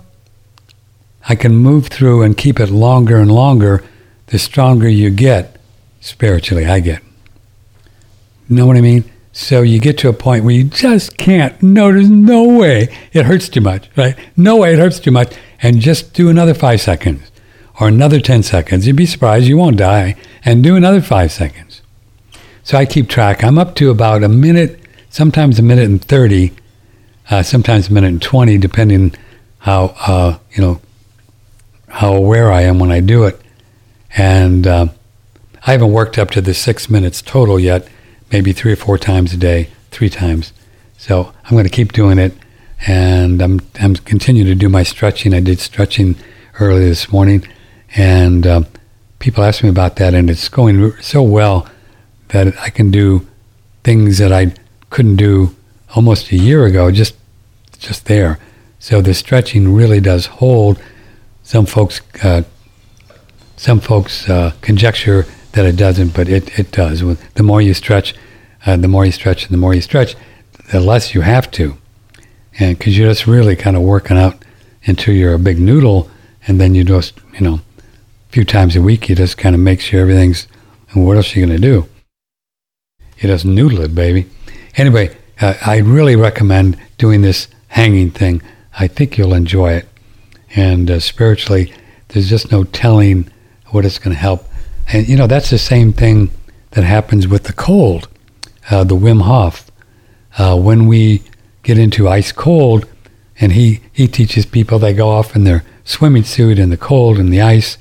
I 1.28 1.36
can 1.36 1.56
move 1.56 1.88
through 1.88 2.24
and 2.24 2.36
keep 2.36 2.60
it 2.60 2.72
longer 2.72 3.18
and 3.18 3.32
longer, 3.32 3.84
the 4.28 4.40
stronger 4.40 4.90
you 4.90 5.12
get 5.12 5.58
spiritually, 6.02 6.66
I 6.66 6.80
get. 6.80 7.04
Know 8.50 8.66
what 8.66 8.76
I 8.76 8.82
mean? 8.82 9.04
So 9.32 9.62
you 9.62 9.80
get 9.80 10.00
to 10.00 10.10
a 10.10 10.14
point 10.14 10.46
where 10.46 10.56
you 10.56 10.64
just 10.64 11.18
can't. 11.18 11.62
No, 11.62 11.94
there's 11.94 12.10
no 12.10 12.58
way 12.58 12.90
it 13.14 13.26
hurts 13.28 13.50
too 13.50 13.62
much, 13.62 13.88
right? 13.96 14.18
No 14.36 14.58
way 14.58 14.74
it 14.74 14.80
hurts 14.80 15.00
too 15.00 15.12
much. 15.12 15.36
And 15.62 15.80
just 15.80 16.16
do 16.16 16.30
another 16.30 16.56
five 16.56 16.82
seconds 16.82 17.32
or 17.80 17.88
another 17.88 18.20
10 18.20 18.42
seconds. 18.42 18.88
You'd 18.88 18.96
be 18.96 19.06
surprised 19.06 19.46
you 19.46 19.58
won't 19.58 19.78
die. 19.78 20.16
And 20.44 20.64
do 20.64 20.76
another 20.76 21.02
five 21.02 21.32
seconds. 21.32 21.84
So 22.64 22.80
I 22.80 22.86
keep 22.86 23.08
track. 23.08 23.44
I'm 23.44 23.60
up 23.60 23.76
to 23.76 23.92
about 23.92 24.24
a 24.24 24.30
minute, 24.30 24.79
sometimes 25.10 25.60
a 25.60 25.64
minute 25.64 25.86
and 25.86 26.04
30, 26.04 26.54
uh, 27.30 27.44
sometimes 27.44 27.90
a 27.90 27.94
minute 27.94 28.08
and 28.08 28.22
20, 28.22 28.58
depending 28.58 29.14
how, 29.60 29.96
uh, 30.00 30.38
you 30.52 30.62
know, 30.62 30.82
how 31.88 32.14
aware 32.14 32.52
I 32.52 32.62
am 32.62 32.80
when 32.80 32.92
I 32.92 33.00
do 33.00 33.24
it. 33.26 33.40
And 34.16 34.66
uh, 34.66 34.88
I 35.66 35.72
haven't 35.72 35.92
worked 35.92 36.18
up 36.18 36.32
to 36.32 36.42
the 36.42 36.54
six 36.54 36.90
minutes 36.90 37.22
total 37.22 37.60
yet 37.60 37.88
maybe 38.32 38.54
three 38.54 38.74
or 38.74 38.76
four 38.76 38.98
times 38.98 39.34
a 39.34 39.38
day, 39.38 39.70
three 39.92 40.10
times. 40.10 40.54
So 40.98 41.34
I'm 41.44 41.52
going 41.52 41.64
to 41.64 41.70
keep 41.70 41.94
doing 41.94 42.20
it, 42.20 42.34
and 42.86 43.42
I'm 43.42 43.62
I'm 43.80 43.96
continuing 43.96 44.48
to 44.48 44.56
do 44.56 44.70
my 44.70 44.84
stretching. 44.84 45.34
I 45.34 45.40
did 45.40 45.60
stretching 45.60 46.16
early 46.60 46.86
this 46.86 47.12
morning, 47.12 47.48
and 47.96 48.46
uh, 48.46 48.62
people 49.20 49.44
ask 49.44 49.64
me 49.64 49.70
about 49.70 49.96
that, 49.98 50.14
and 50.14 50.30
it's 50.30 50.50
going 50.50 50.92
so 51.02 51.22
well 51.22 51.68
that 52.30 52.58
I 52.60 52.70
can 52.70 52.92
do 52.92 53.26
things 53.84 54.18
that 54.18 54.32
I 54.32 54.54
couldn't 54.90 55.18
do 55.18 55.56
almost 55.96 56.32
a 56.32 56.36
year 56.36 56.66
ago, 56.66 56.92
just 56.92 57.16
just 57.80 58.06
there. 58.06 58.40
So 58.80 59.02
the 59.02 59.14
stretching 59.14 59.74
really 59.74 60.00
does 60.00 60.26
hold. 60.26 60.82
Some 61.44 61.66
folks, 61.66 62.02
uh, 62.24 62.44
some 63.58 63.80
folks 63.80 64.30
uh, 64.30 64.54
conjecture 64.62 65.26
that 65.54 65.66
it 65.66 65.76
doesn't, 65.76 66.14
but 66.14 66.30
it, 66.30 66.60
it 66.60 66.72
does. 66.72 67.02
The 67.34 67.44
more 67.44 67.62
you 67.62 67.74
stretch, 67.74 68.14
uh, 68.66 68.78
the 68.78 68.88
more 68.88 69.06
you 69.06 69.12
stretch, 69.12 69.46
and 69.46 69.54
the 69.54 69.58
more 69.58 69.74
you 69.74 69.82
stretch, 69.82 70.16
the 70.72 70.80
less 70.80 71.14
you 71.14 71.22
have 71.22 71.50
to. 71.52 71.78
And 72.60 72.78
because 72.78 72.98
you're 72.98 73.10
just 73.10 73.28
really 73.28 73.56
kind 73.56 73.76
of 73.76 73.82
working 73.82 74.18
out 74.18 74.44
until 74.86 75.14
you're 75.14 75.34
a 75.34 75.40
big 75.40 75.60
noodle, 75.60 76.10
and 76.48 76.60
then 76.60 76.76
you 76.76 76.84
just, 76.84 77.20
you 77.34 77.42
know, 77.42 77.56
a 77.56 78.32
few 78.32 78.46
times 78.46 78.76
a 78.76 78.82
week, 78.82 79.10
you 79.10 79.16
just 79.16 79.38
kind 79.38 79.56
of 79.56 79.62
make 79.62 79.82
sure 79.82 80.02
everything's, 80.02 80.48
and 80.92 81.06
what 81.06 81.18
else 81.18 81.36
are 81.36 81.40
you 81.40 81.46
going 81.46 81.60
to 81.60 81.62
do? 81.62 81.88
You 83.18 83.28
just 83.30 83.46
noodle 83.46 83.82
it, 83.82 83.96
baby. 83.96 84.28
Anyway, 84.76 85.16
uh, 85.42 85.56
I 85.66 85.78
really 85.78 86.16
recommend 86.16 86.78
doing 86.98 87.22
this 87.22 87.48
hanging 87.70 88.12
thing. 88.12 88.42
I 88.80 88.88
think 88.88 89.18
you'll 89.18 89.34
enjoy 89.34 89.74
it. 89.74 89.88
And 90.56 90.90
uh, 90.90 91.00
spiritually, 91.00 91.74
there's 92.10 92.30
just 92.30 92.52
no 92.52 92.64
telling 92.64 93.32
what 93.68 93.86
it's 93.86 94.00
going 94.00 94.16
to 94.16 94.20
help 94.20 94.50
and, 94.92 95.08
you 95.08 95.16
know, 95.16 95.28
that's 95.28 95.52
the 95.52 95.60
same 95.60 95.94
thing 95.94 96.32
that 96.72 96.84
happens 96.84 97.28
with 97.28 97.44
the 97.44 97.54
cold, 97.54 98.08
uh, 98.70 98.84
the 98.84 98.96
Wim 98.96 99.22
Hof. 99.22 99.70
Uh, 100.38 100.58
when 100.58 100.88
we 100.88 101.24
get 101.64 101.78
into 101.78 102.08
ice 102.08 102.32
cold, 102.32 102.88
and 103.40 103.52
he, 103.52 103.82
he 103.94 104.08
teaches 104.08 104.46
people 104.46 104.80
they 104.80 104.94
go 104.94 105.10
off 105.10 105.36
in 105.36 105.44
their 105.44 105.64
swimming 105.84 106.24
suit 106.24 106.60
in 106.60 106.70
the 106.70 106.78
cold 106.78 107.18
and 107.18 107.32
the 107.32 107.42
ice. 107.42 107.78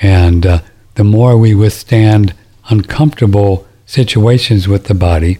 And 0.00 0.46
uh, 0.46 0.60
the 0.94 1.04
more 1.04 1.36
we 1.36 1.54
withstand 1.54 2.34
uncomfortable 2.68 3.66
situations 3.84 4.68
with 4.68 4.84
the 4.84 4.94
body, 4.94 5.38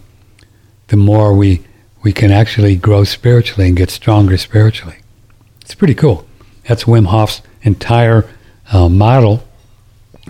the 0.92 0.96
more 0.98 1.32
we, 1.32 1.64
we 2.02 2.12
can 2.12 2.30
actually 2.30 2.76
grow 2.76 3.02
spiritually 3.02 3.66
and 3.66 3.74
get 3.74 3.88
stronger 3.88 4.36
spiritually. 4.36 4.96
It's 5.62 5.74
pretty 5.74 5.94
cool. 5.94 6.26
That's 6.68 6.84
Wim 6.84 7.06
Hof's 7.06 7.40
entire 7.62 8.28
uh, 8.70 8.90
model 8.90 9.42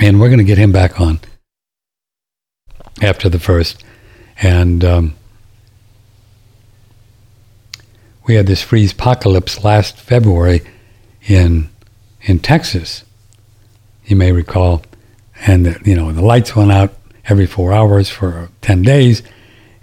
and 0.00 0.20
we're 0.20 0.28
going 0.28 0.38
to 0.38 0.44
get 0.44 0.58
him 0.58 0.70
back 0.70 1.00
on 1.00 1.18
after 3.02 3.28
the 3.28 3.40
first. 3.40 3.82
And 4.40 4.84
um, 4.84 5.14
we 8.28 8.36
had 8.36 8.46
this 8.46 8.62
freeze 8.62 8.92
apocalypse 8.92 9.64
last 9.64 9.96
February 9.96 10.62
in 11.26 11.70
in 12.20 12.38
Texas. 12.38 13.02
You 14.04 14.14
may 14.14 14.30
recall, 14.30 14.84
and 15.44 15.66
the, 15.66 15.80
you 15.84 15.96
know 15.96 16.12
the 16.12 16.22
lights 16.22 16.54
went 16.54 16.70
out 16.70 16.94
every 17.28 17.46
four 17.46 17.72
hours 17.72 18.08
for 18.08 18.48
ten 18.60 18.82
days, 18.82 19.24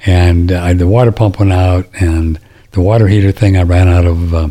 and 0.06 0.52
uh, 0.52 0.74
the 0.74 0.88
water 0.88 1.12
pump 1.12 1.40
went 1.40 1.54
out, 1.54 1.88
and 2.00 2.40
the 2.72 2.82
water 2.82 3.08
heater 3.08 3.32
thing 3.32 3.58
I 3.58 3.64
ran 3.64 3.88
out 3.88 4.06
of 4.06 4.34
uh, 4.34 4.50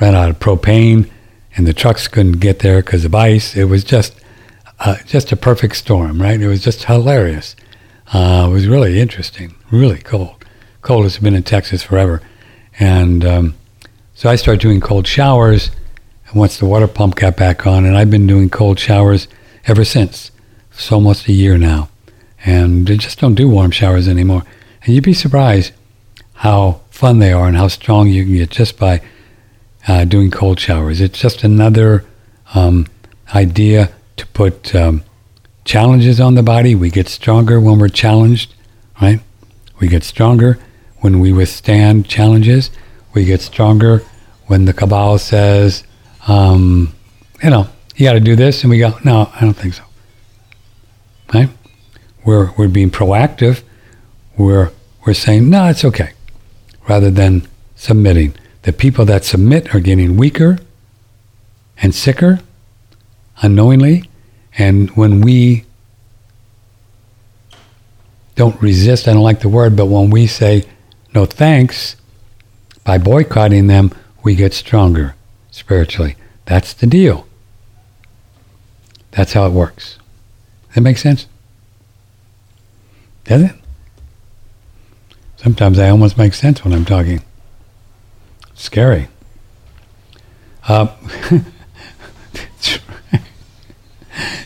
ran 0.00 0.14
out 0.14 0.30
of 0.30 0.38
propane, 0.38 1.10
and 1.56 1.66
the 1.66 1.72
trucks 1.72 2.08
couldn't 2.08 2.40
get 2.40 2.60
there 2.60 2.82
because 2.82 3.04
of 3.04 3.14
ice. 3.14 3.56
It 3.56 3.64
was 3.64 3.84
just 3.84 4.20
uh, 4.80 4.96
just 5.06 5.32
a 5.32 5.36
perfect 5.36 5.76
storm, 5.76 6.20
right? 6.20 6.40
It 6.40 6.48
was 6.48 6.62
just 6.62 6.84
hilarious. 6.84 7.56
Uh, 8.12 8.46
it 8.48 8.52
was 8.52 8.68
really 8.68 9.00
interesting, 9.00 9.54
really 9.70 9.98
cold. 9.98 10.44
Cold 10.82 11.04
has 11.04 11.18
been 11.18 11.34
in 11.34 11.42
Texas 11.42 11.82
forever. 11.82 12.22
And 12.78 13.24
um, 13.24 13.54
so 14.14 14.28
I 14.28 14.36
started 14.36 14.60
doing 14.60 14.80
cold 14.80 15.06
showers 15.06 15.70
once 16.34 16.58
the 16.58 16.66
water 16.66 16.86
pump 16.86 17.16
got 17.16 17.36
back 17.36 17.66
on, 17.66 17.84
and 17.84 17.96
I've 17.96 18.10
been 18.10 18.26
doing 18.26 18.50
cold 18.50 18.78
showers 18.78 19.28
ever 19.66 19.84
since. 19.84 20.30
It's 20.72 20.92
almost 20.92 21.28
a 21.28 21.32
year 21.32 21.56
now. 21.56 21.88
And 22.46 22.86
they 22.86 22.96
just 22.96 23.18
don't 23.18 23.34
do 23.34 23.48
warm 23.48 23.72
showers 23.72 24.08
anymore. 24.08 24.44
And 24.82 24.94
you'd 24.94 25.04
be 25.04 25.12
surprised 25.12 25.72
how 26.34 26.80
fun 26.90 27.18
they 27.18 27.32
are 27.32 27.48
and 27.48 27.56
how 27.56 27.68
strong 27.68 28.08
you 28.08 28.24
can 28.24 28.34
get 28.34 28.50
just 28.50 28.78
by 28.78 29.02
uh, 29.88 30.04
doing 30.04 30.30
cold 30.30 30.58
showers. 30.58 31.00
It's 31.00 31.18
just 31.18 31.42
another 31.42 32.04
um, 32.54 32.86
idea 33.34 33.92
to 34.16 34.26
put 34.28 34.74
um, 34.74 35.02
challenges 35.64 36.20
on 36.20 36.36
the 36.36 36.42
body. 36.42 36.74
We 36.74 36.88
get 36.88 37.08
stronger 37.08 37.60
when 37.60 37.78
we're 37.78 37.88
challenged, 37.88 38.54
right? 39.02 39.20
We 39.80 39.88
get 39.88 40.04
stronger 40.04 40.58
when 41.00 41.20
we 41.20 41.32
withstand 41.32 42.08
challenges. 42.08 42.70
We 43.12 43.24
get 43.24 43.40
stronger 43.40 44.02
when 44.46 44.64
the 44.66 44.72
cabal 44.72 45.18
says, 45.18 45.84
um, 46.28 46.94
you 47.42 47.50
know, 47.50 47.68
you 47.96 48.06
got 48.06 48.12
to 48.12 48.20
do 48.20 48.36
this, 48.36 48.62
and 48.62 48.70
we 48.70 48.78
go, 48.78 48.96
no, 49.04 49.30
I 49.34 49.40
don't 49.40 49.54
think 49.54 49.74
so. 49.74 49.82
Right? 51.32 51.48
We're 52.26 52.52
we're 52.58 52.68
being 52.68 52.90
proactive. 52.90 53.62
We're 54.36 54.72
we're 55.06 55.14
saying, 55.14 55.48
no, 55.48 55.68
it's 55.68 55.84
okay, 55.84 56.12
rather 56.88 57.10
than 57.10 57.46
submitting. 57.76 58.34
The 58.62 58.72
people 58.72 59.04
that 59.04 59.24
submit 59.24 59.74
are 59.74 59.80
getting 59.80 60.16
weaker 60.16 60.58
and 61.80 61.94
sicker 61.94 62.40
unknowingly. 63.40 64.04
And 64.58 64.90
when 64.90 65.20
we 65.20 65.64
don't 68.34 68.60
resist, 68.60 69.06
I 69.06 69.12
don't 69.12 69.22
like 69.22 69.40
the 69.40 69.48
word, 69.48 69.76
but 69.76 69.86
when 69.86 70.10
we 70.10 70.26
say 70.26 70.64
no 71.14 71.26
thanks, 71.26 71.96
by 72.84 72.98
boycotting 72.98 73.66
them, 73.66 73.92
we 74.22 74.34
get 74.34 74.54
stronger 74.54 75.14
spiritually. 75.50 76.16
That's 76.44 76.72
the 76.72 76.86
deal. 76.86 77.26
That's 79.12 79.32
how 79.32 79.46
it 79.46 79.52
works. 79.52 79.98
That 80.74 80.82
makes 80.82 81.02
sense? 81.02 81.26
Does 83.26 83.42
it? 83.42 83.52
Sometimes 85.36 85.78
I 85.78 85.90
almost 85.90 86.16
make 86.16 86.34
sense 86.34 86.64
when 86.64 86.72
I'm 86.72 86.84
talking. 86.84 87.22
Scary. 88.54 89.08
Uh, 90.66 90.88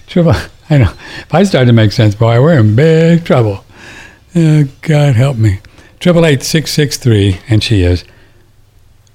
trouble. 0.07 0.33
I 0.69 0.79
know. 0.79 0.93
If 1.19 1.35
I 1.35 1.43
start 1.45 1.67
to 1.67 1.73
make 1.73 1.93
sense, 1.93 2.15
boy, 2.15 2.41
we're 2.43 2.59
in 2.59 2.75
big 2.77 3.25
trouble. 3.25 3.65
Oh, 4.35 4.65
God 4.83 5.15
help 5.15 5.37
me. 5.37 5.61
Triple 5.99 6.25
eight 6.25 6.43
six 6.43 6.71
six 6.73 6.97
three, 6.97 7.41
and 7.49 7.63
she 7.63 7.83
is 7.83 8.05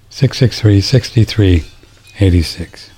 six 0.09 0.37
six 0.37 0.59
three 0.59 0.81
sixty 0.81 1.23
three 1.23 1.65
eighty 2.19 2.41
six. 2.41 2.91